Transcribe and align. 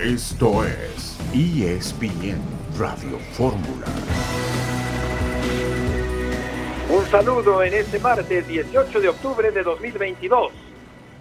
Esto 0.00 0.62
es 0.62 1.18
ESPN 1.34 2.40
Radio 2.78 3.18
Fórmula. 3.32 3.86
Un 6.88 7.04
saludo 7.06 7.64
en 7.64 7.74
este 7.74 7.98
martes 7.98 8.46
18 8.46 9.00
de 9.00 9.08
octubre 9.08 9.50
de 9.50 9.64
2022. 9.64 10.52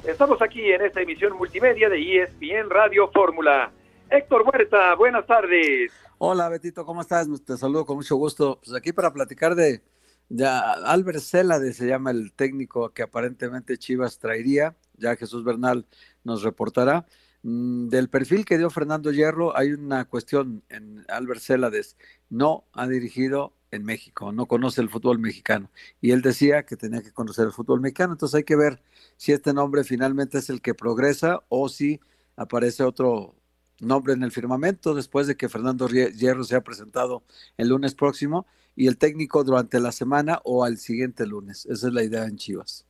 Estamos 0.03 0.39
aquí 0.43 0.61
en 0.71 0.83
esta 0.83 1.01
emisión 1.01 1.35
multimedia 1.37 1.89
de 1.89 2.21
ESPN 2.21 2.69
Radio 2.69 3.09
Fórmula. 3.11 3.71
Héctor 4.11 4.43
Huerta, 4.45 4.93
buenas 4.93 5.25
tardes. 5.25 5.91
Hola 6.19 6.47
Betito, 6.47 6.85
¿cómo 6.85 7.01
estás? 7.01 7.27
Te 7.43 7.57
saludo 7.57 7.83
con 7.83 7.95
mucho 7.95 8.15
gusto. 8.15 8.59
Pues 8.63 8.75
aquí 8.77 8.93
para 8.93 9.11
platicar 9.11 9.55
de, 9.55 9.81
ya 10.29 10.73
Albert 10.73 11.21
Celade 11.21 11.73
se 11.73 11.87
llama 11.87 12.11
el 12.11 12.31
técnico 12.31 12.91
que 12.91 13.01
aparentemente 13.01 13.79
Chivas 13.79 14.19
traería, 14.19 14.75
ya 14.97 15.15
Jesús 15.15 15.43
Bernal 15.43 15.87
nos 16.23 16.43
reportará. 16.43 17.07
Mm, 17.49 17.87
del 17.87 18.09
perfil 18.09 18.43
que 18.43 18.57
dio 18.57 18.69
Fernando 18.69 19.09
Hierro, 19.09 19.55
hay 19.55 19.71
una 19.71 20.03
cuestión 20.03 20.63
en 20.67 21.05
Albert 21.07 21.39
Celades. 21.39 21.95
No 22.29 22.65
ha 22.73 22.87
dirigido 22.87 23.53
en 23.71 23.85
México, 23.85 24.33
no 24.33 24.47
conoce 24.47 24.81
el 24.81 24.89
fútbol 24.89 25.17
mexicano. 25.19 25.71
Y 26.01 26.11
él 26.11 26.21
decía 26.21 26.63
que 26.63 26.75
tenía 26.75 27.01
que 27.01 27.13
conocer 27.13 27.45
el 27.45 27.53
fútbol 27.53 27.79
mexicano. 27.79 28.11
Entonces 28.11 28.35
hay 28.35 28.43
que 28.43 28.57
ver 28.57 28.81
si 29.15 29.31
este 29.31 29.53
nombre 29.53 29.85
finalmente 29.85 30.39
es 30.39 30.49
el 30.49 30.61
que 30.61 30.73
progresa 30.73 31.41
o 31.47 31.69
si 31.69 32.01
aparece 32.35 32.83
otro 32.83 33.33
nombre 33.79 34.13
en 34.13 34.23
el 34.23 34.33
firmamento 34.33 34.93
después 34.93 35.25
de 35.25 35.37
que 35.37 35.47
Fernando 35.47 35.87
Hierro 35.87 36.43
se 36.43 36.57
ha 36.57 36.61
presentado 36.61 37.23
el 37.55 37.69
lunes 37.69 37.95
próximo 37.95 38.45
y 38.75 38.87
el 38.87 38.97
técnico 38.97 39.45
durante 39.45 39.79
la 39.79 39.93
semana 39.93 40.41
o 40.43 40.65
al 40.65 40.75
siguiente 40.75 41.25
lunes. 41.25 41.65
Esa 41.65 41.87
es 41.87 41.93
la 41.93 42.03
idea 42.03 42.25
en 42.25 42.35
Chivas. 42.35 42.85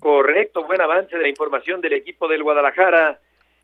Correcto, 0.00 0.66
buen 0.66 0.80
avance 0.80 1.16
de 1.16 1.22
la 1.22 1.28
información 1.28 1.80
del 1.80 1.92
equipo 1.92 2.26
del 2.26 2.42
Guadalajara. 2.42 3.20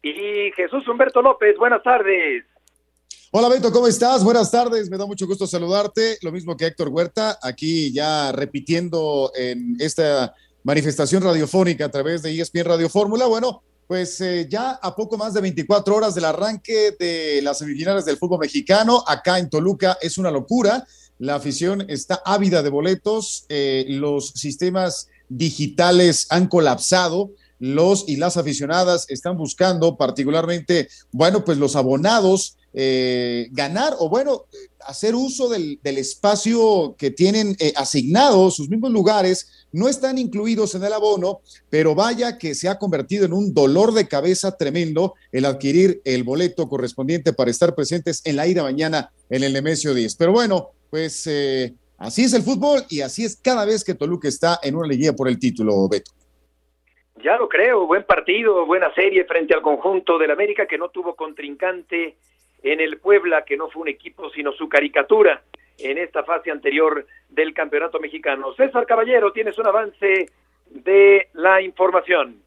Y 0.06 0.52
Jesús 0.54 0.86
Humberto 0.86 1.22
López, 1.22 1.56
buenas 1.56 1.82
tardes. 1.82 2.44
Hola 3.30 3.48
Beto, 3.48 3.72
¿cómo 3.72 3.86
estás? 3.86 4.22
Buenas 4.22 4.50
tardes, 4.50 4.90
me 4.90 4.98
da 4.98 5.06
mucho 5.06 5.26
gusto 5.26 5.46
saludarte. 5.46 6.18
Lo 6.20 6.30
mismo 6.30 6.58
que 6.58 6.66
Héctor 6.66 6.88
Huerta, 6.88 7.38
aquí 7.42 7.90
ya 7.90 8.30
repitiendo 8.30 9.32
en 9.34 9.76
esta 9.80 10.34
manifestación 10.62 11.22
radiofónica 11.22 11.86
a 11.86 11.90
través 11.90 12.20
de 12.20 12.38
ESPN 12.38 12.66
Radio 12.66 12.90
Fórmula. 12.90 13.24
Bueno, 13.24 13.62
pues 13.86 14.20
eh, 14.20 14.46
ya 14.46 14.72
a 14.72 14.94
poco 14.94 15.16
más 15.16 15.32
de 15.32 15.40
24 15.40 15.96
horas 15.96 16.14
del 16.14 16.26
arranque 16.26 16.94
de 16.98 17.40
las 17.42 17.60
semifinales 17.60 18.04
del 18.04 18.18
fútbol 18.18 18.40
mexicano, 18.40 19.02
acá 19.06 19.38
en 19.38 19.48
Toluca 19.48 19.96
es 20.02 20.18
una 20.18 20.30
locura. 20.30 20.86
La 21.18 21.36
afición 21.36 21.82
está 21.88 22.20
ávida 22.26 22.62
de 22.62 22.68
boletos, 22.68 23.46
eh, 23.48 23.86
los 23.88 24.32
sistemas 24.32 25.08
digitales 25.30 26.26
han 26.28 26.46
colapsado. 26.46 27.30
Los 27.58 28.04
y 28.08 28.16
las 28.16 28.36
aficionadas 28.36 29.06
están 29.08 29.36
buscando 29.36 29.96
particularmente, 29.96 30.88
bueno, 31.12 31.44
pues 31.44 31.58
los 31.58 31.76
abonados 31.76 32.56
eh, 32.76 33.46
ganar 33.52 33.94
o 34.00 34.08
bueno, 34.08 34.46
hacer 34.80 35.14
uso 35.14 35.48
del, 35.48 35.78
espacio 35.84 36.96
que 36.98 37.12
tienen 37.12 37.56
eh, 37.60 37.72
asignado, 37.76 38.50
sus 38.50 38.68
mismos 38.68 38.90
lugares, 38.90 39.48
no 39.70 39.88
están 39.88 40.18
incluidos 40.18 40.74
en 40.74 40.82
el 40.82 40.92
abono, 40.92 41.40
pero 41.70 41.94
vaya 41.94 42.36
que 42.36 42.56
se 42.56 42.68
ha 42.68 42.78
convertido 42.78 43.26
en 43.26 43.32
un 43.32 43.54
dolor 43.54 43.94
de 43.94 44.08
cabeza 44.08 44.56
tremendo 44.56 45.14
el 45.30 45.44
adquirir 45.44 46.02
el 46.04 46.24
boleto 46.24 46.68
correspondiente 46.68 47.32
para 47.32 47.52
estar 47.52 47.76
presentes 47.76 48.20
en 48.24 48.34
la 48.34 48.48
ida 48.48 48.64
mañana 48.64 49.12
en 49.30 49.44
el 49.44 49.52
Nemesio 49.52 49.94
10. 49.94 50.16
Pero 50.16 50.32
bueno, 50.32 50.70
pues 50.90 51.28
eh, 51.28 51.74
así 51.96 52.24
es 52.24 52.32
el 52.32 52.42
fútbol 52.42 52.84
y 52.88 53.02
así 53.02 53.24
es 53.24 53.36
cada 53.40 53.64
vez 53.64 53.84
que 53.84 53.94
Toluca 53.94 54.26
está 54.26 54.58
en 54.64 54.74
una 54.74 54.88
liguilla 54.88 55.14
por 55.14 55.28
el 55.28 55.38
título, 55.38 55.88
Beto. 55.88 56.10
Ya 57.16 57.36
lo 57.36 57.48
creo, 57.48 57.86
buen 57.86 58.02
partido, 58.02 58.66
buena 58.66 58.92
serie 58.92 59.24
frente 59.24 59.54
al 59.54 59.62
conjunto 59.62 60.18
del 60.18 60.32
América 60.32 60.66
que 60.66 60.78
no 60.78 60.88
tuvo 60.88 61.14
contrincante 61.14 62.16
en 62.62 62.80
el 62.80 62.98
Puebla, 62.98 63.44
que 63.44 63.56
no 63.56 63.70
fue 63.70 63.82
un 63.82 63.88
equipo 63.88 64.30
sino 64.30 64.52
su 64.52 64.68
caricatura 64.68 65.42
en 65.78 65.98
esta 65.98 66.24
fase 66.24 66.50
anterior 66.50 67.06
del 67.28 67.54
Campeonato 67.54 68.00
Mexicano. 68.00 68.52
César 68.54 68.86
Caballero, 68.86 69.32
tienes 69.32 69.56
un 69.58 69.66
avance 69.66 70.28
de 70.70 71.28
la 71.34 71.62
información. 71.62 72.43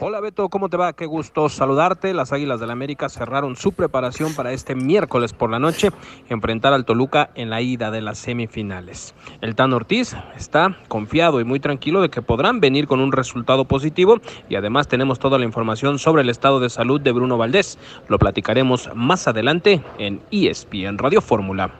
Hola 0.00 0.20
Beto, 0.20 0.48
¿cómo 0.48 0.68
te 0.68 0.76
va? 0.76 0.92
Qué 0.92 1.06
gusto 1.06 1.48
saludarte. 1.48 2.12
Las 2.14 2.32
Águilas 2.32 2.58
del 2.58 2.66
la 2.66 2.72
América 2.72 3.08
cerraron 3.08 3.54
su 3.54 3.70
preparación 3.70 4.34
para 4.34 4.52
este 4.52 4.74
miércoles 4.74 5.32
por 5.32 5.50
la 5.50 5.60
noche 5.60 5.90
enfrentar 6.28 6.72
al 6.72 6.84
Toluca 6.84 7.30
en 7.36 7.48
la 7.48 7.60
ida 7.60 7.92
de 7.92 8.00
las 8.00 8.18
semifinales. 8.18 9.14
El 9.40 9.54
Tan 9.54 9.72
Ortiz 9.72 10.16
está 10.36 10.76
confiado 10.88 11.40
y 11.40 11.44
muy 11.44 11.60
tranquilo 11.60 12.02
de 12.02 12.08
que 12.08 12.22
podrán 12.22 12.58
venir 12.58 12.88
con 12.88 12.98
un 12.98 13.12
resultado 13.12 13.66
positivo 13.66 14.18
y 14.48 14.56
además 14.56 14.88
tenemos 14.88 15.20
toda 15.20 15.38
la 15.38 15.44
información 15.44 16.00
sobre 16.00 16.22
el 16.22 16.28
estado 16.28 16.58
de 16.58 16.70
salud 16.70 17.00
de 17.00 17.12
Bruno 17.12 17.38
Valdés. 17.38 17.78
Lo 18.08 18.18
platicaremos 18.18 18.90
más 18.96 19.28
adelante 19.28 19.80
en 19.98 20.20
ESPN 20.32 20.98
Radio 20.98 21.20
Fórmula. 21.20 21.70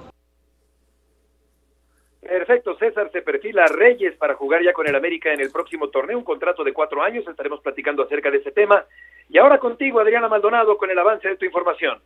Perfecto, 2.25 2.75
César 2.79 3.11
se 3.13 3.21
perfila 3.21 3.67
Reyes 3.67 4.17
para 4.17 4.35
jugar 4.35 4.63
ya 4.63 4.73
con 4.73 4.89
el 4.89 4.97
América 4.97 5.33
en 5.33 5.41
el 5.41 5.51
próximo 5.51 5.91
torneo, 5.91 6.17
un 6.17 6.25
contrato 6.25 6.65
de 6.65 6.73
cuatro 6.73 7.03
años, 7.03 7.29
estaremos 7.29 7.61
platicando 7.61 8.03
acerca 8.03 8.31
de 8.31 8.39
ese 8.39 8.51
tema. 8.51 8.87
Y 9.29 9.37
ahora 9.37 9.59
contigo, 9.59 10.01
Adriana 10.01 10.29
Maldonado, 10.29 10.79
con 10.79 10.91
el 10.91 10.99
avance 10.99 11.29
de 11.29 11.37
tu 11.37 11.45
información. 11.45 12.01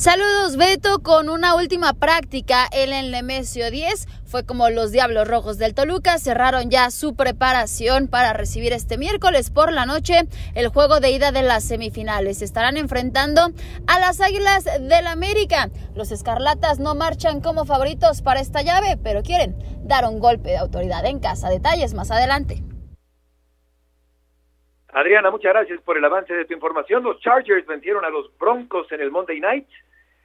Saludos 0.00 0.56
Beto 0.56 1.02
con 1.02 1.28
una 1.28 1.54
última 1.54 1.92
práctica 1.92 2.64
en 2.72 2.90
el 2.90 3.10
Nemesio 3.10 3.70
10. 3.70 4.06
Fue 4.24 4.46
como 4.46 4.70
los 4.70 4.92
Diablos 4.92 5.28
Rojos 5.28 5.58
del 5.58 5.74
Toluca 5.74 6.16
cerraron 6.16 6.70
ya 6.70 6.90
su 6.90 7.14
preparación 7.14 8.08
para 8.08 8.32
recibir 8.32 8.72
este 8.72 8.96
miércoles 8.96 9.50
por 9.50 9.74
la 9.74 9.84
noche 9.84 10.22
el 10.54 10.68
juego 10.68 11.00
de 11.00 11.10
ida 11.10 11.32
de 11.32 11.42
las 11.42 11.68
semifinales. 11.68 12.40
Estarán 12.40 12.78
enfrentando 12.78 13.50
a 13.86 14.00
las 14.00 14.22
Águilas 14.22 14.64
del 14.64 15.06
América. 15.06 15.68
Los 15.94 16.12
Escarlatas 16.12 16.78
no 16.78 16.94
marchan 16.94 17.42
como 17.42 17.66
favoritos 17.66 18.22
para 18.22 18.40
esta 18.40 18.62
llave, 18.62 18.96
pero 19.04 19.20
quieren 19.20 19.54
dar 19.86 20.06
un 20.06 20.18
golpe 20.18 20.48
de 20.48 20.56
autoridad 20.56 21.04
en 21.04 21.20
casa. 21.20 21.50
Detalles 21.50 21.92
más 21.92 22.10
adelante. 22.10 22.62
Adriana, 24.94 25.30
muchas 25.30 25.52
gracias 25.52 25.78
por 25.82 25.98
el 25.98 26.04
avance 26.06 26.32
de 26.32 26.46
tu 26.46 26.54
información. 26.54 27.02
Los 27.02 27.20
Chargers 27.20 27.66
vencieron 27.66 28.06
a 28.06 28.08
los 28.08 28.34
Broncos 28.38 28.90
en 28.92 29.02
el 29.02 29.10
Monday 29.10 29.38
Night 29.40 29.68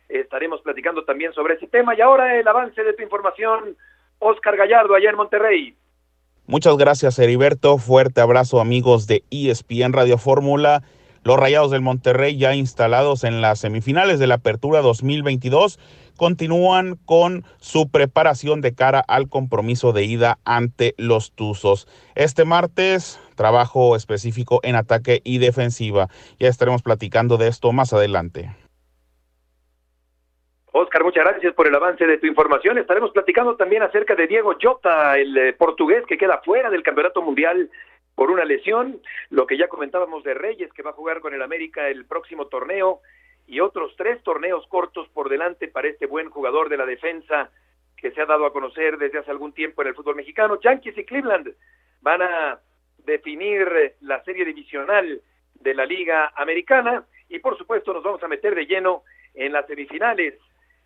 Estaremos 0.09 0.61
platicando 0.61 1.03
también 1.03 1.33
sobre 1.33 1.55
ese 1.55 1.67
tema. 1.67 1.95
Y 1.95 2.01
ahora 2.01 2.37
el 2.39 2.47
avance 2.47 2.83
de 2.83 2.93
tu 2.93 3.03
información, 3.03 3.75
Oscar 4.19 4.55
Gallardo, 4.55 4.95
allá 4.95 5.09
en 5.09 5.15
Monterrey. 5.15 5.75
Muchas 6.47 6.77
gracias, 6.77 7.17
Heriberto. 7.17 7.79
Fuerte 7.79 8.21
abrazo, 8.21 8.59
amigos 8.59 9.07
de 9.07 9.23
ESPN 9.31 9.93
Radio 9.93 10.17
Fórmula. 10.17 10.83
Los 11.23 11.39
Rayados 11.39 11.71
del 11.71 11.81
Monterrey, 11.81 12.37
ya 12.37 12.53
instalados 12.53 13.23
en 13.23 13.41
las 13.41 13.57
semifinales 13.57 14.19
de 14.19 14.27
la 14.27 14.35
Apertura 14.35 14.81
2022, 14.81 15.79
continúan 16.17 16.97
con 17.05 17.45
su 17.57 17.89
preparación 17.89 18.61
de 18.61 18.75
cara 18.75 18.99
al 18.99 19.27
compromiso 19.27 19.91
de 19.91 20.03
ida 20.03 20.37
ante 20.45 20.93
los 20.99 21.31
Tuzos. 21.31 21.87
Este 22.13 22.45
martes, 22.45 23.19
trabajo 23.33 23.95
específico 23.95 24.59
en 24.61 24.75
ataque 24.75 25.21
y 25.23 25.39
defensiva. 25.39 26.09
Ya 26.39 26.47
estaremos 26.47 26.83
platicando 26.83 27.37
de 27.37 27.47
esto 27.47 27.71
más 27.71 27.91
adelante. 27.91 28.51
Oscar, 30.77 31.05
muchas 31.05 31.23
gracias 31.23 31.53
por 31.53 31.67
el 31.67 31.75
avance 31.75 32.05
de 32.05 32.17
tu 32.17 32.27
información. 32.27 32.77
Estaremos 32.77 33.11
platicando 33.11 33.55
también 33.55 33.81
acerca 33.81 34.13
de 34.13 34.27
Diego 34.27 34.57
Jota, 34.61 35.17
el 35.17 35.37
eh, 35.37 35.53
portugués 35.53 36.03
que 36.05 36.17
queda 36.17 36.41
fuera 36.43 36.69
del 36.69 36.83
Campeonato 36.83 37.21
Mundial 37.21 37.69
por 38.13 38.29
una 38.29 38.43
lesión, 38.43 38.99
lo 39.29 39.47
que 39.47 39.55
ya 39.57 39.69
comentábamos 39.69 40.25
de 40.25 40.33
Reyes, 40.33 40.73
que 40.73 40.81
va 40.81 40.89
a 40.89 40.93
jugar 40.93 41.21
con 41.21 41.33
el 41.33 41.41
América 41.41 41.87
el 41.87 42.03
próximo 42.03 42.47
torneo, 42.47 42.99
y 43.47 43.61
otros 43.61 43.95
tres 43.95 44.21
torneos 44.21 44.67
cortos 44.67 45.07
por 45.13 45.29
delante 45.29 45.69
para 45.69 45.87
este 45.87 46.07
buen 46.07 46.29
jugador 46.29 46.67
de 46.67 46.75
la 46.75 46.85
defensa 46.85 47.51
que 47.95 48.11
se 48.11 48.19
ha 48.19 48.25
dado 48.25 48.45
a 48.45 48.51
conocer 48.51 48.97
desde 48.97 49.19
hace 49.19 49.31
algún 49.31 49.53
tiempo 49.53 49.81
en 49.81 49.87
el 49.87 49.95
fútbol 49.95 50.17
mexicano. 50.17 50.59
Yankees 50.59 50.97
y 50.97 51.05
Cleveland 51.05 51.55
van 52.01 52.21
a 52.21 52.59
definir 52.97 53.61
eh, 53.77 53.95
la 54.01 54.21
serie 54.25 54.43
divisional 54.43 55.21
de 55.53 55.73
la 55.73 55.85
Liga 55.85 56.33
Americana 56.35 57.05
y 57.29 57.39
por 57.39 57.57
supuesto 57.57 57.93
nos 57.93 58.03
vamos 58.03 58.21
a 58.23 58.27
meter 58.27 58.53
de 58.53 58.65
lleno 58.65 59.03
en 59.33 59.53
las 59.53 59.65
semifinales 59.67 60.33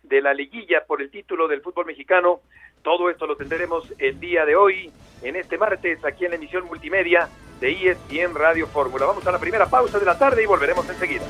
de 0.02 0.20
la 0.20 0.34
liguilla 0.34 0.84
por 0.86 1.02
el 1.02 1.10
título 1.10 1.48
del 1.48 1.60
fútbol 1.60 1.86
mexicano. 1.86 2.40
Todo 2.82 3.10
esto 3.10 3.26
lo 3.26 3.36
tendremos 3.36 3.92
el 3.98 4.18
día 4.18 4.44
de 4.44 4.56
hoy, 4.56 4.90
en 5.22 5.36
este 5.36 5.58
martes, 5.58 6.04
aquí 6.04 6.24
en 6.24 6.30
la 6.30 6.36
emisión 6.36 6.64
multimedia 6.64 7.28
de 7.60 7.72
ESPN 7.72 8.34
Radio 8.34 8.66
Fórmula. 8.66 9.06
Vamos 9.06 9.26
a 9.26 9.32
la 9.32 9.38
primera 9.38 9.66
pausa 9.66 9.98
de 9.98 10.06
la 10.06 10.18
tarde 10.18 10.42
y 10.42 10.46
volveremos 10.46 10.88
enseguida. 10.88 11.24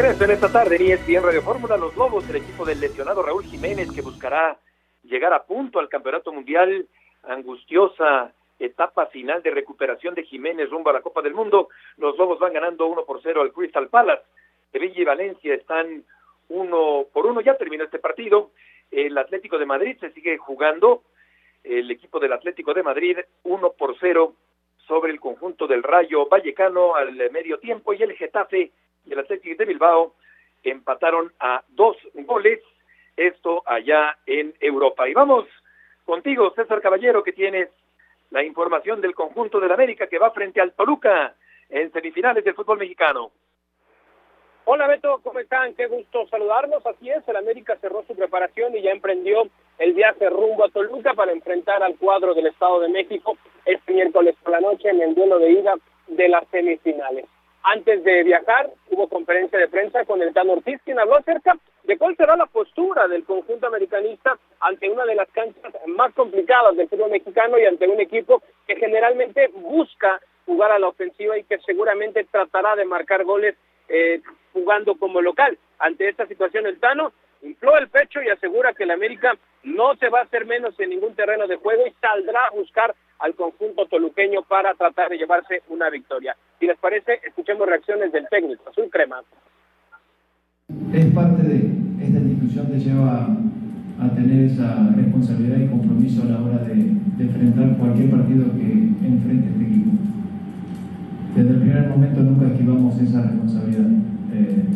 Regreso 0.00 0.24
en 0.26 0.30
esta 0.30 0.52
tarde 0.52 0.76
en 0.76 0.92
ESPN 0.92 1.24
Radio 1.24 1.42
Fórmula, 1.42 1.76
los 1.76 1.96
Lobos, 1.96 2.28
el 2.30 2.36
equipo 2.36 2.64
del 2.64 2.78
lesionado 2.78 3.20
Raúl 3.20 3.42
Jiménez 3.42 3.90
que 3.92 4.00
buscará 4.00 4.56
llegar 5.02 5.32
a 5.32 5.42
punto 5.42 5.80
al 5.80 5.88
Campeonato 5.88 6.32
Mundial, 6.32 6.86
angustiosa 7.24 8.32
etapa 8.60 9.06
final 9.06 9.42
de 9.42 9.50
recuperación 9.50 10.14
de 10.14 10.22
Jiménez 10.22 10.70
rumbo 10.70 10.90
a 10.90 10.92
la 10.92 11.00
Copa 11.00 11.20
del 11.20 11.34
Mundo. 11.34 11.68
Los 11.96 12.16
Lobos 12.16 12.38
van 12.38 12.52
ganando 12.52 12.86
1 12.86 13.04
por 13.06 13.20
0 13.20 13.42
al 13.42 13.52
Crystal 13.52 13.88
Palace. 13.88 14.22
Sevilla 14.70 15.00
y 15.00 15.04
Valencia 15.04 15.52
están 15.52 16.04
uno 16.48 17.06
por 17.12 17.26
uno, 17.26 17.40
ya 17.40 17.56
terminó 17.56 17.82
este 17.82 17.98
partido. 17.98 18.52
El 18.92 19.18
Atlético 19.18 19.58
de 19.58 19.66
Madrid 19.66 19.96
se 19.98 20.12
sigue 20.12 20.38
jugando, 20.38 21.02
el 21.64 21.90
equipo 21.90 22.20
del 22.20 22.34
Atlético 22.34 22.72
de 22.72 22.84
Madrid 22.84 23.18
uno 23.42 23.72
por 23.72 23.98
cero 23.98 24.34
sobre 24.86 25.10
el 25.10 25.18
conjunto 25.18 25.66
del 25.66 25.82
Rayo 25.82 26.28
Vallecano 26.28 26.94
al 26.94 27.16
medio 27.32 27.58
tiempo 27.58 27.92
y 27.94 28.02
el 28.04 28.12
Getafe 28.12 28.70
y 29.08 29.12
el 29.12 29.18
Atlético 29.18 29.56
de 29.58 29.64
Bilbao 29.64 30.14
empataron 30.62 31.32
a 31.40 31.62
dos 31.68 31.96
goles, 32.14 32.60
esto 33.16 33.62
allá 33.66 34.16
en 34.26 34.54
Europa. 34.60 35.08
Y 35.08 35.14
vamos 35.14 35.46
contigo, 36.04 36.52
César 36.54 36.80
Caballero, 36.80 37.22
que 37.22 37.32
tienes 37.32 37.68
la 38.30 38.42
información 38.42 39.00
del 39.00 39.14
conjunto 39.14 39.60
del 39.60 39.72
América 39.72 40.06
que 40.06 40.18
va 40.18 40.30
frente 40.30 40.60
al 40.60 40.72
Toluca 40.72 41.34
en 41.70 41.90
semifinales 41.92 42.44
del 42.44 42.54
fútbol 42.54 42.78
mexicano. 42.78 43.30
Hola 44.64 44.86
Beto, 44.86 45.20
¿cómo 45.22 45.38
están? 45.38 45.74
Qué 45.74 45.86
gusto 45.86 46.26
saludarlos. 46.28 46.84
Así 46.84 47.08
es, 47.08 47.26
el 47.26 47.36
América 47.36 47.78
cerró 47.80 48.04
su 48.06 48.14
preparación 48.14 48.76
y 48.76 48.82
ya 48.82 48.90
emprendió 48.90 49.48
el 49.78 49.94
viaje 49.94 50.28
rumbo 50.28 50.64
a 50.64 50.68
Toluca 50.68 51.14
para 51.14 51.32
enfrentar 51.32 51.82
al 51.82 51.96
cuadro 51.96 52.34
del 52.34 52.48
Estado 52.48 52.80
de 52.80 52.88
México 52.88 53.38
este 53.64 53.94
miércoles 53.94 54.36
por 54.42 54.52
la 54.52 54.60
noche 54.60 54.90
en 54.90 55.00
el 55.00 55.14
duelo 55.14 55.38
de 55.38 55.52
ida 55.52 55.74
de 56.08 56.28
las 56.28 56.46
semifinales. 56.48 57.24
Antes 57.62 58.04
de 58.04 58.22
viajar, 58.24 58.70
hubo 58.98 59.08
conferencia 59.08 59.58
de 59.58 59.68
prensa 59.68 60.04
con 60.04 60.20
el 60.22 60.34
Tano 60.34 60.54
Ortiz, 60.54 60.80
quien 60.84 60.98
habló 60.98 61.16
acerca 61.16 61.56
de 61.84 61.96
cuál 61.96 62.16
será 62.16 62.36
la 62.36 62.46
postura 62.46 63.06
del 63.06 63.24
conjunto 63.24 63.68
americanista 63.68 64.36
ante 64.60 64.90
una 64.90 65.04
de 65.04 65.14
las 65.14 65.28
canchas 65.30 65.72
más 65.86 66.12
complicadas 66.14 66.76
del 66.76 66.88
fútbol 66.88 67.10
mexicano 67.10 67.58
y 67.58 67.64
ante 67.64 67.86
un 67.86 68.00
equipo 68.00 68.42
que 68.66 68.74
generalmente 68.74 69.48
busca 69.54 70.20
jugar 70.46 70.72
a 70.72 70.78
la 70.80 70.88
ofensiva 70.88 71.38
y 71.38 71.44
que 71.44 71.58
seguramente 71.60 72.24
tratará 72.24 72.74
de 72.74 72.84
marcar 72.84 73.22
goles 73.24 73.54
eh, 73.88 74.20
jugando 74.52 74.96
como 74.96 75.20
local. 75.20 75.56
Ante 75.78 76.08
esta 76.08 76.26
situación, 76.26 76.66
el 76.66 76.80
Tano 76.80 77.12
infló 77.42 77.78
el 77.78 77.88
pecho 77.88 78.20
y 78.20 78.28
asegura 78.28 78.74
que 78.74 78.82
el 78.82 78.90
América 78.90 79.38
no 79.68 79.94
se 79.96 80.08
va 80.08 80.20
a 80.20 80.24
hacer 80.24 80.46
menos 80.46 80.78
en 80.80 80.90
ningún 80.90 81.14
terreno 81.14 81.46
de 81.46 81.56
juego 81.56 81.82
y 81.86 81.92
saldrá 82.00 82.46
a 82.46 82.56
buscar 82.56 82.94
al 83.18 83.34
conjunto 83.34 83.86
toluqueño 83.86 84.42
para 84.42 84.74
tratar 84.74 85.08
de 85.10 85.18
llevarse 85.18 85.62
una 85.68 85.90
victoria. 85.90 86.36
Si 86.58 86.66
les 86.66 86.78
parece, 86.78 87.20
escuchemos 87.24 87.66
reacciones 87.68 88.12
del 88.12 88.26
técnico, 88.28 88.68
Azul 88.68 88.88
Crema. 88.90 89.22
Es 90.92 91.06
parte 91.14 91.42
de 91.42 91.56
esta 92.04 92.18
institución 92.18 92.66
que 92.66 92.78
lleva 92.78 93.28
a 94.00 94.14
tener 94.14 94.44
esa 94.44 94.90
responsabilidad 94.94 95.58
y 95.58 95.68
compromiso 95.68 96.22
a 96.22 96.26
la 96.26 96.42
hora 96.42 96.58
de, 96.64 96.96
enfrentar 97.18 97.76
cualquier 97.78 98.10
partido 98.10 98.44
que 98.52 98.62
enfrente 98.62 99.48
este 99.48 99.64
equipo. 99.64 99.90
Desde 101.34 101.50
el 101.50 101.60
primer 101.60 101.88
momento 101.88 102.20
nunca 102.20 102.46
esquivamos 102.46 102.96
esa 103.00 103.22
responsabilidad. 103.22 103.86
Eh, 104.32 104.66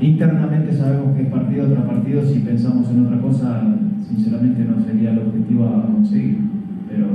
internamente 0.00 0.72
sabemos 0.72 1.16
que 1.16 1.22
es 1.22 1.28
partido 1.28 1.68
tras 1.68 1.84
partido, 1.84 2.22
si 2.22 2.40
pensamos 2.40 2.88
en 2.90 3.06
otra 3.06 3.20
cosa, 3.20 3.62
sinceramente 4.08 4.64
no 4.64 4.82
sería 4.82 5.10
el 5.10 5.18
objetivo 5.18 5.66
a 5.66 5.86
conseguir. 5.86 6.38
Pero 6.88 7.06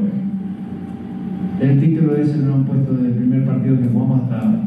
el 1.62 1.80
título 1.80 2.16
ese 2.16 2.38
lo 2.38 2.54
han 2.54 2.66
puesto 2.66 2.94
desde 2.94 3.08
el 3.08 3.16
primer 3.16 3.46
partido 3.46 3.78
que 3.78 3.88
jugamos 3.88 4.24
hasta 4.24 4.66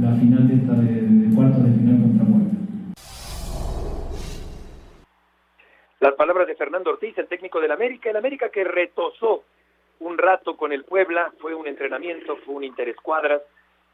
la 0.00 0.12
final 0.14 0.48
de 0.48 0.54
esta 0.54 0.74
de, 0.74 1.02
de 1.02 1.34
cuartos 1.34 1.64
de 1.64 1.72
final 1.72 2.00
contra 2.00 2.24
Muerta. 2.24 2.56
Las 6.00 6.14
palabras 6.14 6.46
de 6.46 6.54
Fernando 6.54 6.90
Ortiz, 6.90 7.18
el 7.18 7.26
técnico 7.26 7.60
del 7.60 7.72
América, 7.72 8.08
el 8.08 8.16
América 8.16 8.48
que 8.50 8.64
retosó 8.64 9.42
un 10.00 10.16
rato 10.16 10.56
con 10.56 10.72
el 10.72 10.84
Puebla, 10.84 11.32
fue 11.38 11.54
un 11.54 11.66
entrenamiento, 11.66 12.36
fue 12.44 12.54
un 12.54 12.64
interescuadras, 12.64 13.42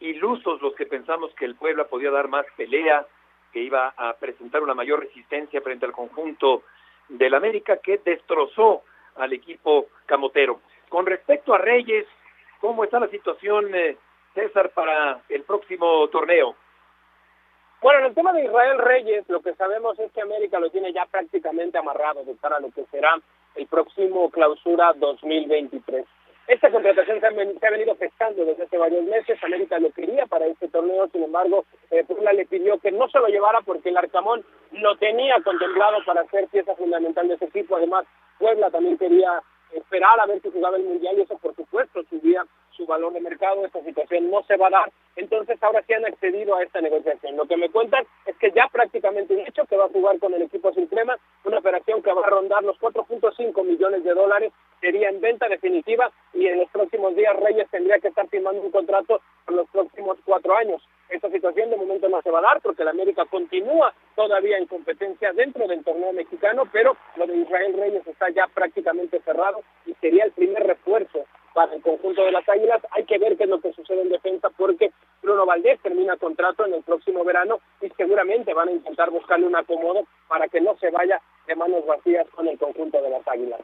ilusos 0.00 0.60
los 0.62 0.74
que 0.74 0.86
pensamos 0.86 1.32
que 1.34 1.44
el 1.44 1.54
Puebla 1.54 1.84
podía 1.84 2.10
dar 2.10 2.28
más 2.28 2.46
pelea, 2.56 3.06
que 3.52 3.60
iba 3.60 3.94
a 3.96 4.14
presentar 4.14 4.62
una 4.62 4.74
mayor 4.74 5.00
resistencia 5.00 5.60
frente 5.60 5.86
al 5.86 5.92
conjunto 5.92 6.62
del 7.08 7.34
América 7.34 7.78
que 7.78 7.98
destrozó 8.04 8.82
al 9.16 9.32
equipo 9.32 9.86
camotero. 10.04 10.60
Con 10.88 11.06
respecto 11.06 11.54
a 11.54 11.58
Reyes, 11.58 12.06
¿cómo 12.60 12.84
está 12.84 13.00
la 13.00 13.08
situación, 13.08 13.74
eh, 13.74 13.96
César, 14.34 14.70
para 14.70 15.22
el 15.28 15.42
próximo 15.42 16.08
torneo? 16.08 16.54
Bueno, 17.80 18.00
en 18.00 18.06
el 18.06 18.14
tema 18.14 18.32
de 18.32 18.44
Israel 18.44 18.78
Reyes, 18.78 19.28
lo 19.28 19.40
que 19.40 19.54
sabemos 19.54 19.98
es 19.98 20.10
que 20.12 20.20
América 20.20 20.58
lo 20.58 20.70
tiene 20.70 20.92
ya 20.92 21.06
prácticamente 21.06 21.78
amarrado 21.78 22.24
de 22.24 22.36
cara 22.36 22.56
a 22.56 22.60
lo 22.60 22.70
que 22.70 22.84
será 22.90 23.18
el 23.54 23.66
próximo 23.66 24.30
clausura 24.30 24.92
2023. 24.94 26.06
Esta 26.46 26.70
contratación 26.70 27.18
se 27.18 27.26
ha, 27.26 27.70
venido 27.70 27.96
gestando 27.96 28.44
desde 28.44 28.64
hace 28.64 28.78
varios 28.78 29.04
meses. 29.04 29.42
América 29.42 29.80
lo 29.80 29.90
quería 29.90 30.26
para 30.26 30.46
este 30.46 30.68
torneo, 30.68 31.08
sin 31.08 31.24
embargo, 31.24 31.64
eh, 31.90 32.04
Puebla 32.04 32.32
le 32.32 32.46
pidió 32.46 32.78
que 32.78 32.92
no 32.92 33.08
se 33.08 33.18
lo 33.18 33.26
llevara 33.26 33.62
porque 33.62 33.88
el 33.88 33.96
Arcamón 33.96 34.44
lo 34.70 34.96
tenía 34.96 35.34
contemplado 35.42 35.98
para 36.06 36.24
ser 36.26 36.46
pieza 36.46 36.76
fundamental 36.76 37.26
de 37.26 37.34
ese 37.34 37.46
equipo. 37.46 37.76
Además, 37.76 38.06
Puebla 38.38 38.70
también 38.70 38.96
quería 38.96 39.42
esperar 39.72 40.20
a 40.20 40.26
ver 40.26 40.40
si 40.40 40.50
jugaba 40.50 40.76
el 40.76 40.84
Mundial 40.84 41.18
y 41.18 41.22
eso, 41.22 41.36
por 41.38 41.54
supuesto, 41.56 42.04
subía 42.04 42.44
su 42.76 42.86
valor 42.86 43.12
de 43.12 43.20
mercado. 43.20 43.64
Esta 43.64 43.82
situación 43.82 44.30
no 44.30 44.42
se 44.44 44.56
va 44.56 44.68
a 44.68 44.70
dar. 44.70 44.92
Entonces, 45.16 45.62
ahora 45.62 45.82
sí 45.86 45.94
han 45.94 46.04
accedido 46.04 46.54
a 46.54 46.62
esta 46.62 46.80
negociación. 46.80 47.36
Lo 47.36 47.46
que 47.46 47.56
me 47.56 47.70
cuentan 47.70 48.04
es 48.26 48.36
que 48.36 48.50
ya 48.52 48.68
prácticamente 48.68 49.34
un 49.34 49.46
hecho 49.46 49.64
que 49.64 49.76
va 49.76 49.86
a 49.86 49.88
jugar 49.88 50.18
con 50.18 50.34
el 50.34 50.42
equipo 50.42 50.72
sin 50.74 50.86
crema, 50.86 51.16
una 51.44 51.58
operación 51.58 52.02
que 52.02 52.12
va 52.12 52.22
a 52.22 52.30
rondar 52.30 52.62
los 52.62 52.78
4.5 52.78 53.64
millones 53.64 54.04
de 54.04 54.14
dólares 54.14 54.52
sería 54.80 55.08
en 55.08 55.20
venta 55.20 55.48
definitiva 55.48 56.10
y 56.34 56.46
en 56.46 56.58
los 56.58 56.70
próximos 56.70 57.14
días 57.16 57.34
Reyes 57.36 57.68
tendría 57.70 57.98
que 57.98 58.08
estar 58.08 58.28
firmando 58.28 58.60
un 58.60 58.70
contrato 58.70 59.20
por 59.44 59.54
los 59.54 59.68
próximos 59.70 60.18
cuatro 60.24 60.54
años. 60.54 60.82
Esta 61.08 61.30
situación 61.30 61.70
de 61.70 61.76
momento 61.76 62.08
no 62.08 62.20
se 62.20 62.30
va 62.30 62.40
a 62.40 62.42
dar 62.42 62.60
porque 62.60 62.84
la 62.84 62.90
América 62.90 63.24
continúa 63.26 63.94
todavía 64.14 64.58
en 64.58 64.66
competencia 64.66 65.32
dentro 65.32 65.66
del 65.66 65.84
torneo 65.84 66.12
mexicano, 66.12 66.64
pero 66.72 66.96
lo 67.16 67.26
de 67.26 67.36
Israel 67.36 67.74
Reyes 67.74 68.06
está 68.06 68.28
ya 68.30 68.46
prácticamente 68.48 69.20
cerrado 69.20 69.62
y 69.86 69.94
sería 69.94 70.24
el 70.24 70.32
primer 70.32 70.66
refuerzo 70.66 71.24
para 71.56 71.74
el 71.74 71.80
conjunto 71.80 72.22
de 72.22 72.32
las 72.32 72.46
Águilas. 72.46 72.82
Hay 72.90 73.04
que 73.06 73.16
ver 73.16 73.34
qué 73.38 73.44
es 73.44 73.48
lo 73.48 73.62
que 73.62 73.72
sucede 73.72 74.02
en 74.02 74.10
defensa 74.10 74.50
porque 74.50 74.92
Bruno 75.22 75.46
Valdés 75.46 75.80
termina 75.82 76.14
contrato 76.18 76.66
en 76.66 76.74
el 76.74 76.82
próximo 76.82 77.24
verano 77.24 77.60
y 77.80 77.88
seguramente 77.96 78.52
van 78.52 78.68
a 78.68 78.72
intentar 78.72 79.10
buscarle 79.10 79.46
un 79.46 79.56
acomodo 79.56 80.06
para 80.28 80.48
que 80.48 80.60
no 80.60 80.76
se 80.78 80.90
vaya 80.90 81.18
de 81.46 81.56
manos 81.56 81.86
vacías 81.86 82.26
con 82.34 82.46
el 82.46 82.58
conjunto 82.58 83.00
de 83.00 83.08
las 83.08 83.26
Águilas. 83.26 83.60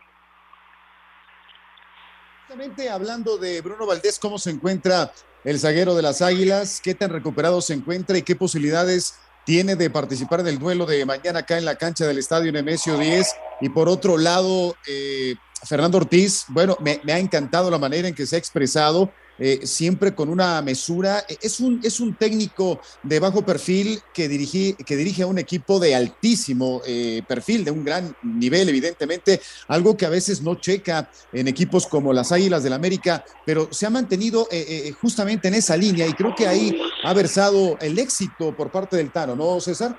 Justamente 2.47 2.89
hablando 2.89 3.37
de 3.37 3.61
Bruno 3.61 3.87
Valdés, 3.87 4.19
¿cómo 4.19 4.39
se 4.39 4.50
encuentra 4.50 5.12
el 5.44 5.59
zaguero 5.59 5.94
de 5.94 6.00
las 6.00 6.23
Águilas? 6.23 6.81
¿Qué 6.83 6.94
tan 6.94 7.11
recuperado 7.11 7.61
se 7.61 7.75
encuentra 7.75 8.17
y 8.17 8.22
qué 8.22 8.34
posibilidades 8.34 9.20
tiene 9.44 9.77
de 9.77 9.91
participar 9.91 10.41
en 10.41 10.46
el 10.46 10.58
duelo 10.58 10.87
de 10.87 11.05
mañana 11.05 11.41
acá 11.41 11.58
en 11.58 11.67
la 11.67 11.77
cancha 11.77 12.06
del 12.06 12.17
Estadio 12.17 12.53
Nemesio 12.53 12.96
10? 12.96 13.37
Y 13.61 13.69
por 13.69 13.91
otro 13.91 14.17
lado, 14.17 14.77
eh, 14.89 15.34
Fernando 15.65 15.99
Ortiz, 15.99 16.45
bueno, 16.49 16.77
me, 16.81 17.01
ha 17.13 17.19
encantado 17.19 17.71
la 17.71 17.79
manera 17.79 18.09
en 18.09 18.15
que 18.15 18.27
se 18.27 18.37
ha 18.37 18.39
expresado 18.39 19.13
eh, 19.39 19.61
siempre 19.65 20.15
con 20.15 20.29
una 20.29 20.61
mesura. 20.61 21.25
E, 21.29 21.39
es 21.41 21.61
un, 21.61 21.81
es 21.83 22.01
un 22.01 22.15
técnico 22.15 22.81
de 23.03 23.21
bajo 23.21 23.45
perfil 23.45 24.01
que, 24.13 24.29
dirige, 24.29 24.75
que 24.75 24.97
dirige 24.97 25.23
a 25.23 25.27
un 25.27 25.39
equipo 25.39 25.79
de 25.79 25.95
altísimo 25.95 26.83
eh, 26.87 27.23
perfil, 27.27 27.65
de 27.65 27.71
un 27.71 27.85
gran 27.85 28.15
nivel, 28.23 28.69
evidentemente, 28.69 29.41
algo 29.69 29.97
que 29.97 30.07
a 30.07 30.11
veces 30.11 30.43
no 30.43 30.57
checa 30.57 31.11
en 31.33 31.49
equipos 31.49 31.87
como 31.87 32.13
las 32.13 32.33
Águilas 32.33 32.63
del 32.63 32.73
América, 32.73 33.25
pero 33.47 33.69
se 33.71 33.87
ha 33.87 33.91
mantenido 33.91 34.49
eh, 34.51 34.93
justamente 35.01 35.49
en 35.49 35.55
esa 35.55 35.77
línea 35.77 36.07
y 36.07 36.13
creo 36.13 36.35
que 36.35 36.47
ahí 36.47 36.77
ha 37.05 37.15
versado 37.15 37.79
el 37.81 37.99
éxito 37.99 38.55
por 38.57 38.71
parte 38.71 38.97
del 38.97 39.11
Tano, 39.11 39.37
¿no, 39.37 39.61
César? 39.61 39.97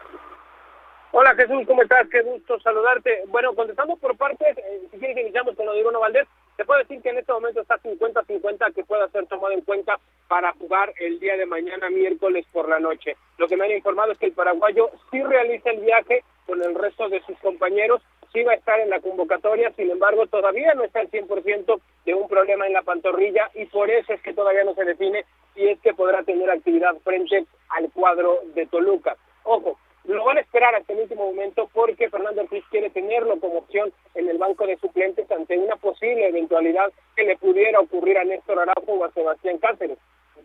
Hola 1.15 1.36
Jesús, 1.36 1.62
¿cómo 1.67 1.84
estás? 1.84 2.10
Qué 2.10 2.24
gusto 2.24 2.60
saludarte. 2.62 3.22
Bueno, 3.27 3.53
contestando 3.53 3.96
por 3.98 4.17
partes, 4.17 4.58
si 4.89 4.98
quieres 4.98 5.15
iniciamos 5.15 5.55
con 5.55 5.67
lo 5.67 5.74
de 5.74 5.84
Bruno 5.84 6.00
Valdés, 6.00 6.27
se 6.58 6.65
puede 6.65 6.82
decir 6.82 7.03
que 7.03 7.10
en 7.10 7.20
este 7.20 7.32
momento 7.32 7.62
está 7.62 7.77
50-50 7.77 8.74
que 8.74 8.84
pueda 8.84 9.08
ser 9.10 9.27
tomado 9.27 9.53
en 9.53 9.62
cuenta 9.62 10.00
para 10.27 10.51
jugar 10.53 10.91
el 11.00 11.20
día 11.20 11.38
de 11.38 11.46
mañana, 11.46 11.88
miércoles 11.91 12.48
por 12.51 12.67
la 12.67 12.79
noche. 12.79 13.15
Lo 13.38 13.48
que 13.48 13.55
me 13.55 13.65
han 13.65 13.74
informado 13.74 14.12
es 14.12 14.17
que 14.17 14.25
el 14.25 14.32
paraguayo 14.32 14.89
sí 15.12 15.22
realiza 15.22 15.70
el 15.70 15.82
viaje 15.82 16.24
con 16.48 16.63
el 16.63 16.74
resto 16.74 17.08
de 17.10 17.22
sus 17.27 17.38
compañeros, 17.41 18.01
sí 18.34 18.41
va 18.41 18.53
a 18.53 18.55
estar 18.55 18.79
en 18.79 18.89
la 18.89 19.00
convocatoria, 19.00 19.72
sin 19.75 19.91
embargo 19.91 20.25
todavía 20.25 20.74
no 20.74 20.84
está 20.84 21.01
al 21.01 21.12
100% 21.12 21.79
de 22.05 22.13
un 22.15 22.27
problema 22.27 22.65
en 22.65 22.74
la 22.74 22.82
pantorrilla 22.82 23.51
y 23.53 23.65
por 23.65 23.91
eso 23.91 24.13
es 24.13 24.22
que 24.24 24.34
todavía 24.34 24.63
no 24.63 24.74
se 24.74 24.84
define 24.84 25.25
si 25.53 25.70
es 25.70 25.79
que 25.82 25.93
podrá 25.93 26.24
tener 26.24 26.50
actividad 26.50 26.96
frente 27.03 27.46
al 27.70 27.91
cuadro 27.91 28.39
de 28.55 28.65
Toluca. 28.65 29.15
Ojo, 29.43 29.77
lo 30.05 30.25
van 30.25 30.38
a 30.38 30.41
esperar 30.41 30.75
hasta 30.75 30.93
el 30.93 31.00
último 31.00 31.25
momento 31.25 31.69
porque 31.74 32.10
Fernando 32.10 32.41
Ortiz 32.41 32.63
quiere 32.69 32.89
tenerlo 32.89 33.39
como 33.39 33.60
opción 33.60 33.93
en 34.15 34.29
el 34.29 34.38
banco 34.38 34.67
de 34.67 34.77
suplentes 34.77 35.29
ante 35.31 35.57
una 35.57 35.75
posible 35.77 36.27
eventualidad 36.27 36.91
que 37.15 37.24
le 37.24 37.38
pudiera 37.38 37.79
ocurrir 37.79 38.17
a 38.17 38.24
Néstor 38.24 38.60
Araujo 38.60 38.93
o 38.93 39.05
a 39.05 39.12
Sebastián 39.12 39.57
Cáceres. 39.60 39.98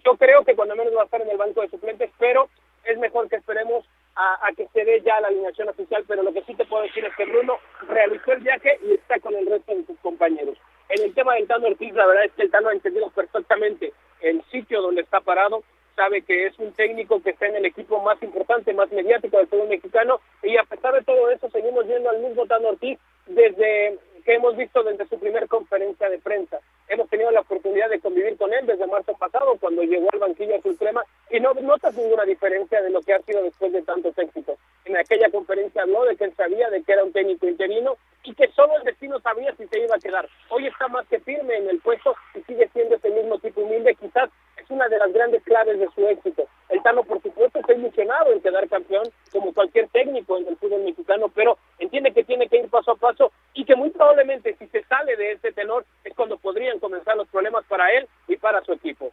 Yo 0.05 0.17
creo 0.17 0.45
que 0.45 0.55
cuando 0.55 0.77
menos 0.77 0.97
va 0.97 1.03
a 1.03 1.05
estar 1.05 1.21
en 1.21 1.31
el 1.31 1.37
banco 1.37 1.61
de 1.61 1.69
suplentes, 1.69 2.11
pero 2.19 2.49
es 2.85 2.99
mejor 2.99 3.29
que 3.29 3.37
esperemos 3.37 3.85
a, 4.15 4.49
que 4.57 4.67
se 4.73 4.85
dé 4.85 5.01
ya 5.03 5.21
la 5.21 5.29
alineación 5.29 5.69
oficial, 5.69 6.05
pero 6.09 6.23
lo 6.23 6.33
que 6.33 6.43
sí 6.43 6.55
te 6.55 6.65
puedo 6.65 6.83
decir 6.83 7.05
es 7.05 7.15
que 7.15 7.25
Bruno 7.25 7.59
realizó 7.89 8.33
el 8.33 8.41
viaje 8.41 8.79
y 8.83 8.95
está 8.95 9.21
con 9.21 9.35
el 9.35 9.47
resto 9.47 9.75
de 9.75 9.87
sus 9.87 9.99
compañeros. 10.01 10.59
En 10.89 11.05
el 11.05 11.15
tema 11.15 11.35
del 11.35 11.47
Tano 11.47 11.69
Ortiz, 11.69 11.95
la 11.95 12.07
verdad 12.07 12.25
es 12.25 12.33
que 12.33 12.43
el 12.43 12.51
Tano 12.51 12.69
ha 12.69 12.73
entendido 12.73 13.11
perfectamente 13.11 13.93
el 14.21 14.43
sitio 14.51 14.83
donde 14.83 15.03
está 15.03 15.21
parado, 15.21 15.63
sabe 15.99 16.23
que 16.23 16.47
es 16.47 16.57
un 16.61 16.73
técnico 16.75 17.21
que 17.21 17.31
está 17.31 17.47
en 17.47 17.57
el 17.57 17.65
equipo 17.67 18.01
más 18.01 18.23
importante, 18.23 18.73
más 18.73 18.89
mediático 18.93 19.37
del 19.37 19.49
fútbol 19.49 19.69
mexicano 19.69 20.21
y 20.45 20.57
a 20.57 20.63
pesar 20.63 20.95
de 20.95 21.03
todo 21.03 21.29
eso 21.29 21.51
seguimos 21.51 21.89
viendo 21.89 22.09
al 22.09 22.21
mismo 22.21 22.47
Tano 22.47 22.69
Ortiz 22.69 23.01
desde 23.27 23.99
que 24.25 24.35
hemos 24.35 24.57
visto 24.57 24.85
desde 24.85 25.09
su 25.09 25.19
primer 25.19 25.49
conferencia 25.49 26.09
de 26.09 26.19
prensa. 26.19 26.61
Hemos 26.87 27.09
tenido 27.09 27.33
la 27.33 27.41
oportunidad 27.41 27.91
de 27.91 27.99
convivir 27.99 28.37
con 28.37 28.53
él 28.55 28.65
desde 28.65 28.87
marzo 28.87 29.13
pasado 29.15 29.57
cuando 29.59 29.83
llegó 29.83 30.07
al 30.13 30.21
banquillo 30.21 30.55
azul 30.57 30.77
crema 30.79 31.03
y 31.31 31.41
no 31.41 31.53
notas 31.55 31.97
ninguna 31.97 32.25
diferencia 32.25 32.81
de 32.81 32.91
lo 32.91 33.03
que 33.03 33.15
ha 33.15 33.23
sido 33.23 33.43
después 33.43 33.73
de 33.73 33.83
tantos 33.83 34.17
éxitos. 34.17 34.57
En 34.85 34.97
aquella 34.97 35.31
conferencia 35.31 35.83
habló 35.83 36.05
de 36.05 36.17
que 36.17 36.25
él 36.25 36.35
sabía 36.37 36.71
de 36.71 36.83
que 36.85 36.93
era 36.93 37.03
un 37.03 37.13
técnico 37.13 37.49
interino 37.49 37.97
y 38.23 38.35
que 38.35 38.49
solo 38.53 38.77
el 38.77 38.85
destino 38.85 39.19
sabía 39.21 39.55
si 39.57 39.67
se 39.67 39.81
iba 39.81 39.97
a 39.97 39.99
quedar. 39.99 40.29
Hoy 40.51 40.67
está 40.67 40.87
más 40.89 41.07
que 41.09 41.19
firme 41.21 41.57
en 41.57 41.69
el 41.69 41.81
puesto 41.81 42.15
y 42.35 42.41
sigue 42.43 42.69
siendo 42.73 42.97
ese 42.97 43.11
mismo 43.11 43.39
tipo 43.39 43.63
humilde. 43.63 43.95
Quizás 43.95 44.31
es 44.57 44.71
una 44.71 44.89
de 44.89 44.99
las 44.99 45.13
grandes 45.13 45.43
claves 45.45 45.79
de 45.79 45.89
su 45.95 46.07
éxito. 46.07 46.47
El 46.69 46.83
Tano, 46.83 47.03
por 47.05 47.23
supuesto, 47.23 47.59
está 47.59 47.73
ilusionado 47.73 48.33
en 48.33 48.41
quedar 48.41 48.69
campeón, 48.69 49.05
como 49.33 49.55
cualquier 49.55 49.89
técnico 49.89 50.37
en 50.37 50.49
el 50.49 50.57
fútbol 50.57 50.83
mexicano, 50.83 51.29
pero 51.35 51.57
entiende 51.79 52.13
que 52.13 52.25
tiene 52.25 52.49
que 52.49 52.59
ir 52.59 52.69
paso 52.69 52.93
a 52.93 52.97
paso 52.97 53.33
y 53.55 53.65
que 53.65 53.77
muy 53.77 53.91
probablemente 53.91 54.55
si 54.59 54.67
se 54.67 54.83
sale 54.85 55.17
de 55.17 55.33
ese 55.33 55.53
tenor 55.53 55.85
es 56.05 56.15
cuando 56.15 56.37
podrían 56.37 56.79
comenzar 56.79 57.17
los 57.17 57.29
problemas 57.29 57.65
para 57.67 57.91
él 57.93 58.07
y 58.27 58.37
para 58.37 58.63
su 58.63 58.73
equipo. 58.73 59.11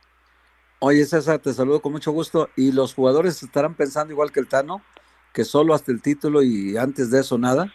Oye, 0.96 1.04
César, 1.04 1.40
te 1.40 1.52
saludo 1.52 1.82
con 1.82 1.92
mucho 1.92 2.14
gusto. 2.14 2.48
¿Y 2.56 2.72
los 2.72 2.94
jugadores 2.94 3.44
estarán 3.44 3.76
pensando 3.76 4.14
igual 4.14 4.32
que 4.32 4.40
el 4.40 4.48
Tano? 4.48 4.82
¿Que 5.34 5.44
solo 5.44 5.74
hasta 5.74 5.92
el 5.92 6.02
título 6.02 6.42
y 6.42 6.78
antes 6.78 7.12
de 7.12 7.20
eso 7.20 7.38
nada? 7.38 7.68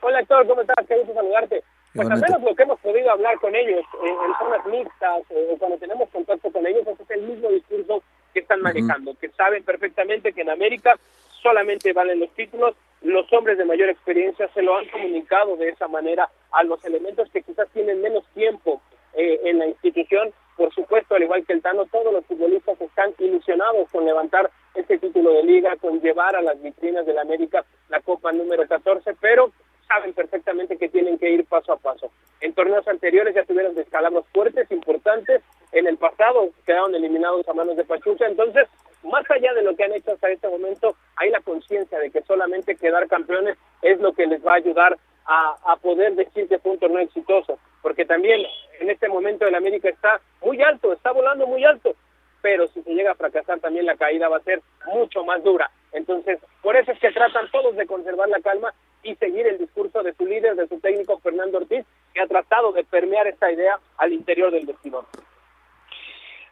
Hola, 0.00 0.20
Héctor, 0.20 0.46
¿cómo 0.46 0.60
estás? 0.60 0.86
Qué 0.86 0.96
gusto 0.98 1.14
saludarte. 1.14 1.64
Pues 1.92 2.08
al 2.08 2.20
menos 2.20 2.40
lo 2.40 2.54
que 2.54 2.62
hemos 2.62 2.78
podido 2.78 3.10
hablar 3.10 3.36
con 3.40 3.52
ellos 3.56 3.84
en, 4.00 4.34
zonas 4.38 4.64
mixtas, 4.66 5.22
eh, 5.30 5.56
cuando 5.58 5.76
tenemos 5.78 6.08
contacto 6.10 6.52
con 6.52 6.64
ellos, 6.64 6.86
ese 6.86 7.02
es 7.02 7.10
el 7.10 7.22
mismo 7.22 7.48
discurso 7.48 8.00
que 8.32 8.38
están 8.38 8.60
manejando, 8.62 9.16
que 9.18 9.28
saben 9.30 9.64
perfectamente 9.64 10.32
que 10.32 10.42
en 10.42 10.50
América 10.50 10.96
solamente 11.42 11.92
valen 11.92 12.20
los 12.20 12.32
títulos, 12.34 12.76
los 13.02 13.26
hombres 13.32 13.58
de 13.58 13.64
mayor 13.64 13.88
experiencia 13.88 14.48
se 14.54 14.62
lo 14.62 14.76
han 14.76 14.86
comunicado 14.90 15.56
de 15.56 15.70
esa 15.70 15.88
manera 15.88 16.30
a 16.52 16.62
los 16.62 16.84
elementos 16.84 17.28
que 17.32 17.42
quizás 17.42 17.68
tienen 17.70 18.02
menos 18.02 18.24
tiempo 18.34 18.80
eh, 19.14 19.40
en 19.42 19.58
la 19.58 19.66
institución. 19.66 20.32
Por 20.56 20.72
supuesto, 20.72 21.14
al 21.14 21.22
igual 21.22 21.44
que 21.44 21.52
el 21.52 21.62
Tano, 21.62 21.84
todos 21.86 22.12
los 22.12 22.24
futbolistas 22.24 22.80
están 22.80 23.12
ilusionados 23.18 23.88
con 23.90 24.04
levantar 24.04 24.50
este 24.74 24.98
título 24.98 25.32
de 25.32 25.42
liga, 25.42 25.76
con 25.76 26.00
llevar 26.00 26.34
a 26.34 26.42
las 26.42 26.60
vitrinas 26.62 27.04
de 27.04 27.12
la 27.12 27.22
América 27.22 27.64
la 27.88 28.00
Copa 28.00 28.32
número 28.32 28.66
14, 28.66 29.14
pero 29.20 29.52
saben 29.86 30.14
perfectamente 30.14 30.76
que 30.76 30.88
tienen 30.88 31.18
que 31.18 31.30
ir 31.30 31.44
paso 31.44 31.72
a 31.72 31.76
paso. 31.76 32.10
En 32.40 32.54
torneos 32.54 32.86
anteriores 32.88 33.34
ya 33.34 33.44
tuvieron 33.44 33.74
descalabros 33.74 34.26
fuertes, 34.32 34.70
importantes. 34.70 35.42
En 35.72 35.86
el 35.86 35.96
pasado 35.96 36.50
quedaron 36.64 36.94
eliminados 36.94 37.46
a 37.48 37.54
manos 37.54 37.76
de 37.76 37.84
Pachuca. 37.84 38.26
Entonces, 38.26 38.66
más 39.04 39.30
allá 39.30 39.52
de 39.54 39.62
lo 39.62 39.76
que 39.76 39.84
han 39.84 39.92
hecho 39.92 40.12
hasta 40.12 40.30
este 40.30 40.48
momento, 40.48 40.96
hay 41.16 41.30
la 41.30 41.40
conciencia 41.40 41.98
de 41.98 42.10
que 42.10 42.22
solamente 42.22 42.76
quedar 42.76 43.06
campeones 43.08 43.56
es 43.82 44.00
lo 44.00 44.12
que 44.12 44.26
les 44.26 44.44
va 44.44 44.52
a 44.52 44.56
ayudar 44.56 44.96
a, 45.26 45.56
a, 45.64 45.76
poder 45.76 46.14
decir 46.14 46.48
que 46.48 46.58
fue 46.58 46.72
un 46.72 46.78
torneo 46.78 47.00
exitoso. 47.00 47.58
Porque 47.82 48.04
también 48.04 48.42
en 48.80 48.90
este 48.90 49.08
momento 49.08 49.46
el 49.46 49.54
América 49.54 49.88
está 49.88 50.20
muy 50.42 50.62
alto, 50.62 50.92
está 50.92 51.12
volando 51.12 51.46
muy 51.46 51.64
alto. 51.64 51.94
Pero 52.42 52.66
si 52.68 52.82
se 52.82 52.94
llega 52.94 53.12
a 53.12 53.16
fracasar, 53.16 53.60
también 53.60 53.86
la 53.86 53.96
caída 53.96 54.28
va 54.28 54.36
a 54.38 54.42
ser 54.42 54.60
mucho 54.86 55.24
más 55.24 55.42
dura. 55.42 55.70
Entonces, 55.92 56.38
por 56.62 56.76
eso 56.76 56.92
es 56.92 56.98
que 56.98 57.10
tratan 57.10 57.50
todos 57.50 57.74
de 57.74 57.86
conservar 57.86 58.28
la 58.28 58.40
calma 58.40 58.72
y 59.02 59.14
seguir 59.16 59.46
el 59.46 59.58
discurso 59.58 60.02
de 60.02 60.12
su 60.14 60.26
líder, 60.26 60.56
de 60.56 60.68
su 60.68 60.78
técnico 60.80 61.18
Fernando 61.20 61.58
Ortiz, 61.58 61.84
que 62.12 62.20
ha 62.20 62.26
tratado 62.26 62.72
de 62.72 62.84
permear 62.84 63.26
esta 63.26 63.50
idea 63.50 63.78
al 63.98 64.12
interior 64.12 64.50
del 64.50 64.66
vestidor. 64.66 65.06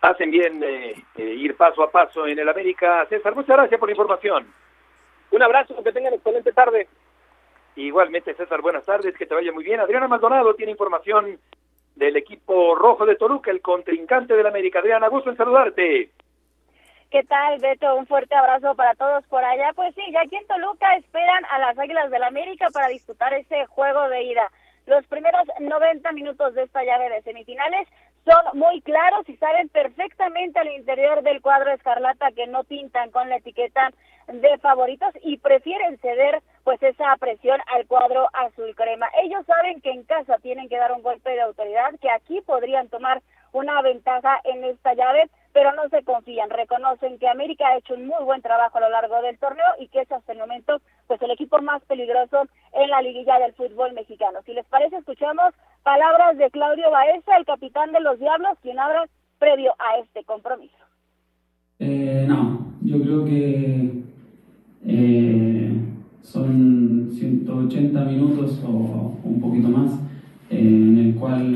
Hacen 0.00 0.31
bien 0.31 0.62
eh, 0.62 0.95
eh, 1.16 1.23
ir 1.23 1.57
paso 1.57 1.83
a 1.83 1.90
paso 1.90 2.26
en 2.26 2.38
el 2.38 2.49
América. 2.49 3.07
César, 3.09 3.35
muchas 3.35 3.57
gracias 3.57 3.78
por 3.78 3.88
la 3.88 3.93
información. 3.93 4.47
Un 5.31 5.43
abrazo, 5.43 5.83
que 5.83 5.93
tengan 5.93 6.14
excelente 6.14 6.52
tarde. 6.52 6.88
Igualmente, 7.76 8.35
César, 8.35 8.61
buenas 8.61 8.85
tardes, 8.85 9.16
que 9.16 9.26
te 9.26 9.35
vaya 9.35 9.52
muy 9.52 9.64
bien. 9.64 9.81
Adriana 9.81 10.07
Maldonado 10.07 10.54
tiene 10.54 10.73
información 10.73 11.38
del 11.97 12.16
equipo 12.16 12.75
rojo 12.75 13.04
de 13.04 13.16
Toluca, 13.16 13.50
el 13.50 13.61
contrincante 13.61 14.35
del 14.35 14.47
América. 14.47 14.78
Adriana, 14.78 15.09
gusto 15.09 15.31
en 15.31 15.37
saludarte. 15.37 16.11
¿Qué 17.11 17.23
tal, 17.25 17.61
Beto? 17.61 17.95
Un 17.95 18.07
fuerte 18.07 18.35
abrazo 18.35 18.75
para 18.75 18.95
todos 18.95 19.25
por 19.26 19.45
allá. 19.45 19.73
Pues 19.75 19.95
sí, 19.95 20.02
ya 20.12 20.23
aquí 20.23 20.37
en 20.37 20.47
Toluca 20.47 20.97
esperan 20.97 21.45
a 21.50 21.59
las 21.59 21.78
Águilas 21.78 22.11
del 22.11 22.25
América 22.25 22.69
para 22.73 22.88
disputar 22.88 23.33
ese 23.35 23.66
juego 23.66 24.09
de 24.09 24.23
ida. 24.23 24.50
Los 24.87 25.07
primeros 25.07 25.43
90 25.61 26.12
minutos 26.12 26.54
de 26.54 26.64
esta 26.64 26.85
llave 26.85 27.09
de 27.09 27.23
semifinales 27.23 27.88
son 28.25 28.59
muy 28.59 28.81
claros 28.83 29.28
y 29.28 29.37
saben 29.37 29.69
perfectamente 29.69 30.59
al 30.59 30.69
interior 30.69 31.23
del 31.23 31.40
cuadro 31.40 31.73
escarlata 31.73 32.33
que 32.33 32.47
no 32.47 32.64
pintan 32.64 33.11
con 33.11 33.28
la 33.28 33.37
etiqueta 33.37 33.93
de 34.28 34.59
favoritos 34.59 35.14
y 35.23 35.38
prefieren 35.38 35.99
ceder 35.99 36.43
pues 36.64 36.83
esa 36.83 37.14
presión 37.21 37.61
al 37.73 37.87
cuadro 37.87 38.26
azul 38.33 38.75
crema. 38.75 39.06
Ellos 39.23 39.44
saben 39.47 39.80
que 39.80 39.90
en 39.90 40.02
casa 40.04 40.38
tienen 40.42 40.68
que 40.68 40.78
dar 40.78 40.92
un 40.92 41.02
golpe 41.02 41.30
de 41.30 41.42
autoridad, 41.42 41.92
que 42.00 42.11
aquí 42.11 42.40
podrían 42.40 42.88
tomar 42.88 43.23
una 43.52 43.80
ventaja 43.83 44.40
en 44.44 44.64
esta 44.64 44.94
llave, 44.94 45.30
pero 45.52 45.73
no 45.73 45.88
se 45.88 46.02
confían, 46.02 46.50
reconocen 46.50 47.18
que 47.18 47.28
América 47.28 47.68
ha 47.68 47.76
hecho 47.76 47.94
un 47.94 48.06
muy 48.06 48.25
buen 48.25 48.42
trabajo 48.42 48.78
a 48.78 48.80
lo 48.80 48.90
largo 48.90 49.23
del 49.23 49.38
torneo 49.38 49.66
y 49.78 49.87
que 49.88 50.00
es 50.00 50.11
hasta 50.11 50.33
el 50.33 50.38
momento 50.38 50.80
pues 51.06 51.23
el 51.23 51.30
equipo 51.30 51.61
más 51.62 51.83
peligroso 51.85 52.49
en 52.73 52.90
la 52.90 53.00
liguilla 53.00 53.38
del 53.38 53.54
fútbol 53.54 53.92
mexicano. 53.92 54.40
Si 54.44 54.52
les 54.52 54.66
parece, 54.66 54.97
escuchamos 54.97 55.54
palabras 55.85 56.37
de 56.38 56.50
Claudio 56.50 56.90
Baeza, 56.90 57.37
el 57.37 57.44
capitán 57.44 57.92
de 57.92 58.00
los 58.00 58.18
Diablos, 58.18 58.59
quien 58.62 58.80
habla 58.80 59.06
previo 59.38 59.75
a 59.78 59.99
este 59.99 60.25
compromiso. 60.25 60.75
Eh, 61.78 62.25
no, 62.26 62.73
yo 62.83 63.00
creo 63.02 63.25
que 63.25 64.02
eh, 64.87 65.93
son 66.34 67.10
180 67.12 68.04
minutos 68.06 68.60
o 68.66 69.16
un 69.22 69.40
poquito 69.40 69.68
más 69.68 70.00
en 70.50 70.98
el 70.98 71.14
cual 71.14 71.46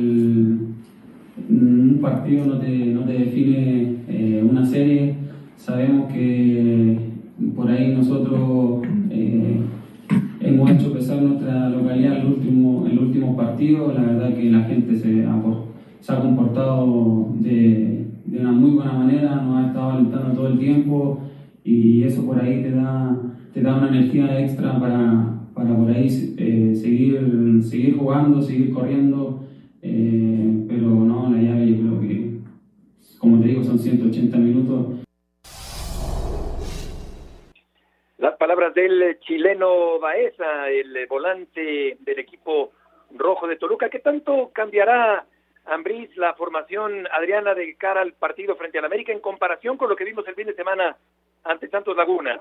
un 1.51 1.99
partido 2.01 2.47
no 2.47 2.59
te, 2.59 2.87
no 2.87 3.01
te 3.01 3.13
define 3.13 3.97
eh, 4.07 4.47
una 4.49 4.65
serie. 4.65 5.17
Sabemos 5.57 6.13
que 6.13 6.97
por 7.57 7.69
ahí 7.69 7.93
nosotros 7.93 8.83
eh, 9.11 9.59
hemos 10.43 10.71
hecho 10.71 10.93
pesar 10.93 11.23
nuestra 11.23 11.71
localidad 11.71 12.19
el 12.19 12.27
último, 12.27 12.87
el 12.87 13.01
último 13.01 13.37
partido. 13.37 13.93
La 13.93 14.03
verdad 14.03 14.33
que 14.33 14.49
la 14.49 14.61
gente 14.63 14.95
se 14.95 15.27
ha, 15.27 15.43
se 15.99 16.13
ha 16.13 16.21
comportado 16.21 17.33
de, 17.41 18.07
de, 18.27 18.39
una 18.39 18.53
muy 18.53 18.71
buena 18.71 18.93
manera, 18.93 19.43
nos 19.43 19.57
ha 19.57 19.67
estado 19.67 19.91
alentando 19.91 20.35
todo 20.35 20.47
el 20.47 20.59
tiempo 20.61 21.19
y 21.65 22.05
eso 22.05 22.25
por 22.25 22.41
ahí 22.41 22.63
te 22.63 22.71
da, 22.71 23.17
te 23.53 23.63
da 23.63 23.77
una 23.77 23.89
energía 23.89 24.41
extra 24.41 24.79
para, 24.79 25.39
para 25.55 25.77
por 25.77 25.91
ahí 25.91 26.07
eh, 26.39 26.75
seguir, 26.75 27.63
seguir 27.63 27.97
jugando, 27.97 28.43
seguir 28.43 28.73
corriendo. 28.73 29.45
Eh, 29.83 30.67
pero 30.69 30.87
no, 30.87 31.31
la 31.31 31.39
llave 31.39 31.69
yo 31.69 31.77
creo 31.77 32.01
que, 32.01 32.39
como 33.19 33.41
te 33.41 33.49
digo, 33.49 33.65
son 33.65 33.79
180 33.79 34.37
minutos. 34.39 35.05
Las 38.19 38.37
palabras 38.37 38.75
del 38.75 39.19
chileno 39.21 40.01
Baeza, 40.01 40.69
el 40.71 41.07
volante 41.09 41.97
del 42.01 42.19
equipo 42.19 42.73
rojo 43.15 43.47
de 43.47 43.57
Toluca. 43.57 43.89
¿Qué 43.89 44.01
tanto 44.01 44.51
cambiará, 44.53 45.25
Ambriz, 45.67 46.17
la 46.17 46.35
formación 46.35 47.07
Adriana 47.13 47.55
de 47.55 47.77
cara 47.77 48.01
al 48.01 48.15
partido 48.15 48.57
frente 48.57 48.79
al 48.79 48.85
América 48.85 49.13
en 49.13 49.21
comparación 49.21 49.77
con 49.77 49.89
lo 49.89 49.97
que 49.97 50.05
vimos 50.05 50.27
el 50.27 50.35
fin 50.35 50.47
de 50.47 50.55
semana 50.55 50.97
ante 51.45 51.69
Santos 51.69 51.97
Laguna? 51.97 52.41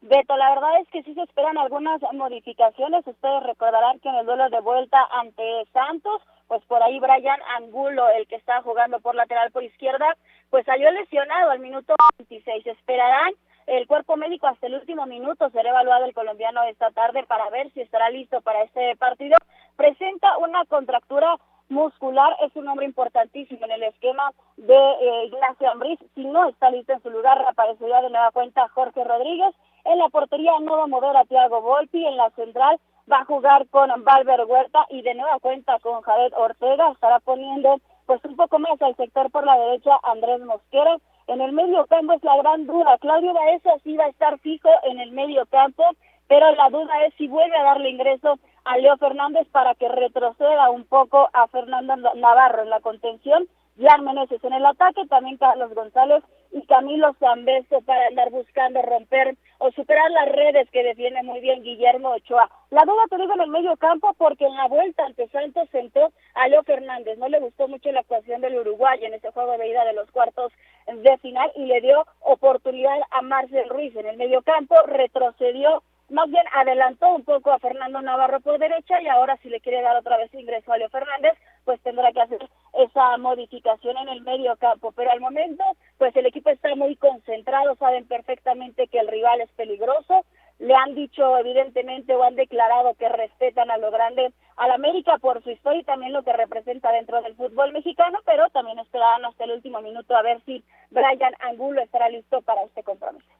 Beto, 0.00 0.36
la 0.36 0.50
verdad 0.50 0.80
es 0.80 0.88
que 0.90 1.02
sí 1.02 1.12
se 1.14 1.22
esperan 1.22 1.58
algunas 1.58 2.00
modificaciones. 2.12 3.06
Ustedes 3.06 3.42
recordarán 3.42 3.98
que 3.98 4.08
en 4.08 4.14
el 4.14 4.26
duelo 4.26 4.48
de 4.48 4.60
vuelta 4.60 4.98
ante 5.10 5.42
Santos, 5.72 6.22
pues 6.46 6.64
por 6.66 6.82
ahí 6.82 7.00
Brian 7.00 7.40
Angulo, 7.56 8.08
el 8.10 8.28
que 8.28 8.36
está 8.36 8.62
jugando 8.62 9.00
por 9.00 9.16
lateral 9.16 9.50
por 9.50 9.64
izquierda, 9.64 10.16
pues 10.50 10.64
salió 10.66 10.90
lesionado 10.92 11.50
al 11.50 11.58
minuto 11.58 11.94
26. 12.18 12.66
Esperarán 12.66 13.32
el 13.66 13.86
cuerpo 13.88 14.16
médico 14.16 14.46
hasta 14.46 14.68
el 14.68 14.74
último 14.74 15.04
minuto. 15.06 15.50
Será 15.50 15.70
evaluado 15.70 16.04
el 16.04 16.14
colombiano 16.14 16.62
esta 16.62 16.90
tarde 16.92 17.24
para 17.24 17.50
ver 17.50 17.70
si 17.72 17.80
estará 17.80 18.08
listo 18.08 18.40
para 18.40 18.62
este 18.62 18.94
partido. 18.96 19.36
Presenta 19.76 20.38
una 20.38 20.64
contractura 20.66 21.36
muscular 21.68 22.34
es 22.44 22.54
un 22.56 22.68
hombre 22.68 22.86
importantísimo 22.86 23.64
en 23.64 23.72
el 23.72 23.82
esquema 23.84 24.32
de 24.56 24.74
eh, 24.74 25.24
Ignacio 25.26 25.70
Ambriz. 25.70 25.98
Si 26.14 26.24
no 26.24 26.48
está 26.48 26.70
listo 26.70 26.92
en 26.92 27.02
su 27.02 27.10
lugar, 27.10 27.44
aparecería 27.46 28.00
de 28.02 28.10
nueva 28.10 28.30
cuenta 28.30 28.68
Jorge 28.68 29.04
Rodríguez 29.04 29.54
en 29.88 29.98
la 29.98 30.08
portería 30.10 30.52
no 30.60 30.76
va 30.76 30.84
a 30.84 30.86
mover 30.86 31.16
a 31.16 31.24
Thiago 31.24 31.62
Volpi, 31.62 32.04
en 32.04 32.16
la 32.16 32.28
central 32.30 32.78
va 33.10 33.20
a 33.20 33.24
jugar 33.24 33.66
con 33.68 33.88
Valver 34.04 34.44
Huerta 34.44 34.84
y 34.90 35.00
de 35.00 35.14
nueva 35.14 35.38
cuenta 35.40 35.78
con 35.80 36.02
Jared 36.02 36.32
Ortega, 36.36 36.90
estará 36.90 37.20
poniendo 37.20 37.80
pues 38.04 38.22
un 38.24 38.36
poco 38.36 38.58
más 38.58 38.80
al 38.82 38.96
sector 38.96 39.30
por 39.30 39.46
la 39.46 39.56
derecha 39.56 39.98
Andrés 40.02 40.40
Mosquera. 40.40 40.96
En 41.26 41.40
el 41.40 41.52
medio 41.52 41.86
campo 41.86 42.12
es 42.12 42.22
la 42.22 42.36
gran 42.36 42.66
duda. 42.66 42.98
Claudio 42.98 43.32
Baeza 43.32 43.78
sí 43.82 43.96
va 43.96 44.04
a 44.04 44.08
estar 44.08 44.38
fijo 44.40 44.68
en 44.84 45.00
el 45.00 45.12
medio 45.12 45.46
campo, 45.46 45.84
pero 46.26 46.54
la 46.54 46.68
duda 46.70 47.06
es 47.06 47.14
si 47.14 47.28
vuelve 47.28 47.56
a 47.56 47.64
darle 47.64 47.90
ingreso 47.90 48.38
a 48.68 48.76
Leo 48.76 48.98
Fernández 48.98 49.48
para 49.50 49.74
que 49.74 49.88
retroceda 49.88 50.68
un 50.70 50.84
poco 50.84 51.30
a 51.32 51.48
Fernando 51.48 51.96
Navarro 52.14 52.62
en 52.62 52.68
la 52.68 52.80
contención. 52.80 53.48
Jan 53.80 54.04
Meneses 54.04 54.44
en 54.44 54.52
el 54.52 54.66
ataque, 54.66 55.06
también 55.06 55.38
Carlos 55.38 55.72
González 55.72 56.22
y 56.52 56.60
Camilo 56.66 57.14
Zambeso 57.14 57.80
para 57.82 58.08
andar 58.08 58.30
buscando 58.30 58.82
romper 58.82 59.36
o 59.58 59.70
superar 59.72 60.10
las 60.10 60.28
redes 60.32 60.68
que 60.70 60.82
defiende 60.82 61.22
muy 61.22 61.40
bien 61.40 61.62
Guillermo 61.62 62.10
Ochoa. 62.10 62.50
La 62.70 62.82
duda 62.84 63.04
te 63.08 63.16
digo 63.16 63.32
en 63.32 63.40
el 63.40 63.50
medio 63.50 63.74
campo 63.76 64.14
porque 64.18 64.44
en 64.44 64.54
la 64.54 64.68
vuelta 64.68 65.06
ante 65.06 65.28
Santos 65.28 65.66
sentó 65.70 66.12
a 66.34 66.48
Leo 66.48 66.62
Fernández. 66.64 67.16
No 67.16 67.28
le 67.28 67.40
gustó 67.40 67.68
mucho 67.68 67.90
la 67.90 68.00
actuación 68.00 68.42
del 68.42 68.58
Uruguay 68.58 68.98
en 69.02 69.14
ese 69.14 69.30
juego 69.30 69.56
de 69.56 69.68
ida 69.68 69.84
de 69.86 69.94
los 69.94 70.10
cuartos 70.10 70.52
de 70.86 71.16
final 71.18 71.50
y 71.54 71.64
le 71.64 71.80
dio 71.80 72.04
oportunidad 72.20 72.98
a 73.12 73.22
Marcel 73.22 73.68
Ruiz 73.70 73.96
en 73.96 74.08
el 74.08 74.18
medio 74.18 74.42
campo, 74.42 74.74
retrocedió 74.86 75.82
más 76.10 76.30
bien 76.30 76.44
adelantó 76.54 77.14
un 77.14 77.24
poco 77.24 77.52
a 77.52 77.58
Fernando 77.58 78.00
Navarro 78.00 78.40
por 78.40 78.58
derecha 78.58 79.00
y 79.02 79.08
ahora 79.08 79.36
si 79.42 79.50
le 79.50 79.60
quiere 79.60 79.82
dar 79.82 79.96
otra 79.96 80.16
vez 80.16 80.32
ingreso 80.32 80.72
a 80.72 80.78
Leo 80.78 80.88
Fernández, 80.88 81.34
pues 81.64 81.80
tendrá 81.82 82.12
que 82.12 82.20
hacer 82.20 82.48
esa 82.74 83.16
modificación 83.18 83.96
en 83.98 84.08
el 84.08 84.22
medio 84.22 84.56
campo. 84.56 84.92
Pero 84.92 85.10
al 85.10 85.20
momento, 85.20 85.62
pues 85.98 86.16
el 86.16 86.26
equipo 86.26 86.50
está 86.50 86.74
muy 86.76 86.96
concentrado, 86.96 87.76
saben 87.76 88.06
perfectamente 88.06 88.88
que 88.88 88.98
el 88.98 89.08
rival 89.08 89.40
es 89.42 89.50
peligroso, 89.52 90.24
le 90.58 90.74
han 90.74 90.94
dicho 90.94 91.38
evidentemente 91.38 92.14
o 92.14 92.22
han 92.24 92.36
declarado 92.36 92.94
que 92.94 93.08
respetan 93.08 93.70
a 93.70 93.78
lo 93.78 93.90
grande 93.90 94.32
al 94.56 94.72
América 94.72 95.18
por 95.18 95.42
su 95.42 95.50
historia 95.50 95.82
y 95.82 95.84
también 95.84 96.12
lo 96.12 96.22
que 96.22 96.32
representa 96.32 96.90
dentro 96.90 97.22
del 97.22 97.36
fútbol 97.36 97.72
mexicano, 97.72 98.18
pero 98.24 98.48
también 98.50 98.78
esperarán 98.78 99.24
hasta 99.24 99.44
el 99.44 99.52
último 99.52 99.80
minuto 99.82 100.16
a 100.16 100.22
ver 100.22 100.40
si 100.46 100.64
Brian 100.90 101.34
Angulo 101.40 101.82
estará 101.82 102.08
listo 102.08 102.42
para 102.42 102.62
este 102.62 102.82
compromiso. 102.82 103.37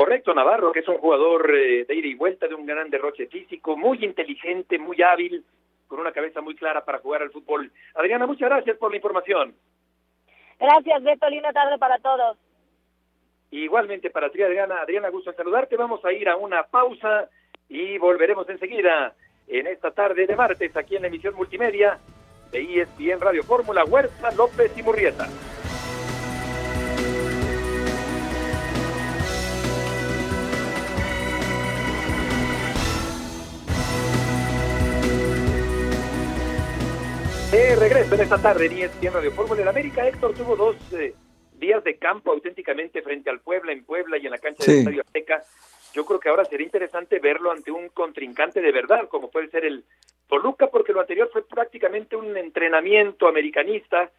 Correcto, 0.00 0.32
Navarro, 0.32 0.72
que 0.72 0.78
es 0.78 0.88
un 0.88 0.96
jugador 0.96 1.54
eh, 1.54 1.84
de 1.84 1.94
ida 1.94 2.06
y 2.06 2.14
vuelta, 2.14 2.48
de 2.48 2.54
un 2.54 2.64
gran 2.64 2.88
derroche 2.88 3.26
físico, 3.26 3.76
muy 3.76 4.02
inteligente, 4.02 4.78
muy 4.78 5.02
hábil, 5.02 5.44
con 5.86 6.00
una 6.00 6.10
cabeza 6.10 6.40
muy 6.40 6.54
clara 6.54 6.82
para 6.86 7.00
jugar 7.00 7.20
al 7.20 7.30
fútbol. 7.30 7.70
Adriana, 7.94 8.26
muchas 8.26 8.48
gracias 8.48 8.78
por 8.78 8.90
la 8.90 8.96
información. 8.96 9.54
Gracias, 10.58 11.02
Beto. 11.02 11.28
Linda 11.28 11.52
tarde 11.52 11.76
para 11.76 11.98
todos. 11.98 12.38
Igualmente 13.50 14.08
para 14.08 14.30
ti, 14.30 14.42
Adriana. 14.42 14.80
Adriana, 14.80 15.10
gusto 15.10 15.32
en 15.32 15.36
saludarte. 15.36 15.76
Vamos 15.76 16.02
a 16.02 16.12
ir 16.14 16.30
a 16.30 16.36
una 16.36 16.62
pausa 16.62 17.28
y 17.68 17.98
volveremos 17.98 18.48
enseguida 18.48 19.14
en 19.48 19.66
esta 19.66 19.90
tarde 19.90 20.26
de 20.26 20.34
martes 20.34 20.74
aquí 20.78 20.96
en 20.96 21.02
la 21.02 21.08
emisión 21.08 21.34
multimedia 21.34 21.98
de 22.52 22.80
ESPN 22.80 23.20
Radio 23.20 23.42
Fórmula 23.42 23.84
Huerta 23.84 24.30
López 24.30 24.72
y 24.78 24.82
Murrieta. 24.82 25.26
De 37.60 37.76
regreso 37.76 38.14
en 38.14 38.22
esta 38.22 38.40
tarde 38.40 38.66
en 38.66 38.72
ESPN 38.72 39.12
Radio 39.12 39.32
Fórmula. 39.32 39.60
En 39.60 39.68
América, 39.68 40.08
Héctor 40.08 40.32
tuvo 40.32 40.56
dos 40.56 40.76
eh, 40.92 41.14
días 41.58 41.84
de 41.84 41.98
campo 41.98 42.32
auténticamente 42.32 43.02
frente 43.02 43.28
al 43.28 43.40
Puebla, 43.40 43.70
en 43.72 43.84
Puebla 43.84 44.16
y 44.16 44.24
en 44.24 44.30
la 44.30 44.38
cancha 44.38 44.64
del 44.64 44.78
Estadio 44.78 45.02
Azteca. 45.02 45.44
Yo 45.92 46.06
creo 46.06 46.18
que 46.18 46.30
ahora 46.30 46.46
sería 46.46 46.64
interesante 46.64 47.18
verlo 47.18 47.52
ante 47.52 47.70
un 47.70 47.90
contrincante 47.90 48.62
de 48.62 48.72
verdad, 48.72 49.08
como 49.10 49.30
puede 49.30 49.50
ser 49.50 49.66
el 49.66 49.84
Toluca, 50.26 50.68
porque 50.68 50.94
lo 50.94 51.02
anterior 51.02 51.28
fue 51.30 51.46
prácticamente 51.46 52.16
un 52.16 52.34
entrenamiento 52.34 53.28
americanista. 53.28 54.10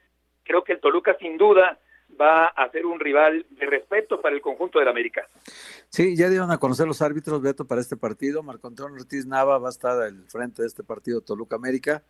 Creo 0.44 0.64
que 0.64 0.74
el 0.74 0.80
Toluca, 0.80 1.18
sin 1.20 1.36
duda, 1.36 1.80
va 2.22 2.46
a 2.46 2.70
ser 2.70 2.86
un 2.86 3.00
rival 3.00 3.48
de 3.50 3.66
respeto 3.66 4.22
para 4.22 4.36
el 4.36 4.42
conjunto 4.42 4.78
del 4.78 4.88
América. 4.88 5.28
Sí, 5.90 6.16
ya 6.16 6.30
dieron 6.30 6.52
a 6.52 6.60
conocer 6.60 6.86
los 6.86 7.02
árbitros, 7.02 7.42
Beto, 7.42 7.66
para 7.66 7.82
este 7.82 7.98
partido. 7.98 8.44
Marco 8.44 8.68
Antonio 8.68 8.98
Ortiz 8.98 9.26
Nava 9.26 9.58
va 9.58 9.70
a 9.70 9.72
estar 9.72 10.00
al 10.00 10.26
frente 10.30 10.62
de 10.62 10.68
este 10.68 10.84
partido 10.84 11.22
Toluca 11.22 11.56
América 11.56 12.04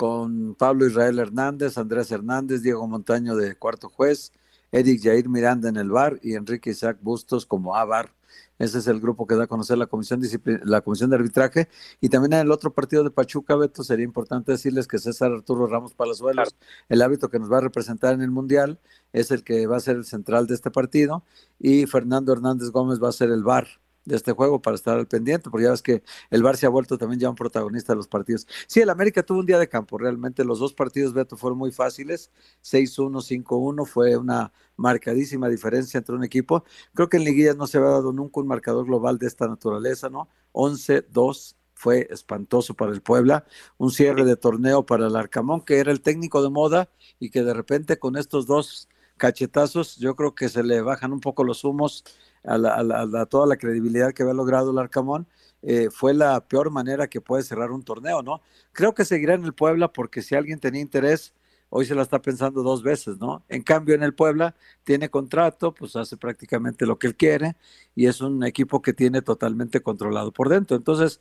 con 0.00 0.54
Pablo 0.54 0.86
Israel 0.86 1.18
Hernández, 1.18 1.76
Andrés 1.76 2.10
Hernández, 2.10 2.62
Diego 2.62 2.88
Montaño 2.88 3.36
de 3.36 3.54
cuarto 3.54 3.90
juez, 3.90 4.32
Eric 4.72 5.02
Jair 5.02 5.28
Miranda 5.28 5.68
en 5.68 5.76
el 5.76 5.90
bar 5.90 6.18
y 6.22 6.36
Enrique 6.36 6.70
Isaac 6.70 6.96
Bustos 7.02 7.44
como 7.44 7.76
A-bar. 7.76 8.10
Ese 8.58 8.78
es 8.78 8.86
el 8.86 8.98
grupo 8.98 9.26
que 9.26 9.34
da 9.34 9.44
a 9.44 9.46
conocer 9.46 9.76
la 9.76 9.88
comisión, 9.88 10.22
la 10.64 10.80
comisión 10.80 11.10
de 11.10 11.16
arbitraje. 11.16 11.68
Y 12.00 12.08
también 12.08 12.32
en 12.32 12.38
el 12.38 12.50
otro 12.50 12.72
partido 12.72 13.04
de 13.04 13.10
Pachuca, 13.10 13.56
Beto, 13.56 13.84
sería 13.84 14.06
importante 14.06 14.52
decirles 14.52 14.88
que 14.88 14.98
César 14.98 15.32
Arturo 15.32 15.66
Ramos 15.66 15.92
Palazuelos, 15.92 16.56
el 16.88 17.02
árbitro 17.02 17.28
que 17.28 17.38
nos 17.38 17.52
va 17.52 17.58
a 17.58 17.60
representar 17.60 18.14
en 18.14 18.22
el 18.22 18.30
Mundial, 18.30 18.78
es 19.12 19.30
el 19.30 19.44
que 19.44 19.66
va 19.66 19.76
a 19.76 19.80
ser 19.80 19.96
el 19.96 20.06
central 20.06 20.46
de 20.46 20.54
este 20.54 20.70
partido. 20.70 21.24
Y 21.58 21.84
Fernando 21.84 22.32
Hernández 22.32 22.70
Gómez 22.70 23.02
va 23.02 23.10
a 23.10 23.12
ser 23.12 23.28
el 23.28 23.42
bar 23.42 23.66
de 24.10 24.16
este 24.16 24.32
juego 24.32 24.60
para 24.60 24.74
estar 24.76 24.98
al 24.98 25.06
pendiente, 25.06 25.50
porque 25.50 25.64
ya 25.64 25.70
ves 25.70 25.82
que 25.82 26.02
el 26.30 26.42
Bar 26.42 26.56
se 26.56 26.66
ha 26.66 26.68
vuelto 26.68 26.98
también 26.98 27.20
ya 27.20 27.30
un 27.30 27.36
protagonista 27.36 27.92
de 27.92 27.98
los 27.98 28.08
partidos. 28.08 28.46
Sí, 28.66 28.80
el 28.80 28.90
América 28.90 29.22
tuvo 29.22 29.40
un 29.40 29.46
día 29.46 29.58
de 29.58 29.68
campo, 29.68 29.98
realmente 29.98 30.44
los 30.44 30.58
dos 30.58 30.74
partidos, 30.74 31.12
Beto, 31.12 31.36
fueron 31.36 31.58
muy 31.58 31.72
fáciles, 31.72 32.30
6-1, 32.62 33.22
5-1, 33.22 33.86
fue 33.86 34.16
una 34.16 34.52
marcadísima 34.76 35.48
diferencia 35.48 35.98
entre 35.98 36.14
un 36.14 36.24
equipo. 36.24 36.64
Creo 36.94 37.08
que 37.08 37.16
en 37.16 37.24
liguillas 37.24 37.56
no 37.56 37.66
se 37.66 37.78
había 37.78 37.90
dado 37.90 38.12
nunca 38.12 38.40
un 38.40 38.46
marcador 38.46 38.86
global 38.86 39.18
de 39.18 39.26
esta 39.26 39.46
naturaleza, 39.46 40.08
¿no? 40.10 40.28
11-2 40.52 41.56
fue 41.74 42.06
espantoso 42.10 42.74
para 42.74 42.92
el 42.92 43.00
Puebla, 43.00 43.46
un 43.78 43.90
cierre 43.90 44.24
de 44.26 44.36
torneo 44.36 44.84
para 44.84 45.06
el 45.06 45.16
Arcamón, 45.16 45.62
que 45.62 45.78
era 45.78 45.90
el 45.90 46.02
técnico 46.02 46.42
de 46.42 46.50
moda 46.50 46.90
y 47.18 47.30
que 47.30 47.42
de 47.42 47.54
repente 47.54 47.98
con 47.98 48.16
estos 48.16 48.46
dos 48.46 48.88
cachetazos, 49.16 49.96
yo 49.96 50.16
creo 50.16 50.34
que 50.34 50.48
se 50.48 50.62
le 50.62 50.80
bajan 50.82 51.12
un 51.12 51.20
poco 51.20 51.44
los 51.44 51.64
humos 51.64 52.04
a, 52.44 53.26
toda 53.26 53.46
la 53.46 53.56
credibilidad 53.56 54.12
que 54.12 54.22
había 54.22 54.34
logrado 54.34 54.70
el 54.70 54.78
Arcamón, 54.78 55.26
eh, 55.62 55.88
fue 55.90 56.14
la 56.14 56.40
peor 56.46 56.70
manera 56.70 57.08
que 57.08 57.20
puede 57.20 57.42
cerrar 57.42 57.70
un 57.70 57.82
torneo, 57.82 58.22
¿no? 58.22 58.40
Creo 58.72 58.94
que 58.94 59.04
seguirá 59.04 59.34
en 59.34 59.44
el 59.44 59.52
Puebla 59.52 59.92
porque 59.92 60.22
si 60.22 60.34
alguien 60.34 60.58
tenía 60.58 60.80
interés, 60.80 61.34
hoy 61.68 61.86
se 61.86 61.94
la 61.94 62.02
está 62.02 62.20
pensando 62.20 62.62
dos 62.62 62.82
veces, 62.82 63.18
¿no? 63.18 63.44
En 63.48 63.62
cambio, 63.62 63.94
en 63.94 64.02
el 64.02 64.14
Puebla 64.14 64.54
tiene 64.84 65.10
contrato, 65.10 65.74
pues 65.74 65.96
hace 65.96 66.16
prácticamente 66.16 66.86
lo 66.86 66.98
que 66.98 67.06
él 67.08 67.16
quiere 67.16 67.56
y 67.94 68.06
es 68.06 68.20
un 68.20 68.44
equipo 68.44 68.82
que 68.82 68.92
tiene 68.92 69.22
totalmente 69.22 69.80
controlado 69.80 70.32
por 70.32 70.48
dentro. 70.48 70.76
Entonces, 70.76 71.20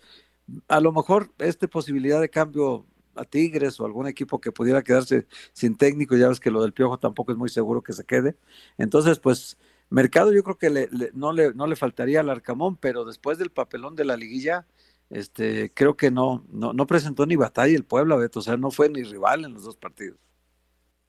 a 0.67 0.79
lo 0.79 0.91
mejor 0.91 1.31
esta 1.37 1.67
posibilidad 1.67 2.21
de 2.21 2.29
cambio 2.29 2.85
a 3.15 3.25
Tigres 3.25 3.79
o 3.79 3.85
algún 3.85 4.07
equipo 4.07 4.39
que 4.39 4.51
pudiera 4.51 4.83
quedarse 4.83 5.27
sin 5.53 5.75
técnico, 5.77 6.15
ya 6.15 6.29
ves 6.29 6.39
que 6.39 6.51
lo 6.51 6.61
del 6.61 6.73
Piojo 6.73 6.97
tampoco 6.97 7.31
es 7.31 7.37
muy 7.37 7.49
seguro 7.49 7.83
que 7.83 7.93
se 7.93 8.05
quede. 8.05 8.35
Entonces, 8.77 9.19
pues 9.19 9.57
Mercado 9.89 10.31
yo 10.31 10.43
creo 10.43 10.57
que 10.57 10.69
le, 10.69 10.89
no, 11.13 11.33
le, 11.33 11.53
no 11.53 11.65
le 11.67 11.75
faltaría 11.75 12.19
al 12.19 12.29
Arcamón, 12.29 12.77
pero 12.77 13.05
después 13.05 13.37
del 13.37 13.49
papelón 13.49 13.95
de 13.95 14.05
la 14.05 14.17
liguilla, 14.17 14.65
este, 15.09 15.71
creo 15.73 15.97
que 15.97 16.11
no, 16.11 16.45
no, 16.51 16.73
no 16.73 16.85
presentó 16.85 17.25
ni 17.25 17.35
batalla 17.35 17.75
el 17.75 17.85
Puebla, 17.85 18.15
Beto, 18.15 18.39
o 18.39 18.41
sea, 18.43 18.57
no 18.57 18.69
fue 18.69 18.89
ni 18.89 19.03
rival 19.03 19.45
en 19.45 19.53
los 19.53 19.63
dos 19.63 19.77
partidos. 19.77 20.19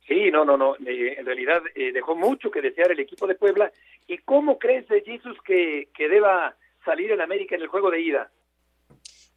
Sí, 0.08 0.30
no, 0.30 0.44
no, 0.44 0.56
no, 0.56 0.74
eh, 0.76 1.16
en 1.18 1.26
realidad 1.26 1.62
eh, 1.74 1.92
dejó 1.92 2.16
mucho 2.16 2.50
que 2.50 2.62
desear 2.62 2.90
el 2.90 2.98
equipo 2.98 3.26
de 3.26 3.36
Puebla. 3.36 3.70
¿Y 4.08 4.18
cómo 4.18 4.58
crees, 4.58 4.86
Jesús, 4.88 5.36
que, 5.44 5.88
que 5.94 6.08
deba 6.08 6.56
salir 6.84 7.12
el 7.12 7.20
América 7.20 7.54
en 7.54 7.62
el 7.62 7.68
juego 7.68 7.90
de 7.90 8.00
ida? 8.00 8.30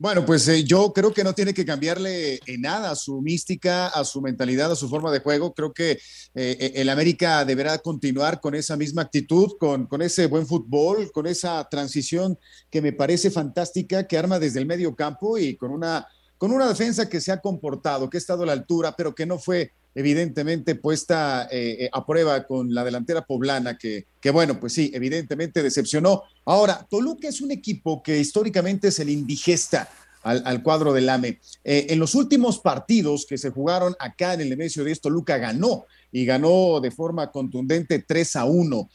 Bueno, 0.04 0.26
pues 0.26 0.46
eh, 0.50 0.66
yo 0.66 0.92
creo 0.92 1.14
que 1.14 1.24
no 1.24 1.32
tiene 1.32 1.54
que 1.54 1.64
cambiarle 1.64 2.42
en 2.46 2.60
nada 2.60 2.92
a 2.92 2.96
su 2.96 3.22
mística, 3.22 3.88
a 3.88 4.04
su 4.04 4.22
mentalidad, 4.22 4.70
a 4.70 4.76
su 4.76 4.90
forma 4.90 5.14
de 5.14 5.22
juego. 5.22 5.54
Creo 5.54 5.72
que 5.72 5.92
eh, 5.92 5.98
eh, 6.36 6.74
el 6.76 6.90
América 6.90 7.46
deberá 7.46 7.78
continuar 7.78 8.42
con 8.42 8.54
esa 8.54 8.76
misma 8.76 9.04
actitud, 9.04 9.54
con, 9.58 9.88
con 9.88 10.02
ese 10.02 10.28
buen 10.28 10.46
fútbol, 10.46 11.10
con 11.14 11.26
esa 11.26 11.66
transición 11.70 12.38
que 12.70 12.82
me 12.82 12.92
parece 12.92 13.32
fantástica, 13.32 14.06
que 14.06 14.18
arma 14.18 14.40
desde 14.40 14.60
el 14.60 14.66
medio 14.66 14.94
campo 14.94 15.38
y 15.38 15.56
con 15.56 15.72
una, 15.72 16.06
con 16.38 16.52
una 16.52 16.68
defensa 16.68 17.08
que 17.08 17.22
se 17.22 17.32
ha 17.32 17.40
comportado, 17.40 18.10
que 18.10 18.18
ha 18.18 18.20
estado 18.20 18.44
a 18.44 18.48
la 18.48 18.52
altura, 18.52 18.98
pero 18.98 19.16
que 19.16 19.26
no 19.26 19.40
fue 19.40 19.72
evidentemente 19.96 20.76
puesta 20.76 21.48
eh, 21.52 21.86
eh, 21.86 21.90
a 21.92 22.06
prueba 22.06 22.46
con 22.46 22.74
la 22.74 22.84
delantera 22.84 23.26
poblana, 23.26 23.78
que, 23.78 24.06
bueno, 24.32 24.60
pues 24.60 24.74
sí, 24.74 24.92
evidentemente 24.94 25.64
decepcionó. 25.64 26.24
Ahora, 26.46 26.86
Toluca 26.90 27.28
es 27.28 27.42
un 27.42 27.52
equipo 27.52 28.02
que 28.02 28.20
históricamente 28.20 28.92
se 28.92 29.06
le 29.06 29.12
indigesta 29.12 29.90
al, 30.24 30.64
cuadro 30.64 30.94
del 30.94 31.10
AME. 31.10 31.42
Eh, 31.66 31.88
en 31.90 32.00
los 32.00 32.16
últimos 32.16 32.60
partidos 32.60 33.26
que 33.28 33.38
se 33.38 33.50
jugaron 33.50 33.94
acá 34.00 34.34
en 34.34 34.42
el 34.42 34.50
Nemesio 34.50 34.86
10, 34.86 35.02
Toluca 35.02 35.38
ganó 35.38 35.86
y 36.14 36.24
ganó 36.24 36.80
de 36.80 36.92
forma 36.92 37.30
contundente 37.30 38.00
3 38.00 38.36
a 38.38 38.46
1. 38.46 38.90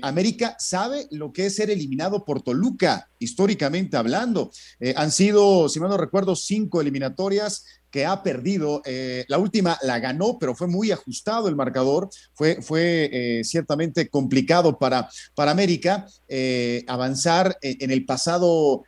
América 0.00 0.56
sabe 0.58 1.06
lo 1.10 1.32
que 1.32 1.46
es 1.46 1.56
ser 1.56 1.68
eliminado 1.68 2.24
por 2.24 2.40
Toluca, 2.40 3.10
históricamente 3.18 3.98
hablando. 3.98 4.52
han 4.96 5.10
sido, 5.10 5.68
si 5.68 5.80
mal 5.80 5.90
no 5.90 5.98
recuerdo, 5.98 6.34
cinco 6.34 6.80
eliminatorias 6.80 7.64
que 7.94 8.04
ha 8.04 8.24
perdido. 8.24 8.82
Eh, 8.84 9.24
la 9.28 9.38
última 9.38 9.78
la 9.82 10.00
ganó, 10.00 10.36
pero 10.36 10.56
fue 10.56 10.66
muy 10.66 10.90
ajustado 10.90 11.46
el 11.46 11.54
marcador. 11.54 12.10
Fue, 12.32 12.60
fue 12.60 13.08
eh, 13.12 13.44
ciertamente 13.44 14.08
complicado 14.08 14.80
para, 14.80 15.08
para 15.36 15.52
América 15.52 16.04
eh, 16.26 16.82
avanzar 16.88 17.56
en, 17.62 17.92
el 17.92 18.04
pasado 18.04 18.82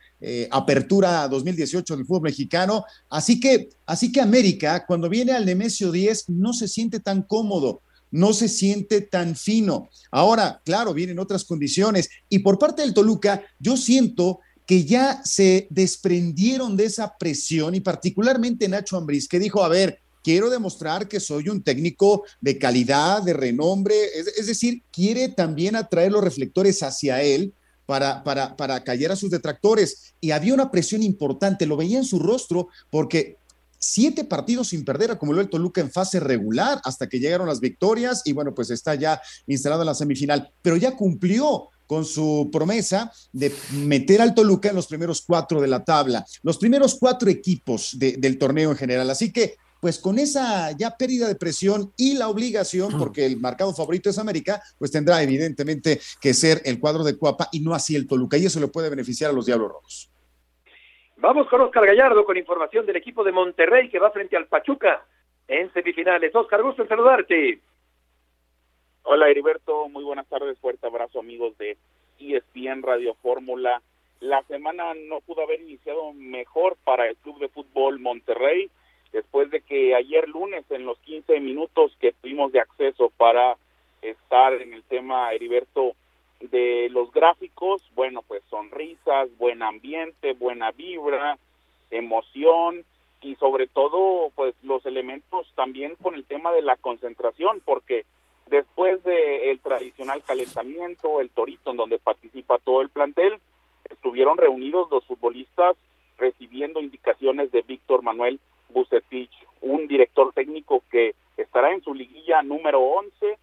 apertura 0.51 1.25
2018 1.29 1.95
del 1.95 2.05
fútbol 2.05 2.23
mexicano. 2.23 2.83
Así 3.09 3.39
que, 3.39 3.69
así 3.85 4.11
que 4.11 4.19
América, 4.19 4.85
cuando 4.85 5.07
viene 5.07 5.31
al 5.31 5.45
Nemesio 5.45 5.89
10, 5.89 6.27
no 6.27 6.51
se 6.51 6.67
siente 6.67 6.99
tan 6.99 7.21
cómodo 7.21 7.81
no 8.09 8.31
se 8.31 8.47
siente 8.47 9.01
tan 9.01 9.35
fino. 9.35 9.89
Ahora, 10.11 10.61
claro, 10.63 10.93
vienen 10.93 11.19
otras 11.19 11.43
condiciones. 11.43 12.09
Y 12.29 12.39
por 12.39 12.57
parte 12.57 12.81
del 12.81 12.93
Toluca, 12.93 13.43
yo 13.59 13.75
siento 13.75 14.39
que 14.67 14.83
ya 14.83 15.23
se 15.23 15.65
desprendieron 15.69 16.75
de 16.75 16.85
esa 16.85 17.17
presión 17.17 17.73
y 17.73 17.79
particularmente 17.79 18.67
Nacho 18.67 18.97
Ambriz, 18.97 19.27
que 19.27 19.39
dijo, 19.39 19.63
a 19.63 19.69
ver, 19.69 20.01
quiero 20.21 20.49
demostrar 20.49 21.07
que 21.07 21.21
soy 21.21 21.47
un 21.47 21.63
técnico 21.63 22.25
de 22.41 22.57
calidad, 22.59 23.23
de 23.23 23.31
renombre, 23.31 23.95
es, 24.13 24.45
decir, 24.45 24.83
quiere 24.91 25.29
también 25.29 25.77
atraer 25.77 26.11
los 26.11 26.23
reflectores 26.23 26.83
hacia 26.83 27.23
él 27.23 27.53
para, 27.85 28.25
para, 28.25 28.57
para 28.57 28.83
callar 28.83 29.13
a 29.13 29.15
sus 29.15 29.31
detractores. 29.31 30.13
Y 30.19 30.31
había 30.31 30.53
una 30.53 30.69
presión 30.69 31.01
importante, 31.01 31.65
lo 31.65 31.77
veía 31.77 31.99
en 31.99 32.03
su 32.03 32.19
rostro, 32.19 32.67
porque 32.91 33.37
siete 33.79 34.25
partidos 34.25 34.67
sin 34.67 34.83
perder, 34.83 35.11
acumuló 35.11 35.39
el 35.39 35.49
Toluca 35.49 35.79
en 35.79 35.91
fase 35.91 36.19
regular 36.19 36.81
hasta 36.83 37.07
que 37.07 37.19
llegaron 37.21 37.47
las 37.47 37.61
victorias 37.61 38.21
y 38.25 38.33
bueno, 38.33 38.53
pues 38.53 38.69
está 38.69 38.95
ya 38.95 39.21
instalado 39.45 39.83
en 39.83 39.87
la 39.87 39.95
semifinal, 39.95 40.51
pero 40.61 40.75
ya 40.75 40.97
cumplió 40.97 41.69
con 41.87 42.05
su 42.05 42.49
promesa 42.51 43.11
de 43.31 43.51
meter 43.71 44.21
al 44.21 44.35
Toluca 44.35 44.69
en 44.69 44.75
los 44.75 44.87
primeros 44.87 45.23
cuatro 45.25 45.61
de 45.61 45.67
la 45.67 45.83
tabla, 45.83 46.25
los 46.43 46.57
primeros 46.57 46.97
cuatro 46.99 47.29
equipos 47.29 47.97
del 47.97 48.37
torneo 48.37 48.71
en 48.71 48.77
general. 48.77 49.09
Así 49.09 49.31
que, 49.31 49.55
pues 49.79 49.99
con 49.99 50.19
esa 50.19 50.71
ya 50.71 50.97
pérdida 50.97 51.27
de 51.27 51.35
presión 51.35 51.93
y 51.97 52.17
la 52.17 52.29
obligación, 52.29 52.97
porque 52.97 53.25
el 53.25 53.37
marcado 53.37 53.73
favorito 53.73 54.09
es 54.09 54.17
América, 54.17 54.61
pues 54.77 54.91
tendrá 54.91 55.21
evidentemente 55.23 55.99
que 56.19 56.33
ser 56.33 56.61
el 56.65 56.79
cuadro 56.79 57.03
de 57.03 57.17
Cuapa 57.17 57.47
y 57.51 57.61
no 57.61 57.73
así 57.73 57.95
el 57.95 58.07
Toluca, 58.07 58.37
y 58.37 58.45
eso 58.45 58.59
le 58.59 58.67
puede 58.67 58.89
beneficiar 58.89 59.31
a 59.31 59.33
los 59.33 59.45
Diablos 59.45 59.71
Rojos. 59.71 60.11
Vamos 61.17 61.47
con 61.49 61.61
Oscar 61.61 61.85
Gallardo 61.85 62.25
con 62.25 62.37
información 62.37 62.85
del 62.85 62.97
equipo 62.97 63.23
de 63.23 63.31
Monterrey 63.31 63.89
que 63.89 63.97
va 63.97 64.11
frente 64.11 64.37
al 64.37 64.47
Pachuca 64.47 65.03
en 65.47 65.71
semifinales. 65.73 66.33
Oscar, 66.35 66.61
gusto 66.61 66.83
en 66.83 66.87
saludarte. 66.87 67.61
Hola 69.09 69.29
Heriberto, 69.29 69.87
muy 69.87 70.03
buenas 70.03 70.27
tardes, 70.27 70.59
fuerte 70.59 70.85
abrazo 70.85 71.21
amigos 71.21 71.57
de 71.57 71.77
ESPN 72.19 72.83
Radio 72.83 73.13
Fórmula. 73.13 73.81
La 74.19 74.43
semana 74.43 74.93
no 74.95 75.21
pudo 75.21 75.43
haber 75.43 75.61
iniciado 75.61 76.11
mejor 76.11 76.75
para 76.83 77.07
el 77.07 77.15
Club 77.15 77.39
de 77.39 77.47
Fútbol 77.47 77.99
Monterrey, 77.99 78.69
después 79.13 79.49
de 79.49 79.61
que 79.61 79.95
ayer 79.95 80.27
lunes 80.27 80.69
en 80.71 80.85
los 80.85 80.99
15 80.99 81.39
minutos 81.39 81.95
que 82.01 82.11
tuvimos 82.21 82.51
de 82.51 82.59
acceso 82.59 83.09
para 83.15 83.55
estar 84.01 84.51
en 84.55 84.73
el 84.73 84.83
tema 84.83 85.31
Heriberto 85.31 85.93
de 86.41 86.89
los 86.91 87.09
gráficos, 87.13 87.81
bueno, 87.95 88.23
pues 88.27 88.43
sonrisas, 88.49 89.29
buen 89.37 89.63
ambiente, 89.63 90.33
buena 90.33 90.71
vibra, 90.71 91.37
emoción 91.91 92.83
y 93.21 93.35
sobre 93.35 93.67
todo 93.67 94.31
pues 94.35 94.53
los 94.63 94.85
elementos 94.85 95.49
también 95.55 95.95
con 95.95 96.13
el 96.15 96.25
tema 96.25 96.51
de 96.51 96.61
la 96.61 96.75
concentración, 96.75 97.61
porque 97.63 98.03
Después 98.49 99.03
del 99.03 99.59
tradicional 99.59 100.23
calentamiento, 100.23 101.19
el 101.19 101.29
torito 101.29 101.71
en 101.71 101.77
donde 101.77 101.99
participa 101.99 102.59
todo 102.59 102.81
el 102.81 102.89
plantel, 102.89 103.39
estuvieron 103.89 104.37
reunidos 104.37 104.89
los 104.89 105.05
futbolistas 105.05 105.75
recibiendo 106.17 106.79
indicaciones 106.79 107.51
de 107.51 107.61
Víctor 107.61 108.03
Manuel 108.03 108.39
Bucetich, 108.69 109.31
un 109.61 109.87
director 109.87 110.33
técnico 110.33 110.81
que 110.89 111.13
estará 111.35 111.73
en 111.73 111.83
su 111.83 111.93
liguilla 111.93 112.41
número 112.41 112.79
11 112.79 113.37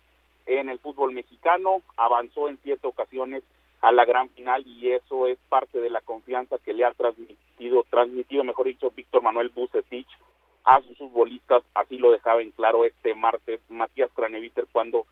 en 0.46 0.68
el 0.68 0.78
fútbol 0.78 1.12
mexicano, 1.12 1.82
avanzó 1.96 2.48
en 2.48 2.58
siete 2.62 2.86
ocasiones 2.86 3.42
a 3.82 3.92
la 3.92 4.06
gran 4.06 4.30
final 4.30 4.66
y 4.66 4.90
eso 4.90 5.26
es 5.26 5.38
parte 5.50 5.80
de 5.80 5.90
la 5.90 6.00
confianza 6.00 6.56
que 6.58 6.72
le 6.72 6.84
ha 6.84 6.92
transmitido, 6.92 7.84
transmitido 7.90 8.42
mejor 8.42 8.66
dicho, 8.66 8.90
Víctor 8.90 9.22
Manuel 9.22 9.50
Bucetich 9.50 10.08
a 10.64 10.80
sus 10.82 10.96
futbolistas, 10.96 11.62
así 11.74 11.98
lo 11.98 12.10
dejaba 12.10 12.42
en 12.42 12.50
claro 12.50 12.84
este 12.84 13.14
martes 13.14 13.60
Matías 13.68 14.10
Craneviter 14.14 14.66
cuando 14.72 15.06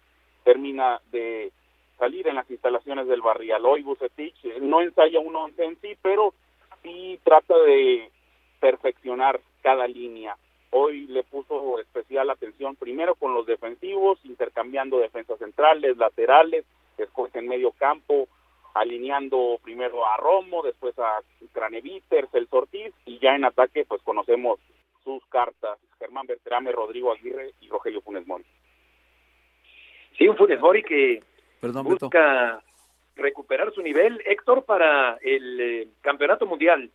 termina 0.45 1.01
de 1.11 1.53
salir 1.99 2.27
en 2.27 2.37
las 2.37 2.51
instalaciones 2.51 3.07
del 3.07 3.21
barrial. 3.21 3.65
Hoy 3.65 3.83
Bucetich 3.83 4.35
eh, 4.45 4.59
no 4.61 4.81
ensaya 4.81 5.21
un 5.21 5.37
once 5.37 5.63
en 5.63 5.79
sí, 5.81 5.97
pero 6.01 6.35
sí 6.83 7.21
trata 7.23 7.57
de 7.59 8.11
perfeccionar 8.61 9.41
cada 9.63 9.87
línea. 9.87 10.37
Hoy 10.71 11.07
le 11.07 11.23
puso 11.23 11.79
especial 11.81 12.31
atención 12.31 12.77
primero 12.77 13.15
con 13.15 13.35
los 13.35 13.47
defensivos, 13.47 14.19
intercambiando 14.25 14.99
defensas 14.99 15.39
centrales, 15.39 15.99
laterales, 15.99 16.65
después 16.97 17.35
en 17.37 17.47
medio 17.47 17.73
campo, 17.73 18.27
alineando 18.75 19.59
primero 19.63 20.07
a 20.07 20.17
Romo, 20.17 20.63
después 20.63 20.99
a 20.99 21.21
Craneviter, 21.53 22.29
el 22.33 22.49
Ortiz, 22.51 22.95
y 23.05 23.19
ya 23.19 23.35
en 23.37 23.45
ataque 23.45 23.85
pues 23.85 24.01
conocemos 24.03 24.59
sus 25.05 25.25
cartas, 25.27 25.79
Germán 25.99 26.27
Berterame, 26.27 26.73
Rodrigo 26.73 27.13
Aguirre 27.13 27.55
y 27.61 27.69
Rogelio 27.69 28.01
Funes 28.03 28.27
Mori. 28.27 28.45
Sí, 30.17 30.29
un 30.29 30.37
Funes 30.37 30.61
Mori 30.61 30.83
que 30.83 31.23
busca 31.61 32.63
recuperar 33.17 33.73
su 33.73 33.83
nivel, 33.83 34.21
Héctor, 34.27 34.65
para 34.65 35.17
el 35.23 35.61
eh, 35.61 35.89
campeonato 36.01 36.47
mundial. 36.47 36.91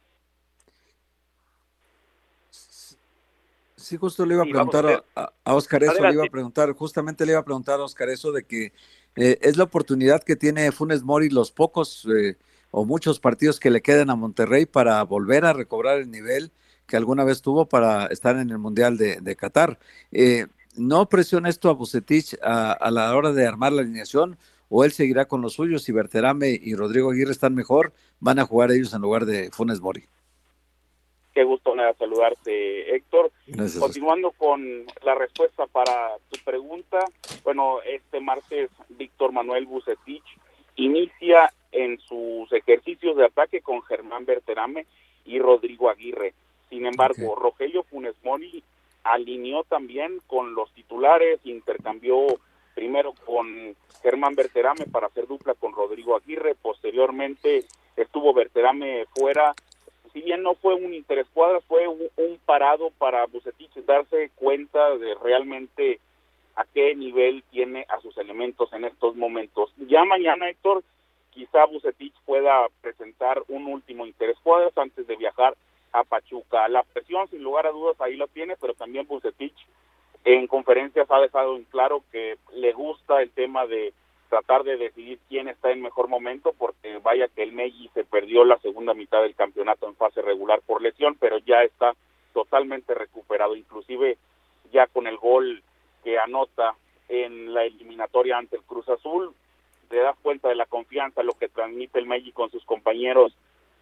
Sí, 2.49 3.95
justo 3.95 4.25
le 4.25 4.33
iba 4.33 4.43
a 4.43 4.45
preguntar 4.45 5.03
a, 5.15 5.55
Oscar 5.55 5.83
eso, 5.83 6.03
le 6.03 6.13
iba 6.13 6.25
a 6.25 6.29
preguntar, 6.29 6.73
justamente 6.73 7.25
le 7.25 7.31
iba 7.31 7.39
a 7.39 7.45
preguntar 7.45 7.79
a 7.79 7.83
Oscar 7.83 8.09
eso 8.09 8.33
de 8.33 8.43
que 8.43 8.73
eh, 9.15 9.39
es 9.41 9.55
la 9.55 9.63
oportunidad 9.63 10.23
que 10.23 10.35
tiene 10.35 10.71
Funes 10.73 11.03
Mori 11.03 11.29
los 11.29 11.51
pocos 11.51 12.05
eh, 12.05 12.35
o 12.71 12.83
muchos 12.83 13.19
partidos 13.19 13.59
que 13.59 13.69
le 13.69 13.81
quedan 13.81 14.09
a 14.09 14.15
Monterrey 14.15 14.65
para 14.65 15.01
volver 15.03 15.45
a 15.45 15.53
recobrar 15.53 15.99
el 15.99 16.11
nivel 16.11 16.51
que 16.87 16.97
alguna 16.97 17.23
vez 17.23 17.41
tuvo 17.41 17.65
para 17.65 18.07
estar 18.07 18.37
en 18.37 18.49
el 18.49 18.57
Mundial 18.57 18.97
de, 18.97 19.35
Qatar. 19.35 19.77
Eh, 20.11 20.47
¿No 20.75 21.09
presiona 21.09 21.49
esto 21.49 21.69
a 21.69 21.73
Bucetich 21.73 22.37
a, 22.41 22.89
la 22.91 23.15
hora 23.15 23.33
de 23.33 23.47
armar 23.47 23.73
la 23.73 23.81
alineación 23.81 24.37
o 24.69 24.83
él 24.85 24.91
seguirá 24.91 25.25
con 25.25 25.41
los 25.41 25.53
suyos? 25.53 25.83
Si 25.83 25.91
Berterame 25.91 26.57
y 26.61 26.75
Rodrigo 26.75 27.11
Aguirre 27.11 27.31
están 27.31 27.55
mejor, 27.55 27.93
van 28.19 28.39
a 28.39 28.45
jugar 28.45 28.71
ellos 28.71 28.93
en 28.93 29.01
lugar 29.01 29.25
de 29.25 29.49
Funes 29.51 29.81
Mori. 29.81 30.05
Qué 31.33 31.43
gusto 31.43 31.67
saludarte, 31.97 32.95
Héctor. 32.95 33.31
Continuando 33.79 34.31
con 34.31 34.85
la 35.03 35.15
respuesta 35.15 35.67
para 35.67 36.17
tu 36.29 36.37
pregunta, 36.43 36.99
bueno, 37.43 37.81
este 37.81 38.19
martes 38.19 38.69
Víctor 38.89 39.31
Manuel 39.31 39.65
Bucetich 39.65 40.23
inicia 40.75 41.51
en 41.71 41.99
sus 41.99 42.51
ejercicios 42.51 43.15
de 43.17 43.25
ataque 43.25 43.61
con 43.61 43.81
Germán 43.83 44.25
Berterame 44.25 44.85
y 45.25 45.39
Rodrigo 45.39 45.89
Aguirre. 45.89 46.33
Sin 46.77 46.85
embargo, 46.85 47.33
Rogelio 47.33 47.81
Funes 47.81 48.13
Mori 48.23 48.63
alineó 49.03 49.63
también 49.63 50.21
con 50.27 50.53
los 50.53 50.71
titulares, 50.73 51.39
intercambió 51.43 52.27
primero 52.75 53.15
con 53.25 53.75
Germán 54.03 54.35
Berterame 54.35 54.85
para 54.85 55.07
hacer 55.07 55.25
dupla 55.25 55.55
con 55.55 55.73
Rodrigo 55.73 56.15
Aguirre, 56.15 56.53
posteriormente 56.53 57.65
estuvo 57.95 58.31
Berterame 58.31 59.07
fuera, 59.15 59.55
si 60.13 60.21
bien 60.21 60.43
no 60.43 60.53
fue 60.53 60.75
un 60.75 60.93
interescuadra, 60.93 61.61
fue 61.61 61.87
un, 61.87 62.37
parado 62.45 62.91
para 62.91 63.25
Bucetich 63.25 63.73
darse 63.87 64.29
cuenta 64.35 64.95
de 64.97 65.15
realmente 65.15 65.99
a 66.55 66.63
qué 66.75 66.93
nivel 66.93 67.43
tiene 67.49 67.87
a 67.89 67.99
sus 68.01 68.15
elementos 68.19 68.71
en 68.71 68.85
estos 68.85 69.15
momentos. 69.15 69.73
Ya 69.77 70.05
mañana, 70.05 70.47
Héctor, 70.47 70.83
quizá 71.31 71.65
Bucetich 71.65 72.13
pueda 72.23 72.67
presentar 72.81 73.41
un 73.47 73.65
último 73.65 74.05
interescuadras 74.05 74.77
antes 74.77 75.07
de 75.07 75.15
viajar 75.15 75.57
a 75.99 76.03
Pachuca. 76.03 76.67
La 76.67 76.83
presión, 76.83 77.27
sin 77.29 77.43
lugar 77.43 77.67
a 77.67 77.71
dudas, 77.71 77.99
ahí 77.99 78.15
lo 78.15 78.27
tiene, 78.27 78.55
pero 78.55 78.73
también 78.73 79.07
Bucetich 79.07 79.55
en 80.23 80.47
conferencias 80.47 81.09
ha 81.09 81.19
dejado 81.19 81.55
en 81.55 81.63
claro 81.63 82.03
que 82.11 82.37
le 82.53 82.73
gusta 82.73 83.21
el 83.21 83.31
tema 83.31 83.65
de 83.65 83.93
tratar 84.29 84.63
de 84.63 84.75
decidir 84.75 85.19
quién 85.29 85.47
está 85.47 85.71
en 85.71 85.81
mejor 85.81 86.09
momento, 86.09 86.53
porque 86.57 86.97
vaya 86.97 87.29
que 87.29 87.43
el 87.43 87.53
Meji 87.53 87.89
se 87.93 88.03
perdió 88.03 88.43
la 88.43 88.57
segunda 88.59 88.93
mitad 88.93 89.21
del 89.21 89.35
campeonato 89.35 89.87
en 89.87 89.95
fase 89.95 90.21
regular 90.21 90.61
por 90.65 90.81
lesión, 90.81 91.15
pero 91.17 91.37
ya 91.37 91.63
está 91.63 91.95
totalmente 92.33 92.93
recuperado, 92.93 93.55
inclusive 93.55 94.17
ya 94.73 94.87
con 94.87 95.07
el 95.07 95.17
gol 95.17 95.63
que 96.03 96.19
anota 96.19 96.75
en 97.07 97.53
la 97.53 97.63
eliminatoria 97.63 98.37
ante 98.37 98.57
el 98.57 98.63
Cruz 98.63 98.89
Azul, 98.89 99.33
te 99.87 99.95
das 99.95 100.17
cuenta 100.21 100.49
de 100.49 100.55
la 100.55 100.65
confianza, 100.65 101.23
lo 101.23 101.33
que 101.33 101.47
transmite 101.47 101.99
el 101.99 102.05
Meji 102.05 102.33
con 102.33 102.51
sus 102.51 102.65
compañeros 102.65 103.33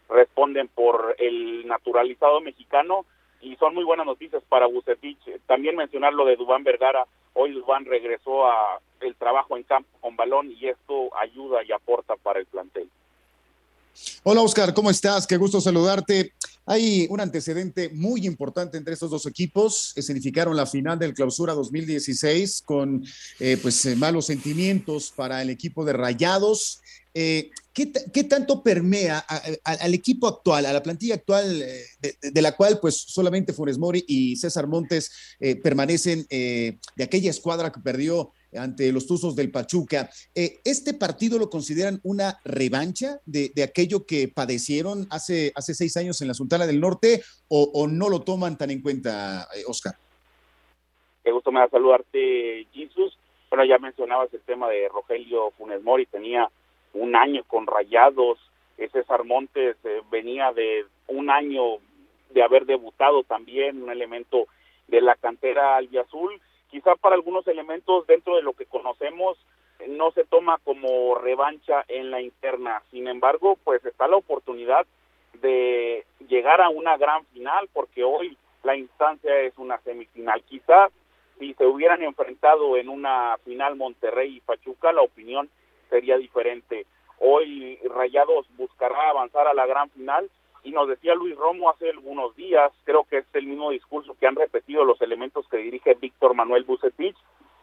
responden 0.09 0.67
por 0.67 1.15
el 1.19 1.67
naturalizado 1.67 2.41
mexicano 2.41 3.05
y 3.41 3.55
son 3.57 3.73
muy 3.75 3.83
buenas 3.83 4.05
noticias 4.05 4.43
para 4.49 4.67
Bucetich. 4.67 5.19
También 5.45 5.75
mencionar 5.75 6.13
lo 6.13 6.25
de 6.25 6.35
Dubán 6.35 6.63
Vergara, 6.63 7.05
hoy 7.33 7.53
Dubán 7.53 7.85
regresó 7.85 8.47
a 8.47 8.79
el 9.01 9.15
trabajo 9.15 9.57
en 9.57 9.63
campo 9.63 9.89
con 10.01 10.15
balón 10.15 10.51
y 10.51 10.67
esto 10.67 11.09
ayuda 11.17 11.63
y 11.63 11.71
aporta 11.71 12.15
para 12.15 12.39
el 12.39 12.45
plantel. 12.45 12.89
Hola 14.23 14.41
Oscar, 14.41 14.73
¿cómo 14.73 14.89
estás? 14.89 15.25
Qué 15.25 15.37
gusto 15.37 15.61
saludarte. 15.61 16.33
Hay 16.65 17.05
un 17.09 17.21
antecedente 17.21 17.89
muy 17.89 18.25
importante 18.25 18.77
entre 18.77 18.93
estos 18.93 19.11
dos 19.11 19.25
equipos. 19.27 19.93
Escenificaron 19.95 20.55
la 20.55 20.65
final 20.65 20.97
del 20.97 21.13
Clausura 21.13 21.53
2016 21.53 22.63
con 22.65 23.05
eh, 23.39 23.57
pues 23.61 23.85
eh, 23.85 23.95
malos 23.95 24.25
sentimientos 24.25 25.13
para 25.15 25.41
el 25.41 25.49
equipo 25.49 25.85
de 25.85 25.93
Rayados. 25.93 26.81
Eh, 27.13 27.51
¿qué, 27.75 28.23
tanto 28.23 28.63
permea 28.63 29.19
al 29.19 29.93
equipo 29.93 30.27
actual, 30.27 30.65
a 30.65 30.73
la 30.73 30.81
plantilla 30.81 31.15
actual, 31.15 31.59
de, 31.59 32.41
la 32.41 32.55
cual 32.55 32.79
pues 32.79 32.95
solamente 32.95 33.53
Funes 33.53 33.77
Mori 33.77 34.03
y 34.07 34.38
César 34.38 34.65
Montes 34.65 35.35
permanecen 35.61 36.25
de 36.29 37.03
aquella 37.03 37.29
escuadra 37.29 37.71
que 37.71 37.81
perdió 37.81 38.31
ante 38.57 38.91
los 38.91 39.07
Tuzos 39.07 39.35
del 39.35 39.51
Pachuca. 39.51 40.09
Eh, 40.33 40.59
¿Este 40.63 40.93
partido 40.93 41.38
lo 41.39 41.49
consideran 41.49 41.99
una 42.03 42.39
revancha 42.43 43.19
de, 43.25 43.51
aquello 43.63 44.05
que 44.05 44.27
padecieron 44.27 45.07
hace, 45.09 45.51
hace 45.55 45.73
seis 45.73 45.95
años 45.97 46.21
en 46.21 46.27
la 46.27 46.33
Sultana 46.33 46.67
del 46.67 46.79
Norte 46.79 47.21
o, 47.47 47.88
no 47.88 48.09
lo 48.09 48.21
toman 48.21 48.57
tan 48.57 48.71
en 48.71 48.81
cuenta, 48.81 49.47
eh, 49.55 49.63
Oscar? 49.67 49.95
Qué 51.23 51.31
gusto 51.31 51.51
me 51.51 51.59
da 51.59 51.69
saludarte, 51.69 52.67
Jesus. 52.73 53.17
Bueno, 53.49 53.65
ya 53.65 53.77
mencionabas 53.79 54.33
el 54.33 54.41
tema 54.41 54.69
de 54.69 54.88
Rogelio 54.89 55.51
Funes 55.57 55.81
Mori, 55.83 56.05
tenía 56.05 56.49
un 56.95 57.15
año 57.15 57.43
con 57.47 57.67
Rayados. 57.67 58.39
César 58.91 59.23
Montes 59.23 59.77
eh, 59.84 60.01
venía 60.10 60.51
de 60.51 60.86
un 61.08 61.29
año 61.29 61.77
de 62.31 62.43
haber 62.43 62.65
debutado 62.65 63.23
también, 63.23 63.81
un 63.81 63.89
elemento 63.89 64.47
de 64.88 65.01
la 65.01 65.15
cantera 65.15 65.77
albiazul. 65.77 66.41
Quizá 66.69 66.95
para 66.95 67.15
algunos 67.15 67.47
elementos 67.47 68.05
dentro 68.08 68.36
de 68.36 68.41
lo 68.41 68.53
que 68.53 68.65
conocemos 68.65 69.38
eh, 69.79 69.88
no 69.88 70.12
se 70.12 70.25
toma 70.25 70.58
como 70.63 71.15
revancha 71.15 71.86
en 71.88 72.12
la 72.12 72.21
interna. 72.21 72.81
Sin 72.91 73.08
embargo, 73.08 73.58
pues 73.63 73.84
está 73.86 74.08
la 74.08 74.17
oportunidad 74.17 74.86
de 75.41 76.05
llegar 76.27 76.62
a 76.62 76.69
una 76.69 76.97
gran 76.97 77.25
final, 77.27 77.69
porque 77.73 78.03
hoy 78.03 78.38
la 78.63 78.75
instancia 78.75 79.38
es 79.41 79.58
una 79.58 79.77
semifinal. 79.79 80.41
Quizá 80.43 80.89
si 81.39 81.53
se 81.53 81.65
hubieran 81.65 82.01
enfrentado 82.01 82.77
en 82.77 82.89
una 82.89 83.38
final 83.43 83.75
Monterrey 83.75 84.38
y 84.38 84.41
Pachuca, 84.41 84.93
la 84.93 85.01
opinión 85.01 85.49
sería 85.95 86.17
diferente. 86.17 86.86
Hoy 87.19 87.79
Rayados 87.86 88.45
buscará 88.58 89.10
avanzar 89.10 89.47
a 89.47 89.53
la 89.53 89.65
gran 89.65 89.89
final 89.91 90.29
y 90.62 90.71
nos 90.71 90.89
decía 90.89 91.15
Luis 91.15 91.38
Romo 91.38 91.69
hace 91.69 91.89
algunos 91.89 92.36
días, 92.36 92.69
creo 92.84 93.05
que 93.05 93.19
es 93.19 93.25
el 93.31 93.45
mismo 93.45 93.71
discurso 93.71 94.13
que 94.19 94.27
han 94.27 94.36
repetido 94.36 94.84
los 94.84 95.01
elementos 95.01 95.47
que 95.47 95.58
dirige 95.58 95.93
Víctor 95.93 96.34
Manuel 96.34 96.65
Bucetich, 96.65 97.15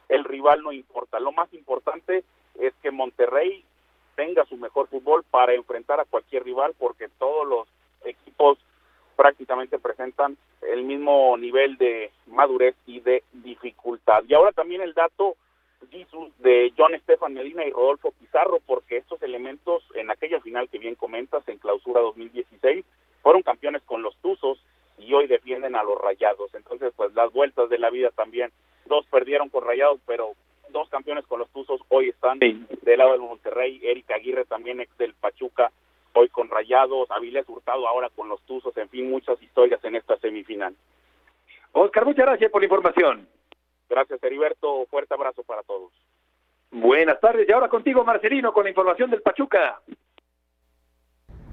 el 0.09 0.25
rival 0.25 0.63
no 0.63 0.73
importa, 0.73 1.21
lo 1.21 1.33
más 1.33 1.53
importante 1.53 2.25
es 2.59 2.73
que 2.83 2.91
Monterrey 2.91 3.65
tenga 4.17 4.47
su 4.47 4.57
mejor 4.57 4.89
fútbol 4.89 5.25
para 5.31 5.53
enfrentar 5.53 6.01
a 6.01 6.07
cualquier 6.07 6.45
rival 6.45 6.75
porque 6.79 7.09
todos 7.19 7.47
los 7.47 7.69
equipos 8.07 8.57
prácticamente 9.15 9.79
presentan 9.79 10.39
el 10.63 10.85
mismo 10.85 11.37
nivel 11.37 11.77
de 11.77 12.11
madurez 12.29 12.77
y 12.87 13.01
de 13.01 13.25
dificultad. 13.33 14.25
Y 14.27 14.33
ahora 14.33 14.53
también 14.53 14.81
el 14.81 14.95
dato 14.95 15.37
de 16.39 16.73
John 16.77 16.95
Estefan 16.95 17.35
Medina 17.35 17.65
y 17.65 17.71
Rodolfo 17.71 18.13
Pizarro, 18.13 18.61
porque 18.67 18.97
estos 18.97 19.23
elementos 19.23 19.83
en 19.95 20.11
aquella 20.11 20.41
final 20.41 20.69
que 20.69 20.79
bien 20.79 20.95
comentas, 20.95 21.47
en 21.49 21.59
clausura 21.59 22.01
2016, 22.01 22.85
fueron 23.23 23.43
campeones 23.43 23.83
con 23.83 24.03
los 24.03 24.17
Tuzos 24.17 24.59
y 24.99 25.13
hoy 25.15 25.27
defienden 25.27 25.77
a 25.77 25.83
los 25.83 25.99
Rayados. 26.01 26.53
Entonces, 26.55 26.93
pues 26.97 27.15
las 27.15 27.33
vueltas 27.33 27.69
de 27.71 27.79
la 27.79 27.91
vida 27.91 28.11
también. 28.11 28.51
Dos 28.87 29.07
perdieron 29.07 29.49
con 29.49 29.65
Rayados, 29.65 30.01
pero 30.07 30.33
dos 30.71 30.89
campeones 30.89 31.25
con 31.27 31.39
los 31.39 31.49
Tuzos 31.51 31.81
hoy 31.89 32.09
están 32.09 32.39
del 32.39 32.99
lado 32.99 33.13
del 33.13 33.21
Monterrey. 33.21 33.81
Eric 33.83 34.11
Aguirre 34.11 34.45
también 34.45 34.81
ex 34.81 34.97
del 34.99 35.15
Pachuca, 35.15 35.71
hoy 36.15 36.29
con 36.29 36.49
Rayados. 36.49 37.11
Avilés 37.11 37.49
Hurtado 37.49 37.87
ahora 37.87 38.09
con 38.11 38.29
los 38.29 38.41
Tuzos. 38.43 38.77
En 38.77 38.89
fin, 38.89 39.11
muchas 39.11 39.41
historias 39.43 39.83
en 39.85 39.97
esta 39.97 40.17
semifinal. 40.19 40.75
Oscar, 41.73 42.05
muchas 42.05 42.27
gracias 42.27 42.51
por 42.51 42.61
la 42.61 42.67
información. 42.67 43.29
Gracias, 43.93 44.23
Heriberto. 44.23 44.87
Fuerte 44.87 45.13
abrazo 45.13 45.43
para 45.43 45.63
todos. 45.65 45.93
Buenas 46.71 47.21
tardes. 47.21 47.47
Y 47.47 47.53
ahora 47.53 47.69
contigo, 47.69 48.03
Marcelino, 48.05 48.51
con 48.51 48.65
la 48.65 48.71
información 48.71 49.11
del 49.11 49.21
Pachuca. 49.21 49.83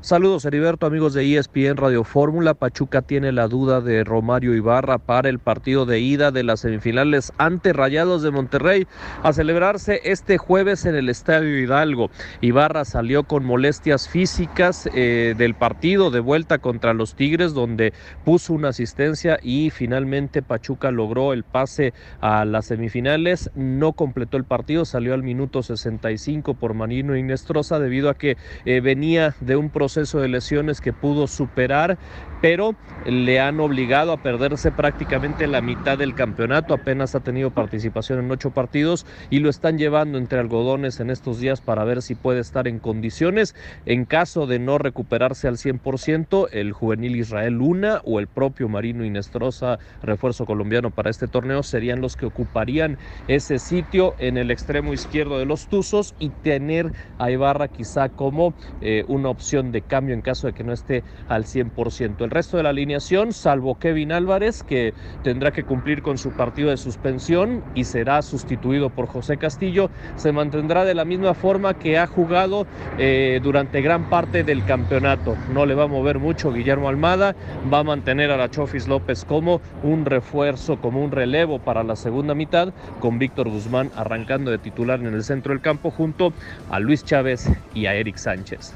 Saludos 0.02 0.46
Heriberto, 0.46 0.86
amigos 0.86 1.14
de 1.14 1.38
ESPN 1.38 1.76
Radio 1.76 2.06
Fórmula. 2.06 2.54
Pachuca 2.54 3.02
tiene 3.02 3.34
la 3.34 3.50
duda 3.50 3.82
de 3.82 4.06
Romario 4.06 4.56
Ibarra 4.56 4.98
para 4.98 5.28
el 5.28 5.40
partido 5.40 5.86
de 5.86 6.00
ida 6.00 6.32
de 6.32 6.44
las 6.44 6.62
semifinales 6.62 7.34
ante 7.38 7.74
Rayados 7.74 8.24
de 8.24 8.32
Monterrey 8.32 8.88
a 9.24 9.34
celebrarse 9.34 10.00
este 10.06 10.38
jueves 10.38 10.86
en 10.86 10.96
el 10.96 11.10
Estadio 11.10 11.60
Hidalgo. 11.60 12.12
Ibarra 12.40 12.86
salió 12.86 13.24
con 13.24 13.44
molestias 13.44 14.08
físicas 14.08 14.90
eh, 14.94 15.36
del 15.38 15.54
partido 15.54 16.12
de 16.12 16.22
vuelta 16.22 16.60
contra 16.60 16.94
los 16.94 17.16
Tigres 17.16 17.54
donde 17.54 17.92
puso 18.24 18.54
una 18.54 18.70
asistencia 18.70 19.38
y 19.44 19.70
finalmente 19.70 20.42
Pachuca 20.42 20.92
logró 20.92 21.34
el 21.34 21.44
pase 21.44 21.94
a 22.22 22.46
las 22.46 22.68
semifinales. 22.68 23.52
No 23.54 23.92
completó 23.92 24.38
el 24.38 24.46
partido, 24.46 24.86
salió 24.86 25.14
al 25.14 25.24
minuto 25.24 25.62
65 25.62 26.54
por 26.54 26.74
Manino 26.74 27.18
Inestrosa 27.18 27.80
debido 27.80 28.10
a 28.10 28.14
que 28.14 28.38
eh, 28.64 28.80
venía 28.80 29.36
de 29.42 29.58
un 29.58 29.70
proceso 29.70 29.88
proceso 29.89 30.19
de 30.19 30.28
lesiones 30.28 30.82
que 30.82 30.93
pudo 30.93 31.25
superar, 31.25 31.97
pero 32.41 32.75
le 33.06 33.39
han 33.39 33.60
obligado 33.60 34.12
a 34.12 34.17
perderse 34.17 34.71
prácticamente 34.71 35.47
la 35.47 35.62
mitad 35.62 35.97
del 35.97 36.15
campeonato. 36.15 36.73
Apenas 36.73 37.15
ha 37.15 37.19
tenido 37.19 37.49
participación 37.52 38.19
en 38.19 38.32
ocho 38.32 38.52
partidos 38.52 39.06
y 39.30 39.39
lo 39.39 39.49
están 39.49 39.78
llevando 39.78 40.17
entre 40.17 40.39
algodones 40.39 40.99
en 40.99 41.10
estos 41.10 41.39
días 41.39 41.62
para 41.62 41.84
ver 41.84 42.02
si 42.02 42.15
puede 42.15 42.39
estar 42.39 42.67
en 42.67 42.80
condiciones. 42.80 43.56
En 43.86 44.06
caso 44.06 44.47
de 44.47 44.60
no 44.60 44.78
recuperarse 44.78 45.47
al 45.47 45.58
100%, 45.58 46.49
el 46.52 46.71
juvenil 46.71 47.15
Israel 47.15 47.54
Luna 47.56 48.02
o 48.04 48.19
el 48.19 48.28
propio 48.28 48.69
Marino 48.69 49.06
Inestrosa, 49.06 49.80
refuerzo 50.02 50.45
colombiano 50.45 50.91
para 50.91 51.10
este 51.10 51.28
torneo, 51.28 51.63
serían 51.63 52.02
los 52.02 52.15
que 52.15 52.25
ocuparían 52.25 52.97
ese 53.28 53.60
sitio 53.60 54.15
en 54.19 54.38
el 54.38 54.52
extremo 54.52 54.93
izquierdo 54.93 55.39
de 55.39 55.45
los 55.45 55.67
Tuzos 55.67 56.15
y 56.19 56.30
tener 56.30 56.93
a 57.17 57.32
Ibarra 57.32 57.67
quizá 57.67 58.10
como 58.10 58.54
eh, 58.82 59.04
una 59.08 59.30
opción 59.30 59.71
de 59.71 59.82
cambio 59.82 60.13
en 60.13 60.21
caso 60.21 60.47
de 60.47 60.54
que 60.54 60.63
no 60.63 60.73
esté 60.73 61.04
al 61.28 61.45
100%. 61.45 62.29
El 62.30 62.36
resto 62.36 62.58
de 62.58 62.63
la 62.63 62.70
alineación, 62.70 63.34
salvo 63.34 63.80
Kevin 63.80 64.12
Álvarez, 64.12 64.62
que 64.62 64.94
tendrá 65.24 65.50
que 65.50 65.63
cumplir 65.63 66.04
con 66.04 66.20
su 66.20 66.30
partido 66.30 66.70
de 66.70 66.78
suspensión 66.78 67.63
y 67.74 67.86
será 67.86 68.22
sustituido 68.22 68.92
por 68.92 69.08
José 69.08 69.38
Castillo, 69.38 69.89
se 70.15 70.32
mantendrá 70.32 70.86
de 70.86 70.94
la 70.94 71.06
misma 71.06 71.34
forma 71.34 71.74
que 71.74 71.98
ha 71.98 72.06
jugado 72.06 72.68
eh, 73.00 73.39
durante 73.42 73.82
gran 73.82 74.12
parte 74.12 74.44
del 74.44 74.63
campeonato. 74.63 75.36
No 75.52 75.65
le 75.65 75.74
va 75.74 75.86
a 75.86 75.88
mover 75.88 76.20
mucho 76.20 76.54
Guillermo 76.54 76.88
Almada, 76.88 77.36
va 77.74 77.80
a 77.80 77.84
mantener 77.84 78.30
a 78.30 78.38
la 78.38 78.52
Chofis 78.52 78.88
López 78.88 79.26
como 79.26 79.60
un 79.82 80.06
refuerzo, 80.06 80.80
como 80.80 81.04
un 81.04 81.10
relevo 81.10 81.58
para 81.58 81.82
la 81.82 81.96
segunda 81.96 82.36
mitad, 82.36 82.72
con 83.00 83.18
Víctor 83.18 83.50
Guzmán 83.50 83.89
arrancando 83.96 84.52
de 84.52 84.60
titular 84.60 85.00
en 85.00 85.15
el 85.15 85.24
centro 85.24 85.52
del 85.52 85.63
campo 85.63 85.89
junto 85.89 86.32
a 86.70 86.80
Luis 86.80 87.04
Chávez 87.04 87.50
y 87.74 87.88
a 87.88 87.96
Eric 87.96 88.18
Sánchez. 88.18 88.76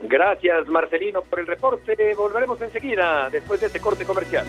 Gracias, 0.00 0.68
Marcelino, 0.68 1.22
por 1.22 1.40
el 1.40 1.46
reporte. 1.46 2.14
Volveremos 2.14 2.60
enseguida, 2.60 3.28
después 3.30 3.60
de 3.60 3.66
este 3.66 3.80
corte 3.80 4.04
comercial. 4.04 4.46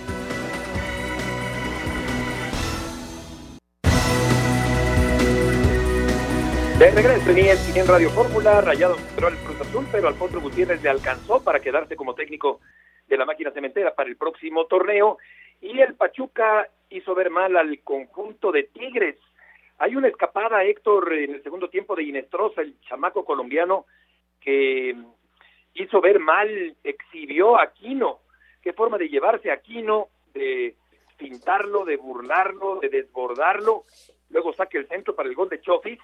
De 6.80 6.92
regreso 6.92 7.32
en 7.32 7.78
en 7.80 7.88
Radio 7.88 8.12
Fórmula, 8.12 8.62
Rayado 8.62 8.98
entró 8.98 9.30
el 9.30 9.38
Cruz 9.38 9.62
Azul, 9.62 9.88
pero 9.92 10.10
Alfonso 10.10 10.40
Gutiérrez 10.40 10.84
le 10.84 10.90
alcanzó 10.90 11.44
para 11.44 11.60
quedarse 11.60 11.96
como 11.96 12.14
técnico 12.14 12.60
de 13.08 13.18
la 13.18 13.26
máquina 13.26 13.50
cementera 13.50 13.96
para 13.96 14.10
el 14.10 14.16
próximo 14.16 14.68
torneo. 14.68 15.18
Y 15.60 15.80
el 15.80 15.96
Pachuca 15.96 16.70
hizo 16.92 17.16
ver 17.16 17.32
mal 17.32 17.58
al 17.58 17.80
conjunto 17.80 18.52
de 18.52 18.64
Tigres. 18.66 19.16
Hay 19.80 19.96
una 19.96 20.08
escapada, 20.08 20.64
Héctor, 20.64 21.14
en 21.14 21.34
el 21.34 21.42
segundo 21.42 21.68
tiempo 21.68 21.96
de 21.96 22.04
Inestrosa, 22.04 22.62
el 22.62 22.80
chamaco 22.82 23.26
colombiano, 23.26 23.88
que 24.40 24.96
hizo 25.84 26.02
ver 26.02 26.20
mal, 26.20 26.76
exhibió 26.84 27.58
a 27.58 27.64
Aquino. 27.64 28.20
Qué 28.62 28.74
forma 28.74 28.98
de 28.98 29.10
llevarse 29.10 29.50
a 29.50 29.56
Aquino, 29.56 30.08
de 30.34 30.76
pintarlo, 31.18 31.86
de 31.86 31.98
burlarlo, 31.98 32.80
de 32.80 32.90
desbordarlo. 32.90 33.86
Luego 34.30 34.54
saque 34.54 34.78
el 34.78 34.88
centro 34.88 35.16
para 35.16 35.30
el 35.30 35.36
gol 35.36 35.50
de 35.50 35.62
Chofis 35.62 36.00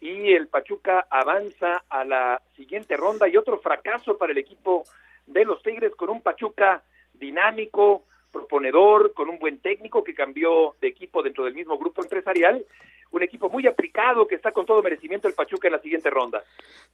y 0.00 0.32
el 0.32 0.48
Pachuca 0.48 1.06
avanza 1.08 1.84
a 1.88 2.04
la 2.04 2.42
siguiente 2.56 2.96
ronda 2.96 3.28
y 3.28 3.36
otro 3.36 3.58
fracaso 3.58 4.18
para 4.18 4.32
el 4.32 4.38
equipo 4.38 4.84
de 5.26 5.44
los 5.44 5.62
Tigres 5.62 5.94
con 5.94 6.10
un 6.10 6.20
Pachuca 6.20 6.82
dinámico, 7.14 8.04
proponedor, 8.30 9.14
con 9.14 9.30
un 9.30 9.38
buen 9.38 9.60
técnico 9.60 10.02
que 10.02 10.14
cambió 10.14 10.74
de 10.80 10.88
equipo 10.88 11.22
dentro 11.22 11.44
del 11.44 11.54
mismo 11.54 11.78
grupo 11.78 12.02
empresarial 12.02 12.64
un 13.16 13.22
equipo 13.22 13.48
muy 13.48 13.66
aplicado 13.66 14.26
que 14.26 14.34
está 14.34 14.52
con 14.52 14.66
todo 14.66 14.82
merecimiento 14.82 15.28
el 15.28 15.34
Pachuca 15.34 15.68
en 15.68 15.72
la 15.72 15.80
siguiente 15.80 16.10
ronda. 16.10 16.42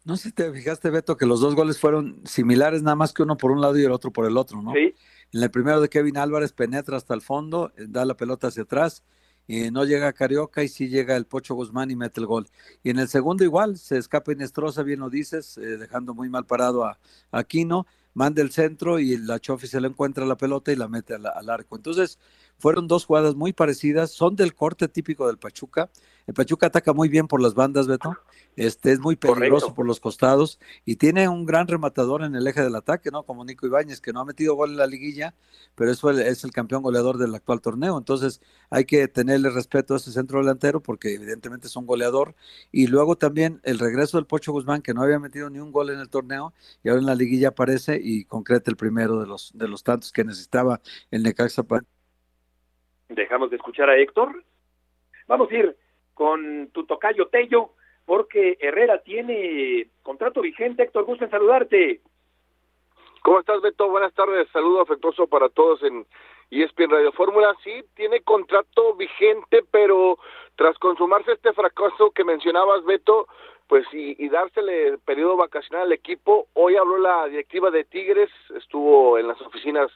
No 0.04 0.16
sé 0.16 0.28
si 0.28 0.35
te 0.35 0.52
fijaste, 0.52 0.90
Beto, 0.90 1.16
que 1.16 1.26
los 1.26 1.40
dos 1.40 1.54
goles 1.54 1.80
fueron 1.80 2.20
similares, 2.26 2.83
nada 2.83 2.96
más 2.96 3.12
que 3.12 3.22
uno 3.22 3.37
por 3.37 3.50
un 3.50 3.61
lado 3.61 3.78
y 3.78 3.85
el 3.85 3.92
otro 3.92 4.11
por 4.11 4.26
el 4.26 4.37
otro, 4.37 4.62
¿no? 4.62 4.72
Sí. 4.72 4.94
En 5.33 5.42
el 5.42 5.50
primero 5.50 5.80
de 5.80 5.88
Kevin 5.88 6.18
Álvarez 6.18 6.52
penetra 6.52 6.96
hasta 6.96 7.14
el 7.14 7.22
fondo, 7.22 7.72
eh, 7.76 7.87
da 7.88 8.04
la 8.04 8.16
pelota 8.16 8.48
hacia 8.48 8.64
atrás, 8.64 9.04
y 9.46 9.70
no 9.72 9.85
llega 9.85 10.06
a 10.06 10.12
Carioca 10.12 10.62
y 10.62 10.68
sí 10.68 10.88
llega 10.88 11.16
el 11.16 11.26
Pocho 11.26 11.56
Guzmán 11.56 11.90
y 11.90 11.96
mete 11.96 12.20
el 12.20 12.26
gol. 12.26 12.46
Y 12.85 12.90
en 12.90 13.00
el 13.00 13.09
segundo 13.09 13.42
igual, 13.42 13.78
se 13.78 13.98
escapa 13.98 14.33
Inestrosa, 14.33 14.85
bien 14.85 15.00
lo 15.00 15.11
dices, 15.11 15.59
eh, 15.59 15.76
dejando 15.76 16.14
muy 16.14 16.28
mal 16.28 16.46
parado 16.46 16.85
a, 16.85 16.98
Aquino, 17.33 17.87
manda 18.14 18.42
el 18.42 18.50
centro 18.50 18.98
y 18.98 19.16
la 19.16 19.38
Chofi 19.38 19.66
se 19.66 19.80
le 19.80 19.88
encuentra 19.88 20.24
la 20.24 20.36
pelota 20.36 20.72
y 20.72 20.76
la 20.76 20.88
mete 20.88 21.14
al 21.14 21.50
arco. 21.50 21.76
Entonces, 21.76 22.18
fueron 22.58 22.88
dos 22.88 23.06
jugadas 23.06 23.34
muy 23.34 23.52
parecidas, 23.52 24.10
son 24.10 24.36
del 24.36 24.54
corte 24.54 24.88
típico 24.88 25.26
del 25.26 25.38
Pachuca. 25.38 25.90
El 26.30 26.34
Pachuca 26.34 26.68
ataca 26.68 26.92
muy 26.92 27.08
bien 27.08 27.26
por 27.26 27.42
las 27.42 27.54
bandas, 27.54 27.88
Beto. 27.88 28.16
Este 28.54 28.92
es 28.92 29.00
muy 29.00 29.16
peligroso 29.16 29.74
por 29.74 29.84
los 29.84 29.98
costados 29.98 30.60
y 30.84 30.94
tiene 30.94 31.28
un 31.28 31.44
gran 31.44 31.66
rematador 31.66 32.22
en 32.22 32.36
el 32.36 32.46
eje 32.46 32.62
del 32.62 32.76
ataque, 32.76 33.10
¿no? 33.10 33.24
Como 33.24 33.44
Nico 33.44 33.66
Ibáñez, 33.66 34.00
que 34.00 34.12
no 34.12 34.20
ha 34.20 34.24
metido 34.24 34.54
gol 34.54 34.70
en 34.70 34.76
la 34.76 34.86
liguilla, 34.86 35.34
pero 35.74 35.90
es 35.90 36.04
el, 36.04 36.20
es 36.20 36.44
el 36.44 36.52
campeón 36.52 36.84
goleador 36.84 37.18
del 37.18 37.34
actual 37.34 37.60
torneo. 37.60 37.98
Entonces 37.98 38.40
hay 38.70 38.84
que 38.84 39.08
tenerle 39.08 39.50
respeto 39.50 39.94
a 39.94 39.96
ese 39.96 40.12
centro 40.12 40.38
delantero 40.38 40.80
porque 40.80 41.12
evidentemente 41.14 41.66
es 41.66 41.74
un 41.74 41.84
goleador. 41.84 42.36
Y 42.70 42.86
luego 42.86 43.16
también 43.16 43.60
el 43.64 43.80
regreso 43.80 44.16
del 44.16 44.26
Pocho 44.26 44.52
Guzmán, 44.52 44.82
que 44.82 44.94
no 44.94 45.02
había 45.02 45.18
metido 45.18 45.50
ni 45.50 45.58
un 45.58 45.72
gol 45.72 45.90
en 45.90 45.98
el 45.98 46.10
torneo 46.10 46.54
y 46.84 46.90
ahora 46.90 47.00
en 47.00 47.06
la 47.06 47.16
liguilla 47.16 47.48
aparece 47.48 47.98
y 48.00 48.24
concreta 48.24 48.70
el 48.70 48.76
primero 48.76 49.18
de 49.18 49.26
los, 49.26 49.50
de 49.58 49.66
los 49.66 49.82
tantos 49.82 50.12
que 50.12 50.22
necesitaba 50.22 50.80
el 51.10 51.24
Necaxa 51.24 51.64
para 51.64 51.84
Dejamos 53.08 53.50
de 53.50 53.56
escuchar 53.56 53.90
a 53.90 53.98
Héctor. 53.98 54.44
Vamos 55.26 55.50
a 55.50 55.54
ir 55.56 55.76
con 56.20 56.68
tu 56.72 56.85
tocayo 56.85 57.28
Tello, 57.28 57.70
porque 58.04 58.59
Herrera 58.61 58.98
tiene 58.98 59.87
contrato 60.02 60.42
vigente. 60.42 60.83
Héctor, 60.83 61.04
gusto 61.04 61.24
en 61.24 61.30
saludarte. 61.30 62.02
¿Cómo 63.22 63.40
estás, 63.40 63.62
Beto? 63.62 63.88
Buenas 63.88 64.12
tardes. 64.12 64.46
Saludo 64.52 64.83
afectuoso 64.83 65.28
para 65.28 65.48
todos 65.48 65.83
en 65.83 66.04
ESPN 66.50 66.90
Radio 66.90 67.11
Fórmula. 67.12 67.56
Sí, 67.64 67.72
tiene 67.94 68.20
contrato 68.20 68.94
vigente, 68.96 69.64
pero 69.70 70.18
tras 70.56 70.76
consumarse 70.76 71.33
este 71.33 71.54
fracaso 71.54 72.11
que 72.11 72.22
mencionabas, 72.22 72.85
Beto, 72.85 73.26
pues 73.66 73.87
y, 73.90 74.22
y 74.22 74.28
dársele 74.28 74.88
el 74.88 74.98
periodo 74.98 75.38
vacacional 75.38 75.87
al 75.87 75.92
equipo, 75.92 76.48
hoy 76.52 76.76
habló 76.76 76.98
la 76.98 77.28
directiva 77.28 77.70
de 77.70 77.85
Tigres, 77.85 78.28
estuvo 78.54 79.16
en 79.16 79.26
las 79.26 79.40
oficinas 79.40 79.90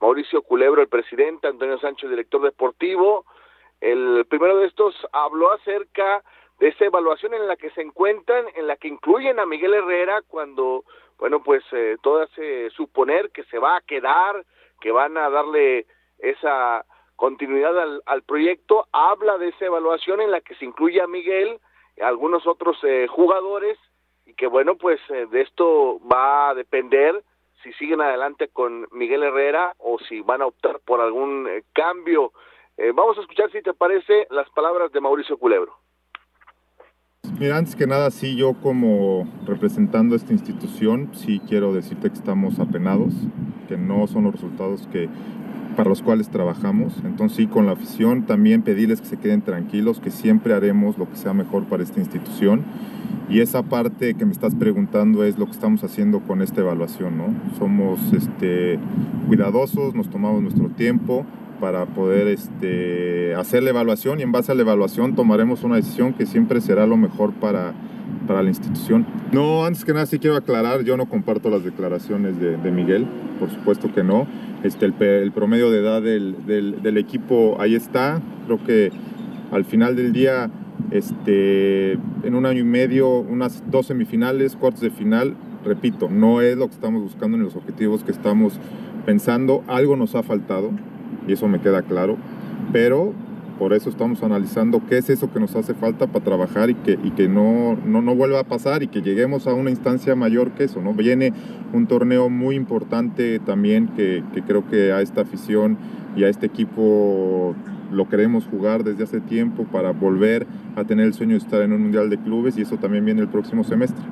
Mauricio 0.00 0.42
Culebro, 0.42 0.82
el 0.82 0.88
presidente, 0.88 1.46
Antonio 1.46 1.78
Sánchez, 1.78 2.10
director 2.10 2.42
deportivo. 2.42 3.24
El 3.80 4.26
primero 4.26 4.58
de 4.58 4.66
estos 4.66 4.94
habló 5.12 5.52
acerca 5.52 6.22
de 6.58 6.68
esa 6.68 6.84
evaluación 6.84 7.32
en 7.34 7.46
la 7.46 7.56
que 7.56 7.70
se 7.70 7.80
encuentran, 7.80 8.46
en 8.54 8.66
la 8.66 8.76
que 8.76 8.88
incluyen 8.88 9.38
a 9.38 9.46
Miguel 9.46 9.74
Herrera 9.74 10.22
cuando, 10.28 10.84
bueno, 11.18 11.42
pues 11.42 11.64
eh, 11.72 11.96
todo 12.02 12.22
hace 12.22 12.70
suponer 12.70 13.30
que 13.30 13.44
se 13.44 13.58
va 13.58 13.76
a 13.76 13.80
quedar, 13.80 14.44
que 14.80 14.92
van 14.92 15.16
a 15.16 15.30
darle 15.30 15.86
esa 16.18 16.84
continuidad 17.16 17.78
al, 17.78 18.02
al 18.04 18.22
proyecto. 18.22 18.86
Habla 18.92 19.38
de 19.38 19.48
esa 19.48 19.64
evaluación 19.66 20.20
en 20.20 20.30
la 20.30 20.40
que 20.42 20.54
se 20.56 20.66
incluye 20.66 21.00
a 21.00 21.06
Miguel, 21.06 21.58
y 21.96 22.02
algunos 22.02 22.46
otros 22.46 22.78
eh, 22.82 23.06
jugadores, 23.08 23.78
y 24.26 24.34
que, 24.34 24.46
bueno, 24.46 24.76
pues 24.76 25.00
eh, 25.08 25.26
de 25.30 25.40
esto 25.40 25.98
va 26.06 26.50
a 26.50 26.54
depender 26.54 27.22
si 27.62 27.72
siguen 27.74 28.00
adelante 28.00 28.48
con 28.48 28.86
Miguel 28.90 29.22
Herrera 29.22 29.74
o 29.78 29.98
si 29.98 30.20
van 30.20 30.40
a 30.42 30.46
optar 30.46 30.80
por 30.80 31.00
algún 31.00 31.46
eh, 31.48 31.62
cambio. 31.72 32.32
Eh, 32.82 32.92
vamos 32.96 33.18
a 33.18 33.20
escuchar, 33.20 33.52
si 33.52 33.60
te 33.60 33.74
parece, 33.74 34.26
las 34.30 34.48
palabras 34.50 34.90
de 34.90 35.02
Mauricio 35.02 35.36
Culebro. 35.36 35.70
Mira, 37.38 37.58
antes 37.58 37.76
que 37.76 37.86
nada, 37.86 38.10
sí, 38.10 38.36
yo 38.36 38.54
como 38.54 39.30
representando 39.44 40.16
esta 40.16 40.32
institución, 40.32 41.10
sí 41.12 41.42
quiero 41.46 41.74
decirte 41.74 42.08
que 42.08 42.16
estamos 42.16 42.58
apenados, 42.58 43.12
que 43.68 43.76
no 43.76 44.06
son 44.06 44.24
los 44.24 44.32
resultados 44.32 44.88
que 44.90 45.10
para 45.76 45.90
los 45.90 46.00
cuales 46.00 46.30
trabajamos. 46.30 46.94
Entonces 47.04 47.36
sí, 47.36 47.46
con 47.46 47.66
la 47.66 47.72
afición 47.72 48.24
también 48.24 48.62
pedirles 48.62 49.02
que 49.02 49.08
se 49.08 49.20
queden 49.20 49.42
tranquilos, 49.42 50.00
que 50.00 50.10
siempre 50.10 50.54
haremos 50.54 50.96
lo 50.96 51.06
que 51.06 51.16
sea 51.16 51.34
mejor 51.34 51.66
para 51.66 51.82
esta 51.82 52.00
institución. 52.00 52.64
Y 53.28 53.40
esa 53.40 53.62
parte 53.62 54.14
que 54.14 54.24
me 54.24 54.32
estás 54.32 54.54
preguntando 54.54 55.22
es 55.22 55.38
lo 55.38 55.44
que 55.44 55.52
estamos 55.52 55.84
haciendo 55.84 56.20
con 56.20 56.40
esta 56.40 56.62
evaluación, 56.62 57.18
¿no? 57.18 57.26
Somos 57.58 58.00
este, 58.14 58.78
cuidadosos, 59.26 59.94
nos 59.94 60.08
tomamos 60.08 60.40
nuestro 60.40 60.70
tiempo 60.70 61.26
para 61.60 61.86
poder 61.86 62.26
este, 62.28 63.34
hacer 63.34 63.62
la 63.62 63.70
evaluación 63.70 64.18
y 64.18 64.22
en 64.22 64.32
base 64.32 64.50
a 64.50 64.54
la 64.54 64.62
evaluación 64.62 65.14
tomaremos 65.14 65.62
una 65.62 65.76
decisión 65.76 66.14
que 66.14 66.26
siempre 66.26 66.60
será 66.60 66.86
lo 66.86 66.96
mejor 66.96 67.32
para, 67.34 67.74
para 68.26 68.42
la 68.42 68.48
institución. 68.48 69.06
No, 69.32 69.64
antes 69.64 69.84
que 69.84 69.92
nada 69.92 70.06
sí 70.06 70.18
quiero 70.18 70.36
aclarar, 70.36 70.82
yo 70.82 70.96
no 70.96 71.06
comparto 71.06 71.50
las 71.50 71.62
declaraciones 71.62 72.40
de, 72.40 72.56
de 72.56 72.70
Miguel, 72.70 73.06
por 73.38 73.50
supuesto 73.50 73.92
que 73.94 74.02
no. 74.02 74.26
Este, 74.64 74.86
el, 74.86 74.94
el 75.00 75.32
promedio 75.32 75.70
de 75.70 75.78
edad 75.78 76.02
del, 76.02 76.46
del, 76.46 76.82
del, 76.82 76.98
equipo 76.98 77.56
ahí 77.60 77.74
está, 77.74 78.20
creo 78.46 78.62
que 78.64 78.90
al 79.52 79.64
final 79.64 79.96
del 79.96 80.12
día, 80.12 80.50
este, 80.90 81.92
en 81.92 82.34
un 82.34 82.46
año 82.46 82.60
y 82.60 82.64
medio, 82.64 83.20
unas 83.20 83.62
dos 83.70 83.86
semifinales, 83.86 84.56
cuartos 84.56 84.82
de 84.82 84.90
final, 84.90 85.34
repito, 85.64 86.08
no 86.10 86.40
es 86.40 86.56
lo 86.56 86.68
que 86.68 86.74
estamos 86.74 87.02
buscando 87.02 87.36
en 87.36 87.44
los 87.44 87.56
objetivos 87.56 88.04
que 88.04 88.12
estamos 88.12 88.54
pensando, 89.06 89.64
algo 89.66 89.96
nos 89.96 90.14
ha 90.14 90.22
faltado 90.22 90.72
y 91.30 91.34
eso 91.34 91.46
me 91.46 91.60
queda 91.60 91.82
claro, 91.82 92.16
pero 92.72 93.12
por 93.60 93.72
eso 93.72 93.88
estamos 93.88 94.22
analizando 94.24 94.82
qué 94.88 94.98
es 94.98 95.10
eso 95.10 95.32
que 95.32 95.38
nos 95.38 95.54
hace 95.54 95.74
falta 95.74 96.08
para 96.08 96.24
trabajar 96.24 96.70
y 96.70 96.74
que, 96.74 96.98
y 97.04 97.12
que 97.12 97.28
no, 97.28 97.76
no, 97.86 98.02
no, 98.02 98.16
vuelva 98.16 98.40
a 98.40 98.44
pasar 98.44 98.82
y 98.82 98.88
que 98.88 99.00
lleguemos 99.00 99.46
a 99.46 99.54
una 99.54 99.70
instancia 99.70 100.16
mayor 100.16 100.50
que 100.52 100.64
eso. 100.64 100.80
¿no? 100.80 100.92
Viene 100.94 101.32
un 101.72 101.86
torneo 101.86 102.30
muy 102.30 102.56
importante 102.56 103.38
también 103.38 103.88
que, 103.88 104.24
que 104.34 104.42
creo 104.42 104.66
que 104.68 104.92
a 104.92 105.02
esta 105.02 105.20
afición 105.20 105.76
y 106.16 106.24
a 106.24 106.28
este 106.28 106.46
equipo 106.46 107.54
lo 107.92 108.08
queremos 108.08 108.46
jugar 108.46 108.82
desde 108.82 109.04
hace 109.04 109.20
tiempo 109.20 109.64
para 109.64 109.92
volver 109.92 110.46
a 110.74 110.84
tener 110.84 111.06
el 111.06 111.14
sueño 111.14 111.32
de 111.32 111.38
estar 111.38 111.62
en 111.62 111.72
un 111.72 111.82
Mundial 111.82 112.10
de 112.10 112.18
Clubes 112.18 112.56
y 112.56 112.62
eso 112.62 112.76
también 112.78 113.04
viene 113.04 113.20
el 113.20 113.28
próximo 113.28 113.62
semestre. 113.62 114.02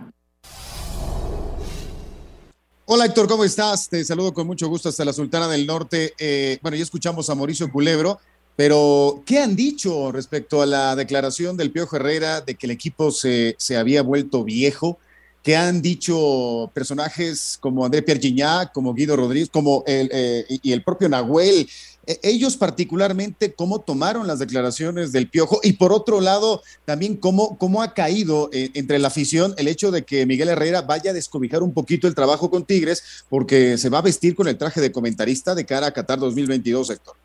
Hola 2.90 3.04
Héctor, 3.04 3.28
¿cómo 3.28 3.44
estás? 3.44 3.90
Te 3.90 4.02
saludo 4.02 4.32
con 4.32 4.46
mucho 4.46 4.66
gusto 4.66 4.88
hasta 4.88 5.04
la 5.04 5.12
Sultana 5.12 5.46
del 5.46 5.66
Norte. 5.66 6.14
Eh, 6.18 6.58
bueno, 6.62 6.74
ya 6.74 6.82
escuchamos 6.82 7.28
a 7.28 7.34
Mauricio 7.34 7.70
Culebro, 7.70 8.18
pero 8.56 9.22
¿qué 9.26 9.40
han 9.40 9.54
dicho 9.54 10.10
respecto 10.10 10.62
a 10.62 10.66
la 10.66 10.96
declaración 10.96 11.58
del 11.58 11.70
Piojo 11.70 11.96
Herrera 11.96 12.40
de 12.40 12.54
que 12.54 12.66
el 12.66 12.70
equipo 12.70 13.10
se, 13.10 13.56
se 13.58 13.76
había 13.76 14.00
vuelto 14.00 14.42
viejo? 14.42 14.98
¿Qué 15.42 15.54
han 15.54 15.82
dicho 15.82 16.70
personajes 16.72 17.58
como 17.60 17.84
André 17.84 18.00
Pierre 18.00 18.70
como 18.72 18.94
Guido 18.94 19.16
Rodríguez, 19.16 19.50
como 19.50 19.84
el, 19.86 20.08
eh, 20.10 20.46
y 20.48 20.72
el 20.72 20.82
propio 20.82 21.10
Nahuel? 21.10 21.68
Ellos 22.22 22.56
particularmente 22.56 23.54
cómo 23.54 23.80
tomaron 23.80 24.26
las 24.26 24.38
declaraciones 24.38 25.12
del 25.12 25.28
Piojo 25.28 25.60
y 25.62 25.74
por 25.74 25.92
otro 25.92 26.20
lado 26.20 26.62
también 26.84 27.16
cómo, 27.16 27.58
cómo 27.58 27.82
ha 27.82 27.94
caído 27.94 28.48
eh, 28.52 28.70
entre 28.74 28.98
la 28.98 29.08
afición 29.08 29.54
el 29.58 29.68
hecho 29.68 29.90
de 29.90 30.04
que 30.04 30.24
Miguel 30.26 30.48
Herrera 30.48 30.82
vaya 30.82 31.10
a 31.10 31.14
descobijar 31.14 31.62
un 31.62 31.74
poquito 31.74 32.06
el 32.06 32.14
trabajo 32.14 32.50
con 32.50 32.64
Tigres 32.64 33.26
porque 33.28 33.76
se 33.76 33.90
va 33.90 33.98
a 33.98 34.02
vestir 34.02 34.34
con 34.34 34.48
el 34.48 34.56
traje 34.56 34.80
de 34.80 34.92
comentarista 34.92 35.54
de 35.54 35.66
cara 35.66 35.88
a 35.88 35.92
Qatar 35.92 36.18
2022, 36.18 36.90
Héctor. 36.90 37.16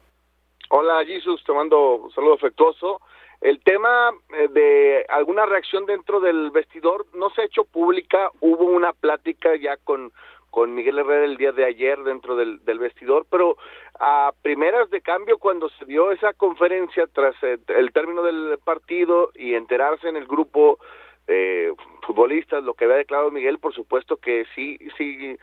Hola 0.69 1.05
Jesus, 1.05 1.43
te 1.45 1.53
mando 1.53 1.95
un 1.95 2.11
saludo 2.11 2.33
afectuoso. 2.33 2.99
El 3.41 3.61
tema 3.61 4.11
de 4.53 5.05
alguna 5.09 5.45
reacción 5.45 5.85
dentro 5.85 6.21
del 6.21 6.49
vestidor 6.51 7.05
no 7.13 7.29
se 7.31 7.41
ha 7.41 7.45
hecho 7.45 7.65
pública, 7.65 8.31
hubo 8.39 8.63
una 8.63 8.93
plática 8.93 9.49
ya 9.61 9.75
con 9.77 10.13
con 10.53 10.75
Miguel 10.75 10.99
Herrera 10.99 11.25
el 11.25 11.37
día 11.37 11.51
de 11.51 11.65
ayer 11.65 11.97
dentro 12.03 12.35
del, 12.35 12.59
vestidor, 12.77 13.25
pero 13.27 13.57
a 13.99 14.31
primeras 14.43 14.87
de 14.91 15.01
cambio 15.01 15.39
cuando 15.39 15.67
se 15.69 15.85
dio 15.85 16.11
esa 16.11 16.31
conferencia 16.33 17.07
tras 17.11 17.33
el, 17.41 17.59
el 17.69 17.91
término 17.91 18.21
del 18.21 18.59
partido 18.63 19.31
y 19.33 19.55
enterarse 19.55 20.07
en 20.07 20.15
el 20.15 20.27
grupo 20.27 20.77
eh, 21.25 21.73
futbolistas 22.05 22.63
lo 22.63 22.75
que 22.75 22.85
había 22.85 22.97
declarado 22.97 23.31
Miguel, 23.31 23.57
por 23.57 23.73
supuesto 23.73 24.17
que 24.17 24.45
sí, 24.53 24.77
sí 24.95 25.35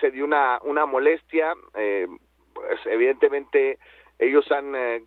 se 0.00 0.10
dio 0.10 0.24
una, 0.24 0.58
una 0.64 0.84
molestia, 0.84 1.54
eh, 1.76 2.08
pues 2.52 2.80
evidentemente 2.86 3.78
ellos 4.18 4.50
han 4.50 4.74
eh, 4.74 5.04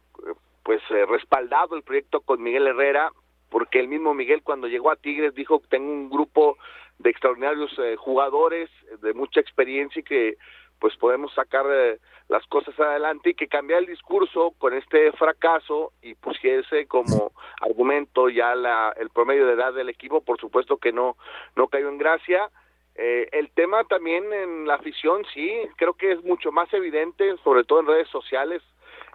pues 0.63 0.81
respaldado 0.87 1.75
el 1.75 1.83
proyecto 1.83 2.21
con 2.21 2.41
Miguel 2.41 2.65
Herrera, 2.65 3.11
porque 3.49 3.81
el 3.81 3.89
mismo 3.89 4.13
Miguel 4.13 4.41
cuando 4.41 4.67
llegó 4.67 4.89
a 4.89 4.95
Tigres 4.95 5.35
dijo 5.35 5.59
que 5.59 5.67
tengo 5.67 5.91
un 5.91 6.09
grupo 6.09 6.57
de 6.99 7.09
extraordinarios 7.09 7.71
eh, 7.79 7.95
jugadores 7.97 8.69
de 9.01 9.13
mucha 9.13 9.39
experiencia 9.39 9.99
y 10.01 10.03
que 10.03 10.37
pues 10.79 10.95
podemos 10.95 11.33
sacar 11.33 11.65
eh, 11.69 11.99
las 12.29 12.45
cosas 12.47 12.77
adelante 12.79 13.31
y 13.31 13.33
que 13.33 13.47
cambiar 13.47 13.81
el 13.81 13.87
discurso 13.87 14.53
con 14.57 14.73
este 14.73 15.11
fracaso 15.13 15.91
y 16.01 16.15
pusiese 16.15 16.87
como 16.87 17.33
argumento 17.61 18.29
ya 18.29 18.55
la, 18.55 18.93
el 18.97 19.09
promedio 19.09 19.45
de 19.45 19.53
edad 19.53 19.73
del 19.73 19.89
equipo, 19.89 20.21
por 20.21 20.39
supuesto 20.39 20.77
que 20.77 20.91
no, 20.91 21.17
no 21.55 21.67
cayó 21.67 21.89
en 21.89 21.97
gracia. 21.97 22.49
Eh, 22.95 23.29
el 23.31 23.49
tema 23.51 23.83
también 23.85 24.31
en 24.33 24.67
la 24.67 24.75
afición, 24.75 25.25
sí, 25.33 25.53
creo 25.77 25.93
que 25.93 26.11
es 26.11 26.23
mucho 26.23 26.51
más 26.51 26.71
evidente, 26.73 27.35
sobre 27.43 27.63
todo 27.63 27.79
en 27.79 27.87
redes 27.87 28.09
sociales, 28.09 28.61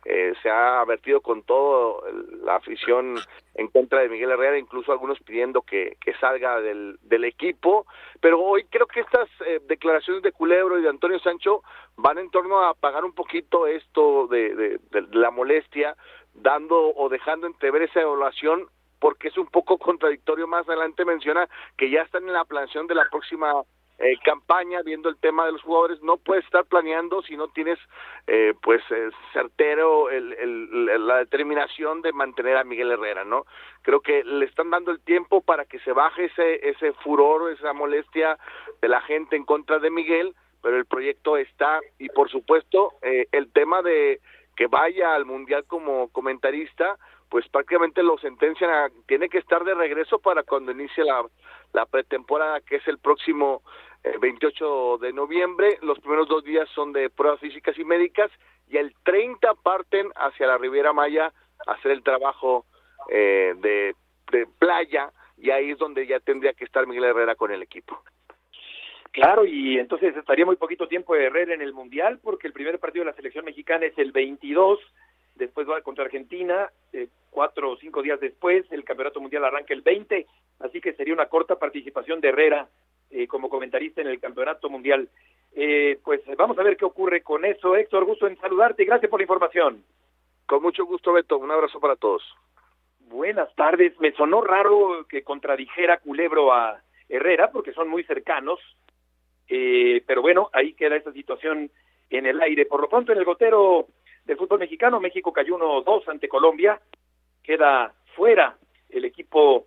eh, 0.05 0.35
se 0.43 0.51
ha 0.51 0.85
vertido 0.85 1.21
con 1.21 1.43
todo 1.43 2.05
la 2.45 2.57
afición 2.57 3.17
en 3.55 3.69
contra 3.69 4.01
de 4.01 4.09
Miguel 4.09 4.31
Herrera, 4.31 4.59
incluso 4.59 4.93
algunos 4.93 5.19
pidiendo 5.21 5.63
que, 5.63 5.97
que 6.01 6.15
salga 6.15 6.61
del, 6.61 6.99
del, 7.03 7.25
equipo. 7.25 7.87
Pero 8.21 8.41
hoy 8.41 8.65
creo 8.65 8.87
que 8.87 9.01
estas 9.01 9.29
eh, 9.47 9.61
declaraciones 9.67 10.23
de 10.23 10.33
Culebro 10.33 10.79
y 10.79 10.83
de 10.83 10.89
Antonio 10.89 11.19
Sancho 11.21 11.63
van 11.97 12.19
en 12.19 12.31
torno 12.31 12.61
a 12.61 12.71
apagar 12.71 13.05
un 13.05 13.13
poquito 13.13 13.67
esto 13.67 14.27
de, 14.27 14.55
de, 14.55 14.79
la 15.13 15.31
molestia, 15.31 15.97
dando 16.35 16.95
o 16.95 17.09
dejando 17.09 17.47
entrever 17.47 17.83
esa 17.83 18.01
evaluación 18.01 18.67
porque 18.99 19.29
es 19.29 19.39
un 19.39 19.47
poco 19.47 19.79
contradictorio. 19.79 20.47
Más 20.47 20.69
adelante 20.69 21.05
menciona 21.05 21.49
que 21.79 21.91
ya 21.91 22.03
están 22.03 22.25
en 22.27 22.33
la 22.33 22.45
planeación 22.45 22.87
de 22.87 22.95
la 22.95 23.07
próxima 23.11 23.63
eh, 23.99 24.17
campaña, 24.25 24.83
viendo 24.83 25.09
el 25.09 25.17
tema 25.17 25.47
de 25.47 25.53
los 25.53 25.63
jugadores, 25.63 26.03
no 26.03 26.17
puedes 26.17 26.45
estar 26.45 26.65
planeando 26.65 27.23
si 27.23 27.37
no 27.37 27.49
tienes 27.49 27.79
eh, 28.27 28.55
pues 28.61 28.83
eh, 28.91 29.11
certero 29.33 30.11
el, 30.11 30.33
el, 30.33 31.07
la 31.07 31.19
determinación 31.19 32.03
de 32.03 32.13
mantener 32.13 32.57
a 32.57 32.65
Miguel 32.65 32.91
Herrera, 32.91 33.25
¿no? 33.25 33.47
Creo 33.83 34.01
que 34.01 34.25
le 34.25 34.47
están 34.47 34.71
dando 34.71 34.91
el 34.91 35.01
tiempo 35.01 35.43
para 35.43 35.65
que 35.65 35.79
se 35.81 35.93
baje 35.93 36.25
ese, 36.25 36.69
ese 36.69 36.93
furor, 36.95 37.53
esa 37.53 37.73
molestia 37.73 38.39
de 38.81 38.89
la 38.89 39.01
gente 39.03 39.37
en 39.37 39.45
contra 39.45 39.79
de 39.79 39.91
Miguel, 39.91 40.35
pero 40.63 40.77
el 40.77 40.87
proyecto 40.87 41.37
está 41.37 41.79
y 41.99 42.09
por 42.09 42.31
supuesto 42.31 42.95
eh, 43.03 43.29
el 43.33 43.53
tema 43.53 43.83
de 43.83 44.21
que 44.57 44.67
vaya 44.67 45.15
al 45.15 45.27
Mundial 45.27 45.65
como 45.67 46.09
comentarista, 46.09 46.97
pues 47.29 47.47
prácticamente 47.49 48.03
lo 48.03 48.17
sentencian 48.19 48.71
a, 48.71 48.89
tiene 49.07 49.29
que 49.29 49.39
estar 49.39 49.65
de 49.65 49.75
regreso 49.75 50.19
para 50.19 50.43
cuando 50.43 50.73
inicie 50.73 51.05
la, 51.05 51.25
la 51.73 51.85
pretemporada 51.85 52.61
que 52.61 52.77
es 52.77 52.89
el 52.89 52.99
próximo 52.99 53.63
eh, 54.05 54.19
28 54.21 54.99
de 54.99 55.13
noviembre. 55.13 55.79
Los 55.83 55.99
primeros 55.99 56.29
dos 56.29 56.45
días 56.45 56.69
son 56.75 56.93
de 56.93 57.11
pruebas 57.11 57.41
físicas 57.41 57.77
y 57.79 57.85
médicas 57.85 58.31
y 58.69 58.77
el 58.77 58.95
30 59.03 59.55
parten 59.63 60.11
hacia 60.15 60.47
la 60.47 60.59
Riviera 60.59 60.93
Maya 60.93 61.33
a 61.67 61.73
hacer 61.73 61.91
el 61.91 62.03
trabajo 62.03 62.67
eh, 63.09 63.55
de, 63.57 63.95
de 64.31 64.47
playa 64.59 65.11
y 65.39 65.51
ahí 65.51 65.71
es 65.71 65.79
donde 65.79 66.07
ya 66.07 66.21
tendría 66.21 66.53
que 66.53 66.65
estar 66.65 66.87
Miguel 66.87 67.05
Herrera 67.05 67.35
con 67.35 67.51
el 67.51 67.63
equipo. 67.63 68.03
Claro, 69.11 69.45
y 69.45 69.79
entonces 69.79 70.17
estaría 70.17 70.45
muy 70.45 70.57
poquito 70.57 70.89
tiempo 70.89 71.15
de 71.15 71.27
Herrera 71.27 71.55
en 71.55 71.63
el 71.63 71.73
Mundial 71.73 72.19
porque 72.23 72.47
el 72.47 72.53
primer 72.53 72.79
partido 72.81 73.05
de 73.05 73.11
la 73.13 73.17
selección 73.17 73.45
mexicana 73.45 73.87
es 73.87 73.97
el 73.97 74.11
22, 74.11 74.81
después 75.37 75.69
va 75.69 75.81
contra 75.83 76.05
Argentina, 76.05 76.69
eh, 76.93 77.09
cuatro 77.31 77.71
o 77.71 77.77
cinco 77.77 78.03
días 78.03 78.19
después, 78.21 78.67
el 78.71 78.85
Campeonato 78.85 79.21
Mundial 79.21 79.45
arranca 79.45 79.73
el 79.73 79.83
20, 79.83 80.27
así 80.61 80.81
que 80.81 80.95
sería 80.95 81.15
una 81.15 81.27
corta 81.27 81.57
participación 81.57 82.21
de 82.21 82.29
Herrera 82.29 82.69
eh, 83.15 83.27
como 83.27 83.49
comentarista 83.49 84.03
en 84.03 84.09
el 84.09 84.21
Campeonato 84.21 84.69
Mundial. 84.69 85.09
Eh, 85.57 85.99
pues 86.05 86.21
vamos 86.37 86.59
a 86.59 86.63
ver 86.63 86.77
qué 86.77 86.85
ocurre 86.85 87.23
con 87.23 87.45
eso. 87.45 87.77
Héctor, 87.77 88.05
gusto 88.05 88.27
en 88.27 88.37
saludarte 88.39 88.83
y 88.83 88.87
gracias 88.87 89.09
por 89.09 89.21
la 89.21 89.25
información. 89.25 89.83
Con 90.47 90.63
mucho 90.63 90.85
gusto, 90.85 91.13
Beto. 91.13 91.39
Un 91.39 91.51
abrazo 91.51 91.81
para 91.81 91.97
todos. 91.97 92.23
Buenas 93.09 93.55
tardes. 93.55 93.99
Me 94.01 94.13
sonó 94.13 94.43
raro 94.43 95.07
que 95.09 95.23
contradijera 95.23 95.99
Culebro 95.99 96.53
a 96.53 96.83
Herrera 97.09 97.51
porque 97.51 97.73
son 97.73 97.89
muy 97.89 98.03
cercanos 98.05 98.61
eh, 99.49 100.03
pero 100.07 100.23
bueno, 100.23 100.51
ahí 100.53 100.73
queda 100.73 100.97
esta 100.97 101.13
situación 101.13 101.71
en 102.11 102.27
el 102.27 102.41
aire. 102.41 102.67
Por 102.67 102.81
lo 102.81 102.89
pronto, 102.89 103.13
en 103.13 103.19
el 103.19 103.25
gotero 103.25 103.89
del 104.25 104.37
fútbol 104.37 104.61
mexicano, 104.61 105.01
México 105.01 105.33
cayó 105.33 105.59
1-2 105.59 106.09
ante 106.09 106.29
Colombia, 106.29 106.81
queda 107.43 107.93
fuera 108.15 108.57
el 108.89 109.05
equipo 109.05 109.67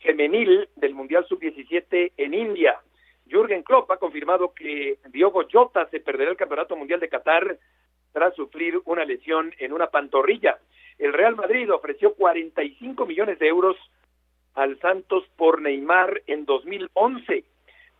femenil 0.00 0.68
del 0.76 0.94
Mundial 0.94 1.26
Sub-17 1.28 2.12
en 2.16 2.34
India. 2.34 2.80
Jürgen 3.26 3.62
Klopp 3.62 3.90
ha 3.90 3.98
confirmado 3.98 4.54
que 4.54 4.98
Diogo 5.10 5.44
Jota 5.50 5.88
se 5.90 6.00
perderá 6.00 6.30
el 6.30 6.36
Campeonato 6.36 6.76
Mundial 6.76 7.00
de 7.00 7.08
Qatar 7.08 7.58
tras 8.12 8.34
sufrir 8.34 8.80
una 8.86 9.04
lesión 9.04 9.52
en 9.58 9.72
una 9.72 9.88
pantorrilla. 9.88 10.58
El 10.98 11.12
Real 11.12 11.36
Madrid 11.36 11.72
ofreció 11.72 12.14
45 12.14 13.06
millones 13.06 13.38
de 13.38 13.48
euros 13.48 13.76
al 14.54 14.78
Santos 14.80 15.24
por 15.36 15.60
Neymar 15.60 16.22
en 16.26 16.44
2011. 16.44 17.44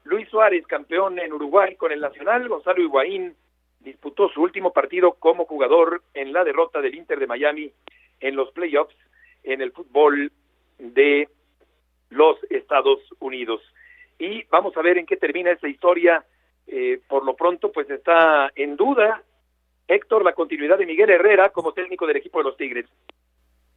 Luis 0.04 0.28
Suárez, 0.28 0.66
campeón 0.66 1.18
en 1.18 1.32
Uruguay 1.32 1.76
con 1.76 1.92
el 1.92 2.00
Nacional, 2.00 2.48
Gonzalo 2.48 2.82
Higuaín 2.82 3.36
disputó 3.80 4.28
su 4.30 4.42
último 4.42 4.72
partido 4.72 5.12
como 5.12 5.44
jugador 5.44 6.02
en 6.14 6.32
la 6.32 6.44
derrota 6.44 6.80
del 6.80 6.94
Inter 6.94 7.18
de 7.18 7.26
Miami 7.26 7.70
en 8.20 8.34
los 8.34 8.50
playoffs 8.52 8.96
en 9.44 9.60
el 9.60 9.72
fútbol 9.72 10.32
de 10.78 11.28
los 12.10 12.36
Estados 12.50 13.00
Unidos. 13.18 13.60
Y 14.18 14.44
vamos 14.44 14.76
a 14.76 14.82
ver 14.82 14.98
en 14.98 15.06
qué 15.06 15.16
termina 15.16 15.52
esa 15.52 15.68
historia. 15.68 16.24
Eh, 16.66 17.00
por 17.08 17.24
lo 17.24 17.34
pronto, 17.34 17.72
pues 17.72 17.88
está 17.88 18.50
en 18.54 18.76
duda, 18.76 19.22
Héctor, 19.86 20.24
la 20.24 20.34
continuidad 20.34 20.78
de 20.78 20.86
Miguel 20.86 21.10
Herrera 21.10 21.50
como 21.50 21.72
técnico 21.72 22.06
del 22.06 22.16
equipo 22.16 22.38
de 22.38 22.44
los 22.44 22.56
Tigres. 22.56 22.86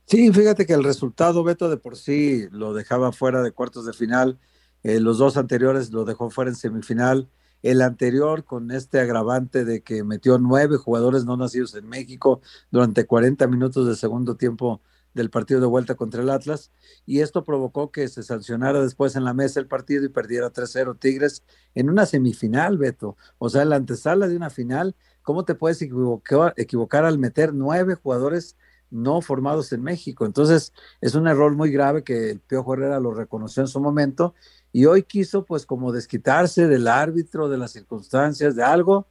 Sí, 0.06 0.32
fíjate 0.34 0.66
que 0.66 0.74
el 0.74 0.84
resultado, 0.84 1.44
Beto, 1.44 1.70
de 1.70 1.78
por 1.78 1.96
sí 1.96 2.48
lo 2.52 2.74
dejaba 2.74 3.12
fuera 3.12 3.42
de 3.42 3.52
cuartos 3.52 3.86
de 3.86 3.94
final 3.94 4.40
eh, 4.84 5.00
los 5.00 5.18
dos 5.18 5.38
anteriores 5.38 5.92
lo 5.92 6.06
dejó 6.06 6.30
fuera 6.30 6.50
en 6.50 6.56
semifinal. 6.56 7.30
El 7.62 7.82
anterior 7.82 8.44
con 8.44 8.72
este 8.72 9.00
agravante 9.00 9.66
de 9.66 9.82
que 9.82 10.04
metió 10.04 10.40
nueve 10.40 10.78
jugadores 10.78 11.26
no 11.26 11.38
nacidos 11.38 11.76
en 11.76 11.88
México 11.88 12.42
durante 12.72 13.06
40 13.06 13.46
minutos 13.48 13.88
de 13.88 13.96
segundo 13.96 14.36
tiempo 14.36 14.82
del 15.14 15.30
partido 15.30 15.60
de 15.60 15.68
vuelta 15.68 15.96
contra 15.96 16.22
el 16.22 16.30
Atlas 16.30 16.72
y 17.06 17.20
esto 17.20 17.44
provocó 17.44 17.92
que 17.92 18.08
se 18.08 18.24
sancionara 18.24 18.82
después 18.82 19.16
en 19.16 19.26
la 19.26 19.34
mesa 19.34 19.60
el 19.60 19.68
partido 19.68 20.06
y 20.06 20.10
perdiera 20.10 20.52
3-0 20.52 20.98
Tigres 21.00 21.44
en 21.76 21.90
una 21.90 22.06
semifinal, 22.06 22.78
Beto. 22.78 23.18
O 23.38 23.50
sea, 23.50 23.64
en 23.64 23.70
la 23.70 23.76
antesala 23.76 24.28
de 24.28 24.36
una 24.36 24.50
final, 24.50 24.96
¿cómo 25.22 25.46
te 25.46 25.56
puedes 25.56 25.82
equivocar, 25.82 27.06
al 27.06 27.20
meter 27.20 27.54
nueve 27.54 27.96
jugadores 27.96 28.56
no 28.90 29.22
formados 29.22 29.72
en 29.74 29.84
México? 29.84 30.26
Entonces, 30.26 30.74
es 31.02 31.16
un 31.16 31.28
error 31.28 31.56
muy 31.56 31.72
grave 31.72 32.04
que 32.04 32.32
el 32.32 32.40
Piojo 32.40 32.74
Herrera 32.74 33.00
lo 33.00 33.14
reconoció 33.14 33.62
en 33.62 33.68
su 33.68 33.80
momento 33.80 34.34
y 34.72 34.86
hoy 34.86 35.04
quiso 35.04 35.46
pues 35.46 35.66
como 35.66 35.92
desquitarse 35.92 36.68
del 36.68 36.88
árbitro, 36.88 37.50
de 37.50 37.58
las 37.58 37.72
circunstancias, 37.72 38.56
de 38.56 38.64
algo, 38.64 39.08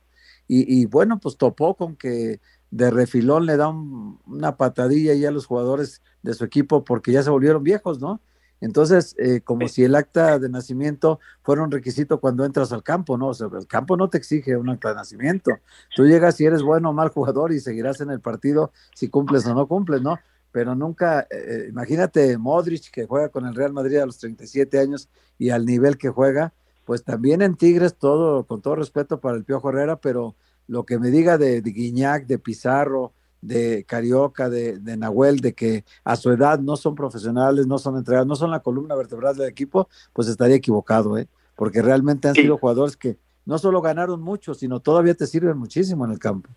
y, 0.53 0.84
bueno, 0.86 1.20
pues 1.20 1.36
topó 1.36 1.76
con 1.76 1.94
que 1.94 2.40
de 2.71 2.91
refilón 2.91 3.47
le 3.47 3.57
da 3.57 3.68
una 3.68 4.57
patadilla 4.57 5.14
ya 5.14 5.29
a 5.29 5.33
los 5.33 5.47
jugadores 5.47 6.03
de 6.23 6.35
su 6.35 6.45
equipo 6.45 6.85
porque 6.85 7.12
ya 7.12 7.23
se 7.23 7.31
volvieron 7.31 7.62
viejos, 7.62 8.01
¿no? 8.01 8.21
Entonces, 8.61 9.16
eh, 9.18 9.41
como 9.41 9.68
si 9.68 9.85
el 9.85 9.95
acta 9.95 10.39
de 10.39 10.51
nacimiento 10.51 11.18
fuera 11.43 11.62
un 11.62 11.71
requisito 11.71 12.21
cuando 12.21 12.45
entras 12.45 12.73
al 12.73 12.83
campo, 12.83 13.16
¿no? 13.16 13.29
O 13.29 13.35
sea, 13.35 13.49
el 13.59 13.66
campo 13.66 13.97
no 13.97 14.11
te 14.11 14.18
exige 14.18 14.57
un 14.57 14.68
acta 14.68 14.91
de 14.91 14.97
nacimiento. 14.97 15.53
Tú 15.97 16.07
llegas 16.07 16.39
y 16.41 16.45
eres 16.45 16.62
bueno 16.62 16.91
o 16.91 16.93
mal 16.93 17.09
jugador 17.09 17.53
y 17.53 17.61
seguirás 17.61 18.03
en 18.03 18.11
el 18.11 18.21
partido 18.21 18.71
si 18.95 19.09
cumples 19.09 19.47
o 19.47 19.55
no 19.55 19.66
cumples, 19.66 20.03
¿no? 20.03 20.18
pero 20.53 20.75
nunca, 20.75 21.23
eh, 21.23 21.27
eh, 21.31 21.66
imagínate 21.68 22.37
Modric 22.39 22.91
que 22.91 23.07
juega 23.07 23.29
con 23.29 23.47
el 23.47 23.55
Real 23.55 23.73
Madrid 23.73 23.99
a 23.99 24.07
los 24.07 24.18
37 24.18 24.79
años 24.79 25.09
y 25.39 25.51
al 25.51 25.64
nivel 25.64 25.97
que 25.97 26.09
juega, 26.09 26.53
pues 26.85 27.05
también 27.05 27.43
en 27.43 27.55
Tigres 27.55 27.95
todo, 27.95 28.45
con 28.45 28.61
todo 28.61 28.77
respeto 28.77 29.21
para 29.21 29.37
el 29.37 29.45
Piojo 29.45 29.71
Herrera, 29.71 29.97
pero 29.97 30.35
lo 30.66 30.84
que 30.84 30.98
me 30.98 31.08
diga 31.08 31.38
de, 31.38 31.62
de 31.62 31.70
Guiñac, 31.70 32.26
de 32.26 32.38
Pizarro, 32.38 33.12
de 33.40 33.84
Carioca, 33.84 34.48
de, 34.48 34.78
de, 34.78 34.96
Nahuel, 34.96 35.40
de 35.40 35.54
que 35.54 35.84
a 36.04 36.16
su 36.16 36.30
edad 36.30 36.58
no 36.58 36.76
son 36.76 36.94
profesionales, 36.94 37.66
no 37.66 37.78
son 37.78 37.96
entregados, 37.96 38.26
no 38.26 38.36
son 38.36 38.50
la 38.50 38.61
columna 38.61 38.94
vertebral 38.94 39.36
del 39.36 39.48
equipo, 39.48 39.88
pues 40.12 40.28
estaría 40.28 40.56
equivocado, 40.56 41.16
¿eh? 41.16 41.26
porque 41.56 41.82
realmente 41.82 42.28
han 42.28 42.34
sido 42.34 42.58
jugadores 42.58 42.96
que 42.96 43.16
no 43.46 43.58
solo 43.58 43.80
ganaron 43.80 44.20
mucho, 44.20 44.54
sino 44.54 44.80
todavía 44.80 45.14
te 45.14 45.26
sirven 45.26 45.56
muchísimo 45.56 46.04
en 46.04 46.12
el 46.12 46.18
campo. 46.18 46.50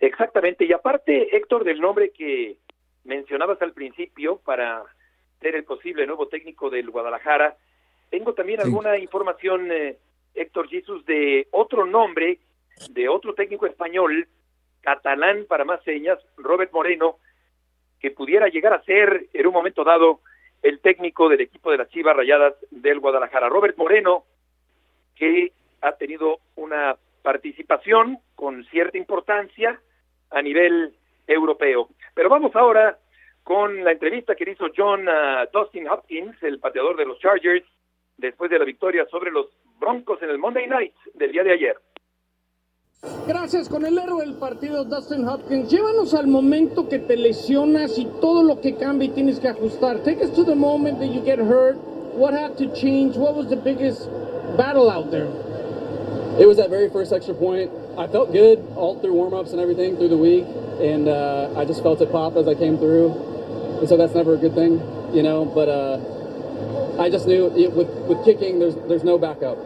Exactamente, 0.00 0.64
y 0.64 0.72
aparte, 0.72 1.36
Héctor, 1.36 1.64
del 1.64 1.80
nombre 1.80 2.10
que, 2.10 2.58
mencionabas 3.04 3.60
al 3.62 3.72
principio 3.72 4.38
para 4.38 4.84
ser 5.40 5.54
el 5.54 5.64
posible 5.64 6.06
nuevo 6.06 6.28
técnico 6.28 6.70
del 6.70 6.90
Guadalajara. 6.90 7.56
Tengo 8.10 8.34
también 8.34 8.60
alguna 8.60 8.98
información, 8.98 9.70
eh, 9.70 9.98
Héctor 10.34 10.68
Jesus, 10.68 11.04
de 11.06 11.48
otro 11.50 11.86
nombre, 11.86 12.38
de 12.88 13.08
otro 13.08 13.34
técnico 13.34 13.66
español, 13.66 14.28
catalán 14.80 15.44
para 15.48 15.64
más 15.64 15.82
señas, 15.84 16.18
Robert 16.36 16.72
Moreno, 16.72 17.18
que 18.00 18.10
pudiera 18.10 18.48
llegar 18.48 18.72
a 18.72 18.82
ser 18.82 19.26
en 19.32 19.46
un 19.46 19.52
momento 19.52 19.84
dado 19.84 20.20
el 20.62 20.80
técnico 20.80 21.28
del 21.28 21.42
equipo 21.42 21.70
de 21.70 21.78
las 21.78 21.88
Chivas 21.90 22.16
Rayadas 22.16 22.54
del 22.70 23.00
Guadalajara. 23.00 23.48
Robert 23.48 23.76
Moreno, 23.76 24.24
que 25.14 25.52
ha 25.80 25.92
tenido 25.92 26.38
una 26.56 26.96
participación 27.22 28.18
con 28.34 28.64
cierta 28.66 28.96
importancia 28.98 29.80
a 30.30 30.42
nivel 30.42 30.94
europeo. 31.26 31.88
Pero 32.14 32.28
vamos 32.28 32.54
ahora 32.56 32.98
con 33.42 33.84
la 33.84 33.92
entrevista 33.92 34.34
que 34.34 34.50
hizo 34.50 34.68
John 34.76 35.08
uh, 35.08 35.46
Dustin 35.52 35.88
Hopkins, 35.88 36.42
el 36.42 36.58
pateador 36.58 36.96
de 36.96 37.06
los 37.06 37.18
Chargers, 37.18 37.66
después 38.16 38.50
de 38.50 38.58
la 38.58 38.64
victoria 38.64 39.06
sobre 39.10 39.30
los 39.30 39.46
Broncos 39.78 40.22
en 40.22 40.30
el 40.30 40.38
Monday 40.38 40.66
Night 40.66 40.94
del 41.14 41.32
día 41.32 41.42
de 41.42 41.52
ayer. 41.52 41.76
Gracias 43.26 43.68
con 43.68 43.84
el 43.86 43.98
héroe 43.98 44.24
del 44.24 44.34
partido, 44.34 44.84
Dustin 44.84 45.26
Hopkins. 45.26 45.70
Llévanos 45.70 46.14
al 46.14 46.26
momento 46.26 46.88
que 46.88 46.98
te 46.98 47.16
lesionas 47.16 47.98
y 47.98 48.06
todo 48.20 48.42
lo 48.42 48.60
que 48.60 48.74
cambia 48.74 49.08
y 49.08 49.10
tienes 49.10 49.40
que 49.40 49.48
ajustar. 49.48 50.02
Take 50.02 50.22
us 50.22 50.32
to 50.34 50.44
the 50.44 50.54
moment 50.54 50.98
that 50.98 51.08
you 51.08 51.22
get 51.22 51.38
hurt. 51.38 51.76
What 52.14 52.34
had 52.34 52.56
to 52.58 52.66
change? 52.74 53.16
What 53.16 53.36
was 53.36 53.48
the 53.48 53.56
biggest 53.56 54.08
battle 54.56 54.90
out 54.90 55.10
there? 55.10 55.28
It 56.38 56.46
was 56.46 56.56
that 56.58 56.70
very 56.70 56.90
first 56.90 57.12
extra 57.12 57.34
point. 57.34 57.70
I 57.96 58.06
felt 58.06 58.32
good 58.32 58.58
all 58.76 59.00
through 59.00 59.14
warm-ups 59.14 59.52
and 59.52 59.60
everything 59.60 59.96
through 59.96 60.10
the 60.10 60.18
week. 60.18 60.46
and 60.80 61.08
uh, 61.08 61.52
I 61.56 61.64
just 61.64 61.82
felt 61.82 62.00
it 62.00 62.10
pop 62.10 62.36
as 62.36 62.48
I 62.48 62.54
came 62.54 62.78
through, 62.78 63.12
and 63.80 63.88
so 63.88 63.96
that's 63.96 64.14
never 64.14 64.34
a 64.34 64.38
good 64.38 64.54
thing, 64.54 64.80
you 65.12 65.22
know. 65.22 65.44
But 65.44 65.68
uh, 65.68 67.00
I 67.00 67.10
just 67.10 67.26
knew 67.26 67.52
it, 67.54 67.72
with 67.72 67.88
with 68.08 68.24
kicking, 68.24 68.58
there's 68.58 68.74
there's 68.88 69.04
no 69.04 69.18
backup. 69.18 69.58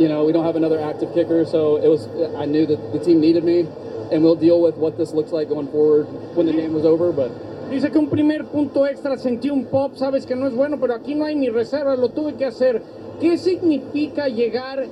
You 0.00 0.08
know, 0.08 0.24
we 0.24 0.32
don't 0.32 0.46
have 0.46 0.56
another 0.56 0.80
active 0.80 1.12
kicker, 1.12 1.44
so 1.44 1.76
it 1.76 1.86
was. 1.86 2.08
I 2.34 2.46
knew 2.46 2.64
that 2.64 2.92
the 2.92 2.98
team 2.98 3.20
needed 3.20 3.44
me, 3.44 3.68
and 4.10 4.24
we'll 4.24 4.34
deal 4.34 4.62
with 4.62 4.76
what 4.76 4.96
this 4.96 5.12
looks 5.12 5.30
like 5.30 5.50
going 5.50 5.68
forward 5.68 6.06
when 6.34 6.46
the 6.46 6.54
game 6.54 6.72
was 6.72 6.86
over. 6.86 7.12
But 7.12 7.30
Dice 7.70 7.88
que 7.92 8.00
un 8.00 8.08
primer 8.08 8.44
punto 8.46 8.84
extra 8.84 9.16
sentí 9.16 9.48
un 9.48 9.66
pop, 9.66 9.94
sabes 9.96 10.26
que 10.26 10.34
no 10.34 10.46
es 10.46 10.54
bueno, 10.54 10.78
pero 10.80 10.94
aquí 10.94 11.14
no 11.14 11.26
hay 11.26 11.36
ni 11.36 11.50
reserva, 11.50 11.94
lo 11.96 12.08
tuve 12.08 12.34
que 12.34 12.46
hacer. 12.46 12.82
¿Qué 13.20 13.36
significa 13.36 14.26
llegar 14.28 14.86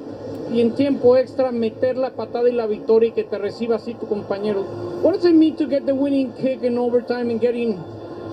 y 0.53 0.61
en 0.61 0.75
tiempo 0.75 1.17
extra 1.17 1.51
meter 1.51 1.97
la 1.97 2.11
patada 2.11 2.49
y 2.49 2.53
la 2.53 2.67
victoria 2.67 3.09
y 3.09 3.13
que 3.13 3.25
te 3.25 3.39
reciba 3.39 3.77
así 3.77 3.95
tu 3.95 4.07
compañero? 4.07 4.63
What 5.03 5.15
does 5.15 5.25
it 5.25 5.35
mean 5.35 5.57
to 5.57 5.67
get 5.67 5.87
the 5.87 5.95
winning 5.95 6.33
kick 6.35 6.63
in 6.63 6.79
overtime 6.79 7.31
and 7.31 7.41
getting 7.41 7.79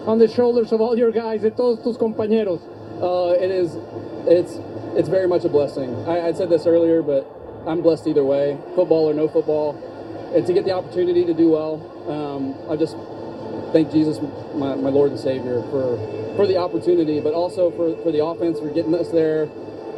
on 0.05 0.19
the 0.19 0.27
shoulders 0.27 0.71
of 0.71 0.81
all 0.81 0.95
your 0.95 1.11
guys, 1.11 1.41
de 1.41 1.49
todos 1.51 1.81
tus 1.81 1.97
compañeros? 1.97 2.59
Uh, 3.01 3.33
it 3.41 3.49
is, 3.49 3.77
it's, 4.27 4.59
it's 4.95 5.09
very 5.09 5.27
much 5.27 5.43
a 5.45 5.49
blessing. 5.49 5.93
I, 6.07 6.27
I 6.27 6.33
said 6.33 6.49
this 6.49 6.65
earlier, 6.65 7.01
but 7.01 7.29
I'm 7.67 7.81
blessed 7.81 8.07
either 8.07 8.23
way, 8.23 8.57
football 8.75 9.09
or 9.09 9.13
no 9.13 9.27
football. 9.27 9.75
And 10.35 10.45
to 10.45 10.53
get 10.53 10.65
the 10.65 10.71
opportunity 10.71 11.25
to 11.25 11.33
do 11.33 11.51
well, 11.51 11.81
um, 12.09 12.55
I 12.69 12.75
just 12.75 12.95
thank 13.73 13.91
Jesus, 13.91 14.19
my, 14.53 14.75
my 14.75 14.89
Lord 14.89 15.11
and 15.11 15.19
Savior, 15.19 15.61
for, 15.71 15.97
for 16.35 16.47
the 16.47 16.57
opportunity, 16.57 17.19
but 17.19 17.33
also 17.33 17.71
for, 17.71 17.95
for 18.03 18.11
the 18.11 18.23
offense, 18.23 18.59
for 18.59 18.69
getting 18.69 18.93
us 18.95 19.09
there. 19.09 19.43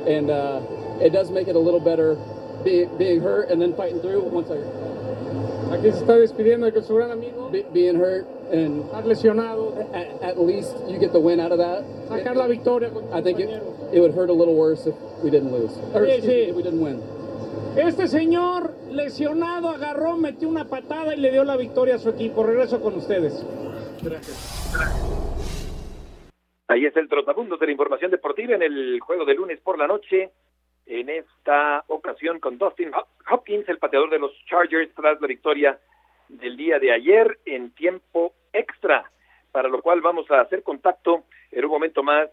And 0.07 0.29
uh, 0.29 0.61
it 1.01 1.11
does 1.11 1.31
make 1.31 1.47
it 1.47 1.55
a 1.55 1.59
little 1.59 1.79
better 1.79 2.15
being, 2.63 2.97
being 2.97 3.21
hurt 3.21 3.49
and 3.49 3.61
then 3.61 3.75
fighting 3.75 4.01
through. 4.01 4.21
One 4.21 4.45
second. 4.45 4.71
Aquí 5.67 5.91
se 5.91 5.99
está 5.99 6.17
despidiendo 6.17 6.71
de 6.73 6.81
su 6.81 6.95
gran 6.95 7.11
amigo. 7.11 7.49
Be- 7.49 7.65
being 7.73 7.95
hurt 7.95 8.25
and 8.51 8.83
Estar 8.85 9.05
lesionado. 9.05 9.73
at, 9.93 10.21
at 10.23 10.39
least 10.39 10.75
you 10.87 10.97
get 10.99 11.11
the 11.11 11.19
win 11.19 11.39
out 11.39 11.51
of 11.51 11.57
that. 11.59 11.83
Sacar 12.09 12.35
la 12.35 12.47
victoria 12.47 12.89
I 13.13 13.21
think 13.21 13.39
it, 13.39 13.49
it 13.93 13.99
would 13.99 14.13
hurt 14.13 14.29
a 14.29 14.33
little 14.33 14.55
worse 14.55 14.85
if 14.87 14.95
we 15.23 15.29
didn't 15.29 15.51
lose. 15.51 15.71
Or, 15.93 16.01
Sí, 16.05 16.07
me, 16.07 16.21
sí. 16.21 16.49
if 16.49 16.55
we 16.55 16.63
didn't 16.63 16.81
win. 16.81 17.01
Este 17.75 18.07
señor 18.07 18.73
lesionado 18.89 19.69
agarró, 19.69 20.17
metió 20.17 20.49
una 20.49 20.65
patada 20.65 21.13
y 21.13 21.19
le 21.19 21.31
dio 21.31 21.43
la 21.43 21.55
victoria 21.57 21.95
a 21.95 21.99
su 21.99 22.09
equipo. 22.09 22.43
Regreso 22.43 22.81
con 22.81 22.95
ustedes. 22.95 23.45
Ahí 26.69 26.85
es 26.85 26.95
el 26.97 27.07
trotamundos 27.07 27.59
de 27.59 27.65
la 27.67 27.71
información 27.71 28.11
deportiva 28.11 28.55
en 28.55 28.61
el 28.63 28.99
juego 28.99 29.25
de 29.25 29.35
lunes 29.35 29.59
por 29.61 29.77
la 29.77 29.87
noche. 29.87 30.31
En 30.85 31.09
esta 31.09 31.83
ocasión 31.87 32.39
con 32.39 32.57
Dustin 32.57 32.91
Hop- 32.93 33.07
Hopkins, 33.31 33.67
el 33.69 33.77
pateador 33.77 34.09
de 34.09 34.19
los 34.19 34.31
Chargers, 34.49 34.93
tras 34.95 35.19
la 35.21 35.27
victoria 35.27 35.77
del 36.29 36.57
día 36.57 36.79
de 36.79 36.91
ayer 36.93 37.39
en 37.45 37.71
tiempo 37.71 38.33
extra. 38.57 39.09
Para 39.51 39.69
lo 39.69 39.81
cual 39.81 40.01
vamos 40.01 40.29
a 40.29 40.41
hacer 40.41 40.63
contacto 40.63 41.23
en 41.51 41.65
un 41.65 41.71
momento 41.71 42.03
más 42.03 42.29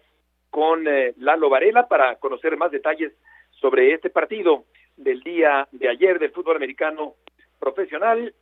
con 0.50 0.86
eh, 0.86 1.14
Lalo 1.18 1.48
Varela 1.48 1.88
para 1.88 2.16
conocer 2.16 2.56
más 2.56 2.70
detalles 2.70 3.12
sobre 3.50 3.92
este 3.92 4.10
partido 4.10 4.64
del 4.96 5.20
día 5.22 5.66
de 5.72 5.88
ayer 5.88 6.18
del 6.18 6.32
fútbol 6.32 6.56
americano 6.56 7.14
profesional. 7.58 8.34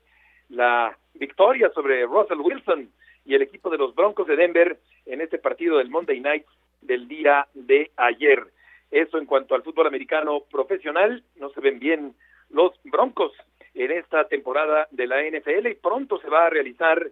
La 0.48 0.96
victoria 1.14 1.70
sobre 1.70 2.04
Russell 2.04 2.40
Wilson 2.40 2.90
y 3.24 3.34
el 3.34 3.42
equipo 3.42 3.70
de 3.70 3.78
los 3.78 3.94
Broncos 3.94 4.26
de 4.26 4.36
Denver 4.36 4.78
en 5.06 5.20
este 5.20 5.38
partido 5.38 5.78
del 5.78 5.90
Monday 5.90 6.20
Night 6.20 6.46
del 6.80 7.08
día 7.08 7.46
de 7.54 7.90
ayer. 7.96 8.44
Eso 8.90 9.18
en 9.18 9.26
cuanto 9.26 9.54
al 9.54 9.62
fútbol 9.62 9.86
americano 9.86 10.42
profesional, 10.50 11.24
no 11.36 11.50
se 11.50 11.60
ven 11.60 11.78
bien 11.78 12.14
los 12.50 12.72
Broncos 12.84 13.32
en 13.74 13.90
esta 13.90 14.28
temporada 14.28 14.86
de 14.90 15.06
la 15.06 15.22
NFL 15.22 15.66
y 15.68 15.74
pronto 15.74 16.18
se 16.18 16.28
va 16.28 16.46
a 16.46 16.50
realizar 16.50 17.10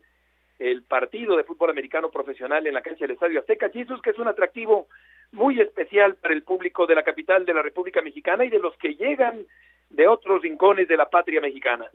el 0.60 0.82
partido 0.82 1.36
de 1.36 1.44
fútbol 1.44 1.70
americano 1.70 2.10
profesional 2.10 2.66
en 2.66 2.74
la 2.74 2.82
cancha 2.82 3.04
del 3.04 3.12
Estadio 3.12 3.40
Azteca 3.40 3.70
Jesus, 3.70 4.00
que 4.02 4.10
es 4.10 4.18
un 4.18 4.28
atractivo 4.28 4.88
muy 5.32 5.58
especial 5.58 6.16
para 6.16 6.34
el 6.34 6.42
público 6.42 6.86
de 6.86 6.94
la 6.94 7.02
capital 7.02 7.46
de 7.46 7.54
la 7.54 7.62
República 7.62 8.02
Mexicana 8.02 8.44
y 8.44 8.50
de 8.50 8.58
los 8.58 8.76
que 8.76 8.94
llegan 8.94 9.46
de 9.88 10.06
otros 10.06 10.42
rincones 10.42 10.86
de 10.86 10.98
la 10.98 11.08
patria 11.08 11.40
mexicana. 11.40 11.86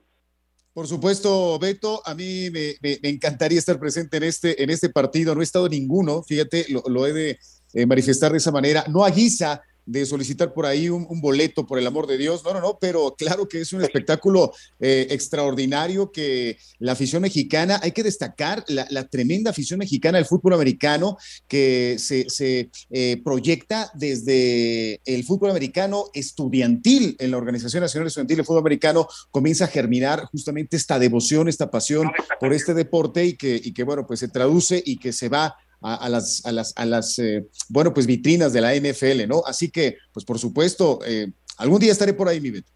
Por 0.74 0.88
supuesto, 0.88 1.57
Beto, 1.59 2.01
a 2.05 2.16
mí 2.16 2.49
me, 2.49 2.76
encantaría 3.03 3.59
estar 3.59 3.80
presente 3.80 4.18
en 4.18 4.24
este, 4.24 4.61
en 4.61 4.70
este 4.72 4.89
partido. 4.89 5.36
No 5.36 5.41
he 5.41 5.43
estado 5.43 5.70
ninguno, 5.70 6.24
fíjate, 6.24 6.66
lo, 6.70 6.82
lo 6.88 7.05
he 7.05 7.13
de 7.13 7.39
eh, 7.74 7.86
manifestar 7.86 8.32
de 8.32 8.39
esa 8.39 8.51
manera. 8.51 8.84
No 8.89 9.05
a 9.05 9.11
guisa 9.11 9.61
de 9.86 10.05
solicitar 10.05 10.53
por 10.53 10.65
ahí 10.65 10.89
un, 10.89 11.05
un 11.09 11.21
boleto, 11.21 11.65
por 11.65 11.77
el 11.79 11.88
amor 11.88 12.07
de 12.07 12.17
Dios. 12.17 12.43
No, 12.43 12.53
no, 12.53 12.61
no, 12.61 12.77
pero 12.79 13.15
claro 13.17 13.47
que 13.47 13.61
es 13.61 13.73
un 13.73 13.81
espectáculo 13.81 14.53
eh, 14.79 15.07
extraordinario 15.09 16.11
que 16.11 16.57
la 16.79 16.93
afición 16.93 17.21
mexicana, 17.21 17.79
hay 17.83 17.91
que 17.91 18.03
destacar 18.03 18.63
la, 18.67 18.88
la 18.89 19.07
tremenda 19.07 19.51
afición 19.51 19.79
mexicana 19.79 20.17
del 20.17 20.25
fútbol 20.25 20.53
americano 20.53 21.17
que 21.47 21.97
se, 21.99 22.29
se, 22.29 22.69
eh, 22.89 23.21
proyecta 23.23 23.91
desde 23.93 25.01
el 25.05 25.23
fútbol 25.23 25.51
americano 25.51 26.05
estudiantil 26.13 27.15
en 27.19 27.31
la 27.31 27.38
Organización 27.38 27.81
Nacional 27.81 28.07
Estudiantil 28.07 28.38
de 28.38 28.43
Fútbol 28.43 28.61
Americano, 28.61 29.07
comienza 29.31 29.65
a 29.65 29.67
germinar 29.67 30.25
justamente 30.31 30.77
esta 30.77 30.99
devoción, 30.99 31.47
esta 31.47 31.69
pasión 31.69 32.11
por 32.39 32.53
este 32.53 32.73
deporte 32.73 33.25
y 33.25 33.33
que, 33.33 33.59
y 33.63 33.73
que 33.73 33.83
bueno, 33.83 34.05
pues 34.05 34.19
se 34.19 34.27
traduce 34.27 34.81
y 34.86 34.97
que 34.97 35.13
se 35.13 35.29
va 35.29 35.55
a, 35.82 35.95
a 35.95 36.09
las, 36.09 36.45
a 36.45 36.51
las, 36.51 36.73
a 36.78 36.86
las 36.86 37.19
eh, 37.19 37.45
bueno, 37.69 37.93
pues 37.93 38.07
vitrinas 38.07 38.53
de 38.53 38.61
la 38.61 38.73
NFL, 38.76 39.28
¿no? 39.28 39.41
Así 39.45 39.71
que, 39.71 39.97
pues 40.13 40.26
por 40.26 40.39
supuesto, 40.39 40.99
eh, 41.05 41.28
algún 41.57 41.80
día 41.80 41.91
estaré 41.91 42.13
por 42.13 42.28
ahí, 42.28 42.39
mi 42.41 42.51
Beto. 42.51 42.71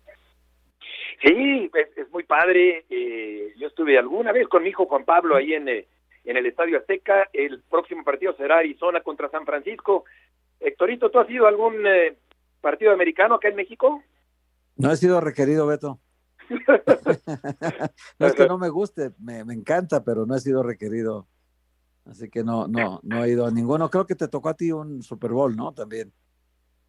Sí, 1.21 1.69
es, 1.73 1.97
es 1.97 2.09
muy 2.11 2.23
padre. 2.23 2.85
eh, 2.89 3.53
yo 3.57 3.67
estuve 3.67 3.97
alguna 3.97 4.31
vez 4.31 4.47
con 4.47 4.63
mi 4.63 4.69
hijo 4.69 4.85
Juan 4.85 5.03
Pablo 5.03 5.35
ahí 5.35 5.53
en, 5.53 5.67
eh, 5.67 5.87
en 6.23 6.37
el 6.37 6.45
Estadio 6.45 6.77
Azteca. 6.77 7.29
El 7.33 7.61
próximo 7.69 8.03
partido 8.03 8.33
será 8.37 8.59
Arizona 8.59 9.01
contra 9.01 9.29
San 9.29 9.45
Francisco. 9.45 10.05
Héctorito, 10.59 11.09
¿tú 11.11 11.19
has 11.19 11.29
ido 11.29 11.45
a 11.45 11.49
algún 11.49 11.85
eh, 11.85 12.15
partido 12.61 12.91
americano 12.93 13.35
acá 13.35 13.49
en 13.49 13.55
México? 13.55 14.01
No 14.77 14.91
he 14.91 14.97
sido 14.97 15.19
requerido, 15.19 15.67
Beto. 15.67 15.99
no 18.19 18.27
es 18.27 18.33
que 18.33 18.47
no 18.47 18.57
me 18.57 18.69
guste, 18.69 19.11
me, 19.19 19.43
me 19.43 19.53
encanta, 19.53 20.03
pero 20.03 20.25
no 20.25 20.35
he 20.35 20.39
sido 20.39 20.63
requerido. 20.63 21.27
Así 22.09 22.29
que 22.29 22.43
no, 22.43 22.67
no, 22.67 22.99
no 23.03 23.23
he 23.23 23.29
ido 23.29 23.45
a 23.45 23.51
ninguno. 23.51 23.89
Creo 23.89 24.05
que 24.05 24.15
te 24.15 24.27
tocó 24.27 24.49
a 24.49 24.55
ti 24.55 24.71
un 24.71 25.03
Super 25.03 25.31
Bowl, 25.31 25.55
¿no? 25.55 25.71
También. 25.73 26.11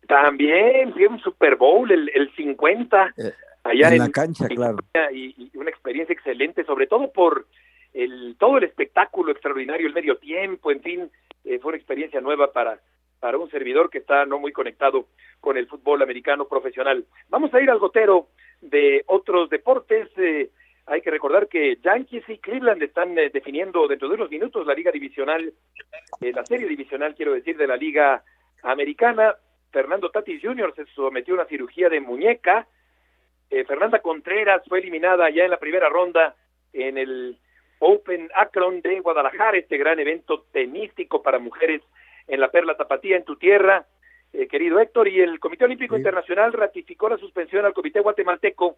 También 0.08 0.92
a 0.92 1.10
un 1.10 1.20
Super 1.20 1.56
Bowl, 1.56 1.90
el, 1.90 2.10
el 2.14 2.34
50, 2.34 3.14
allá 3.64 3.88
en 3.88 3.92
en, 3.92 3.98
la 3.98 4.08
cancha, 4.08 4.48
claro. 4.48 4.78
y, 5.12 5.50
y 5.52 5.56
una 5.56 5.70
experiencia 5.70 6.12
excelente, 6.12 6.64
sobre 6.64 6.86
todo 6.86 7.12
por 7.12 7.46
el 7.92 8.36
todo 8.38 8.58
el 8.58 8.64
espectáculo 8.64 9.32
extraordinario, 9.32 9.86
el 9.86 9.94
medio 9.94 10.16
tiempo, 10.18 10.70
en 10.70 10.80
fin, 10.80 11.10
eh, 11.44 11.58
fue 11.58 11.70
una 11.70 11.76
experiencia 11.78 12.20
nueva 12.20 12.52
para, 12.52 12.80
para 13.18 13.38
un 13.38 13.50
servidor 13.50 13.90
que 13.90 13.98
está 13.98 14.24
no 14.26 14.38
muy 14.38 14.52
conectado 14.52 15.06
con 15.40 15.56
el 15.56 15.66
fútbol 15.66 16.02
americano 16.02 16.46
profesional. 16.46 17.04
Vamos 17.28 17.52
a 17.54 17.60
ir 17.60 17.70
al 17.70 17.78
gotero 17.78 18.28
de 18.60 19.04
otros 19.06 19.50
deportes. 19.50 20.08
eh, 20.16 20.50
hay 20.90 21.02
que 21.02 21.10
recordar 21.10 21.46
que 21.46 21.78
Yankees 21.82 22.28
y 22.28 22.38
Cleveland 22.38 22.82
están 22.82 23.16
eh, 23.16 23.30
definiendo 23.30 23.86
dentro 23.86 24.08
de 24.08 24.16
unos 24.16 24.30
minutos 24.30 24.66
la 24.66 24.74
liga 24.74 24.90
divisional, 24.90 25.52
eh, 26.20 26.32
la 26.34 26.44
serie 26.44 26.66
divisional, 26.66 27.14
quiero 27.14 27.32
decir, 27.32 27.56
de 27.56 27.68
la 27.68 27.76
liga 27.76 28.24
americana. 28.64 29.36
Fernando 29.70 30.10
Tatis 30.10 30.42
Jr. 30.42 30.74
se 30.74 30.86
sometió 30.86 31.34
a 31.34 31.38
una 31.38 31.46
cirugía 31.46 31.88
de 31.88 32.00
muñeca. 32.00 32.66
Eh, 33.50 33.64
Fernanda 33.64 34.00
Contreras 34.00 34.62
fue 34.68 34.80
eliminada 34.80 35.30
ya 35.30 35.44
en 35.44 35.50
la 35.50 35.58
primera 35.58 35.88
ronda 35.88 36.34
en 36.72 36.98
el 36.98 37.38
Open 37.78 38.28
Akron 38.34 38.80
de 38.80 38.98
Guadalajara, 38.98 39.58
este 39.58 39.78
gran 39.78 40.00
evento 40.00 40.46
tenístico 40.52 41.22
para 41.22 41.38
mujeres 41.38 41.82
en 42.26 42.40
la 42.40 42.50
Perla 42.50 42.76
Tapatía, 42.76 43.16
en 43.16 43.24
tu 43.24 43.36
tierra, 43.36 43.86
eh, 44.32 44.48
querido 44.48 44.80
Héctor. 44.80 45.06
Y 45.06 45.20
el 45.20 45.38
Comité 45.38 45.66
Olímpico 45.66 45.96
Internacional 45.96 46.52
ratificó 46.52 47.08
la 47.08 47.16
suspensión 47.16 47.64
al 47.64 47.74
Comité 47.74 48.00
Guatemalteco. 48.00 48.76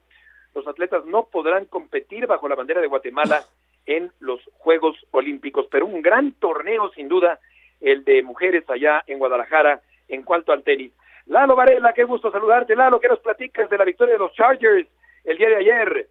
Los 0.55 0.67
atletas 0.67 1.05
no 1.07 1.25
podrán 1.25 1.65
competir 1.67 2.27
bajo 2.27 2.49
la 2.49 2.55
bandera 2.55 2.81
de 2.81 2.89
Guatemala 2.89 3.45
en 3.87 4.13
los 4.21 4.41
Juegos 4.59 4.97
Olímpicos, 5.11 5.67
pero 5.71 5.87
un 5.87 6.03
gran 6.03 6.33
torneo 6.33 6.91
sin 6.95 7.09
duda 7.09 7.41
el 7.81 8.05
de 8.05 8.23
mujeres 8.23 8.65
allá 8.69 9.03
en 9.07 9.19
Guadalajara 9.19 9.83
en 10.09 10.23
cuanto 10.23 10.53
al 10.53 10.63
tenis. 10.63 10.93
Lalo 11.27 11.57
Varela, 11.57 11.93
qué 11.93 12.05
gusto 12.05 12.31
saludarte. 12.31 12.77
Lalo, 12.77 13.01
¿qué 13.01 13.09
nos 13.09 13.21
platicas 13.21 13.69
de 13.69 13.79
la 13.79 13.85
victoria 13.85 14.15
de 14.15 14.19
los 14.19 14.33
Chargers 14.35 14.89
el 15.25 15.39
día 15.39 15.49
de 15.49 15.57
ayer? 15.57 16.09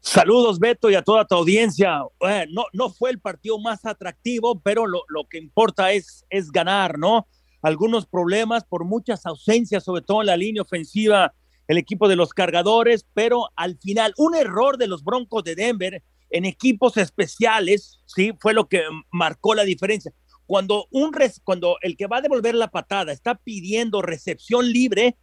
Saludos, 0.00 0.58
Beto, 0.58 0.90
y 0.90 0.94
a 0.94 1.02
toda 1.02 1.24
tu 1.24 1.34
audiencia. 1.34 2.02
Eh, 2.20 2.46
no, 2.50 2.66
no 2.72 2.90
fue 2.90 3.10
el 3.10 3.20
partido 3.20 3.58
más 3.58 3.86
atractivo, 3.86 4.60
pero 4.60 4.86
lo, 4.86 5.04
lo 5.08 5.24
que 5.24 5.38
importa 5.38 5.92
es, 5.92 6.26
es 6.28 6.52
ganar, 6.52 6.98
¿no? 6.98 7.26
Algunos 7.62 8.06
problemas 8.06 8.64
por 8.64 8.84
muchas 8.84 9.24
ausencias, 9.24 9.82
sobre 9.82 10.02
todo 10.02 10.20
en 10.20 10.26
la 10.26 10.36
línea 10.36 10.62
ofensiva, 10.62 11.32
el 11.68 11.78
equipo 11.78 12.08
de 12.08 12.16
los 12.16 12.32
cargadores, 12.32 13.06
pero 13.14 13.48
al 13.56 13.78
final 13.78 14.14
un 14.16 14.34
error 14.34 14.76
de 14.76 14.86
los 14.86 15.02
Broncos 15.02 15.44
de 15.44 15.54
Denver 15.54 16.02
en 16.30 16.44
equipos 16.44 16.96
especiales, 16.96 18.00
sí, 18.06 18.32
fue 18.40 18.54
lo 18.54 18.68
que 18.68 18.82
marcó 19.10 19.54
la 19.54 19.64
diferencia. 19.64 20.12
Cuando, 20.46 20.88
un 20.90 21.12
cuando 21.42 21.76
el 21.80 21.96
que 21.96 22.06
va 22.06 22.18
a 22.18 22.22
devolver 22.22 22.54
la 22.54 22.68
patada 22.68 23.12
está 23.12 23.34
pidiendo 23.34 24.02
recepción 24.02 24.70
libre, 24.70 25.16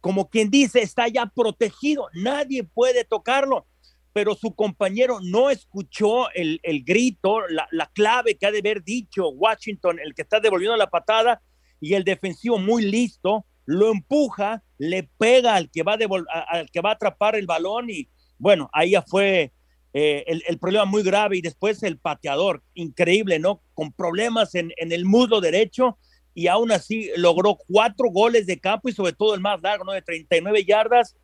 como 0.00 0.28
quien 0.30 0.50
dice, 0.50 0.80
está 0.80 1.08
ya 1.08 1.26
protegido, 1.26 2.08
nadie 2.14 2.64
puede 2.64 3.04
tocarlo 3.04 3.66
pero 4.12 4.34
su 4.34 4.54
compañero 4.54 5.20
no 5.22 5.50
escuchó 5.50 6.30
el, 6.32 6.60
el 6.62 6.84
grito, 6.84 7.46
la, 7.48 7.66
la, 7.70 7.86
clave 7.86 8.36
que 8.36 8.46
ha 8.46 8.50
de 8.50 8.58
haber 8.58 8.84
dicho 8.84 9.28
Washington, 9.30 9.98
el 10.04 10.14
que 10.14 10.22
está 10.22 10.40
devolviendo 10.40 10.76
la 10.76 10.90
patada, 10.90 11.40
y 11.80 11.94
el 11.94 12.04
defensivo 12.04 12.58
muy 12.58 12.84
listo, 12.84 13.44
lo 13.64 13.90
empuja, 13.90 14.62
le 14.78 15.08
pega 15.18 15.54
al 15.54 15.70
que 15.70 15.82
va 15.82 15.94
a, 15.94 16.40
al 16.40 16.70
que 16.70 16.80
va 16.80 16.90
a 16.90 16.94
atrapar 16.94 17.36
el 17.36 17.46
balón 17.46 17.90
y 17.90 18.08
bueno, 18.38 18.68
ahí 18.72 18.90
ya 18.90 19.02
fue 19.02 19.52
eh, 19.92 20.24
el, 20.26 20.42
el, 20.48 20.58
problema 20.58 20.84
muy 20.84 21.02
grave 21.02 21.36
y 21.36 21.42
después 21.42 21.82
el 21.82 21.98
pateador, 21.98 22.62
increíble, 22.74 23.38
¿no? 23.38 23.62
Con 23.74 23.92
problemas 23.92 24.54
en, 24.54 24.72
en 24.76 24.90
el 24.90 25.04
muslo 25.04 25.40
derecho 25.40 25.98
y 26.34 26.46
aún 26.46 26.72
así 26.72 27.10
logró 27.16 27.58
cuatro 27.68 28.08
goles 28.10 28.46
de 28.46 28.58
campo 28.58 28.88
y 28.88 28.92
sobre 28.92 29.12
todo 29.12 29.34
el 29.34 29.40
más 29.40 29.60
largo, 29.62 29.84
¿no? 29.84 29.92
De 29.92 30.02
39 30.02 30.64
yardas. 30.64 31.16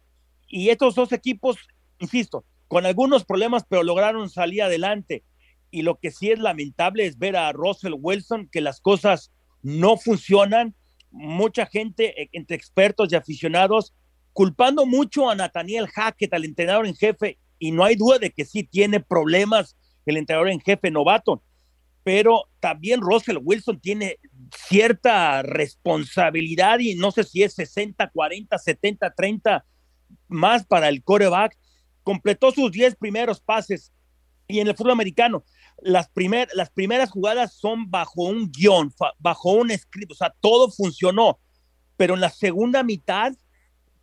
Y 0.47 0.68
estos 0.68 0.95
dos 0.95 1.12
equipos, 1.12 1.57
insisto, 1.99 2.45
con 2.68 2.86
algunos 2.86 3.24
problemas, 3.24 3.64
pero 3.68 3.82
lograron 3.82 4.28
salir 4.28 4.62
adelante. 4.62 5.24
Y 5.70 5.82
lo 5.82 5.97
que 5.97 6.11
sí 6.11 6.30
es 6.30 6.39
lamentable 6.39 7.07
es 7.07 7.18
ver 7.18 7.36
a 7.36 7.53
Russell 7.53 7.95
Wilson 7.99 8.49
que 8.51 8.61
las 8.61 8.80
cosas 8.80 9.32
no 9.62 9.97
funcionan. 9.97 10.74
Mucha 11.11 11.67
gente, 11.67 12.23
eh, 12.23 12.29
entre 12.33 12.57
expertos 12.57 13.13
y 13.13 13.17
aficionados, 13.17 13.95
culpando 14.33 14.87
mucho 14.87 15.29
a 15.29 15.35
Nathaniel 15.35 15.89
Hackett, 15.89 16.33
al 16.33 16.45
entrenador 16.45 16.87
en 16.87 16.95
jefe, 16.95 17.39
y 17.59 17.73
no 17.73 17.85
hay 17.85 17.97
duda 17.97 18.19
de 18.19 18.31
que 18.31 18.45
sí 18.45 18.63
tiene 18.63 19.01
problemas 19.01 19.77
el 20.07 20.17
entrenador 20.17 20.49
en 20.49 20.61
jefe 20.61 20.91
novato, 20.91 21.43
pero 22.03 22.45
también 22.61 23.01
Russell 23.01 23.39
Wilson 23.43 23.81
tiene 23.81 24.19
cierta 24.57 25.43
responsabilidad 25.43 26.79
y 26.79 26.95
no 26.95 27.11
sé 27.11 27.25
si 27.25 27.43
es 27.43 27.55
60, 27.55 28.09
40, 28.09 28.59
70, 28.59 29.15
30 29.15 29.65
más 30.29 30.65
para 30.65 30.89
el 30.89 31.03
coreback 31.03 31.57
completó 32.03 32.51
sus 32.51 32.73
10 32.73 32.97
primeros 32.97 33.41
pases. 33.41 33.93
Y 34.47 34.61
en 34.61 34.69
el 34.69 34.75
fútbol 34.75 34.93
americano, 34.93 35.45
las, 35.83 36.09
primer, 36.09 36.49
las 36.55 36.70
primeras 36.70 37.11
jugadas 37.11 37.55
son 37.55 37.91
bajo 37.91 38.22
un 38.22 38.51
guion, 38.51 38.93
bajo 39.18 39.53
un 39.53 39.70
script, 39.70 40.12
o 40.12 40.14
sea, 40.14 40.35
todo 40.41 40.70
funcionó. 40.70 41.39
Pero 41.97 42.14
en 42.14 42.20
la 42.20 42.31
segunda 42.31 42.83
mitad, 42.83 43.33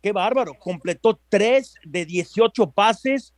qué 0.02 0.12
bárbaro, 0.12 0.54
completó 0.58 1.20
3 1.28 1.74
de 1.84 2.06
18 2.06 2.70
pases, 2.70 3.34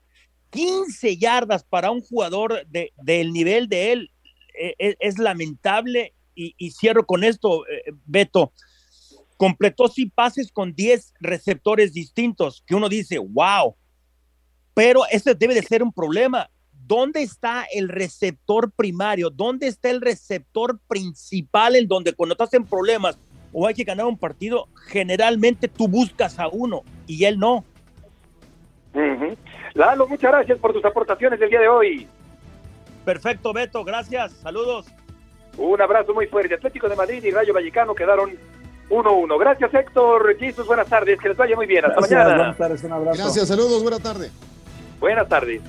15 0.50 1.16
yardas 1.16 1.64
para 1.64 1.90
un 1.90 2.00
jugador 2.00 2.66
de, 2.68 2.92
del 2.96 3.32
nivel 3.32 3.68
de 3.68 3.92
él. 3.92 4.10
E, 4.60 4.74
e, 4.78 4.96
es, 4.98 5.18
lamentable 5.18 6.14
y, 6.34 6.70
cierro 6.70 7.04
con 7.06 7.24
esto, 7.24 7.66
eh, 7.68 7.92
Beto. 8.04 8.52
Completó 9.36 9.86
sí 9.88 10.06
pases 10.06 10.50
con 10.50 10.74
10 10.74 11.14
receptores 11.20 11.92
distintos, 11.92 12.62
que 12.66 12.74
uno 12.74 12.88
dice, 12.88 13.18
wow, 13.18 13.76
pero 14.74 15.02
ese 15.10 15.34
debe 15.34 15.54
de 15.54 15.62
ser 15.62 15.82
un 15.82 15.92
problema. 15.92 16.50
¿Dónde 16.88 17.22
está 17.22 17.66
el 17.70 17.90
receptor 17.90 18.70
primario? 18.70 19.28
¿Dónde 19.28 19.66
está 19.66 19.90
el 19.90 20.00
receptor 20.00 20.78
principal 20.88 21.76
en 21.76 21.86
donde 21.86 22.14
cuando 22.14 22.34
te 22.34 22.44
hacen 22.44 22.64
problemas 22.64 23.18
o 23.52 23.66
hay 23.66 23.74
que 23.74 23.84
ganar 23.84 24.06
un 24.06 24.16
partido, 24.16 24.68
generalmente 24.86 25.68
tú 25.68 25.86
buscas 25.86 26.38
a 26.38 26.48
uno 26.48 26.82
y 27.06 27.26
él 27.26 27.38
no? 27.38 27.62
Lalo, 29.74 30.08
muchas 30.08 30.32
gracias 30.32 30.58
por 30.58 30.72
tus 30.72 30.82
aportaciones 30.82 31.38
del 31.38 31.50
día 31.50 31.60
de 31.60 31.68
hoy. 31.68 32.08
Perfecto, 33.04 33.52
Beto, 33.52 33.84
gracias. 33.84 34.32
Saludos. 34.32 34.86
Un 35.58 35.82
abrazo 35.82 36.14
muy 36.14 36.26
fuerte. 36.26 36.54
Atlético 36.54 36.88
de 36.88 36.96
Madrid 36.96 37.22
y 37.22 37.30
Rayo 37.30 37.52
Vallecano 37.52 37.94
quedaron 37.94 38.30
1-1. 38.88 39.38
Gracias, 39.38 39.74
Héctor. 39.74 40.36
Jesús, 40.38 40.66
buenas 40.66 40.88
tardes. 40.88 41.20
Que 41.20 41.28
les 41.28 41.36
vaya 41.36 41.54
muy 41.54 41.66
bien. 41.66 41.84
Hasta 41.84 42.00
mañana. 42.00 42.34
Buenas 42.34 42.56
tardes, 42.56 42.84
un 42.84 42.92
abrazo. 42.92 43.22
Gracias, 43.22 43.48
saludos, 43.48 43.82
buenas 43.82 44.00
tardes. 44.00 44.32
Buenas 44.98 45.28
tardes. 45.28 45.60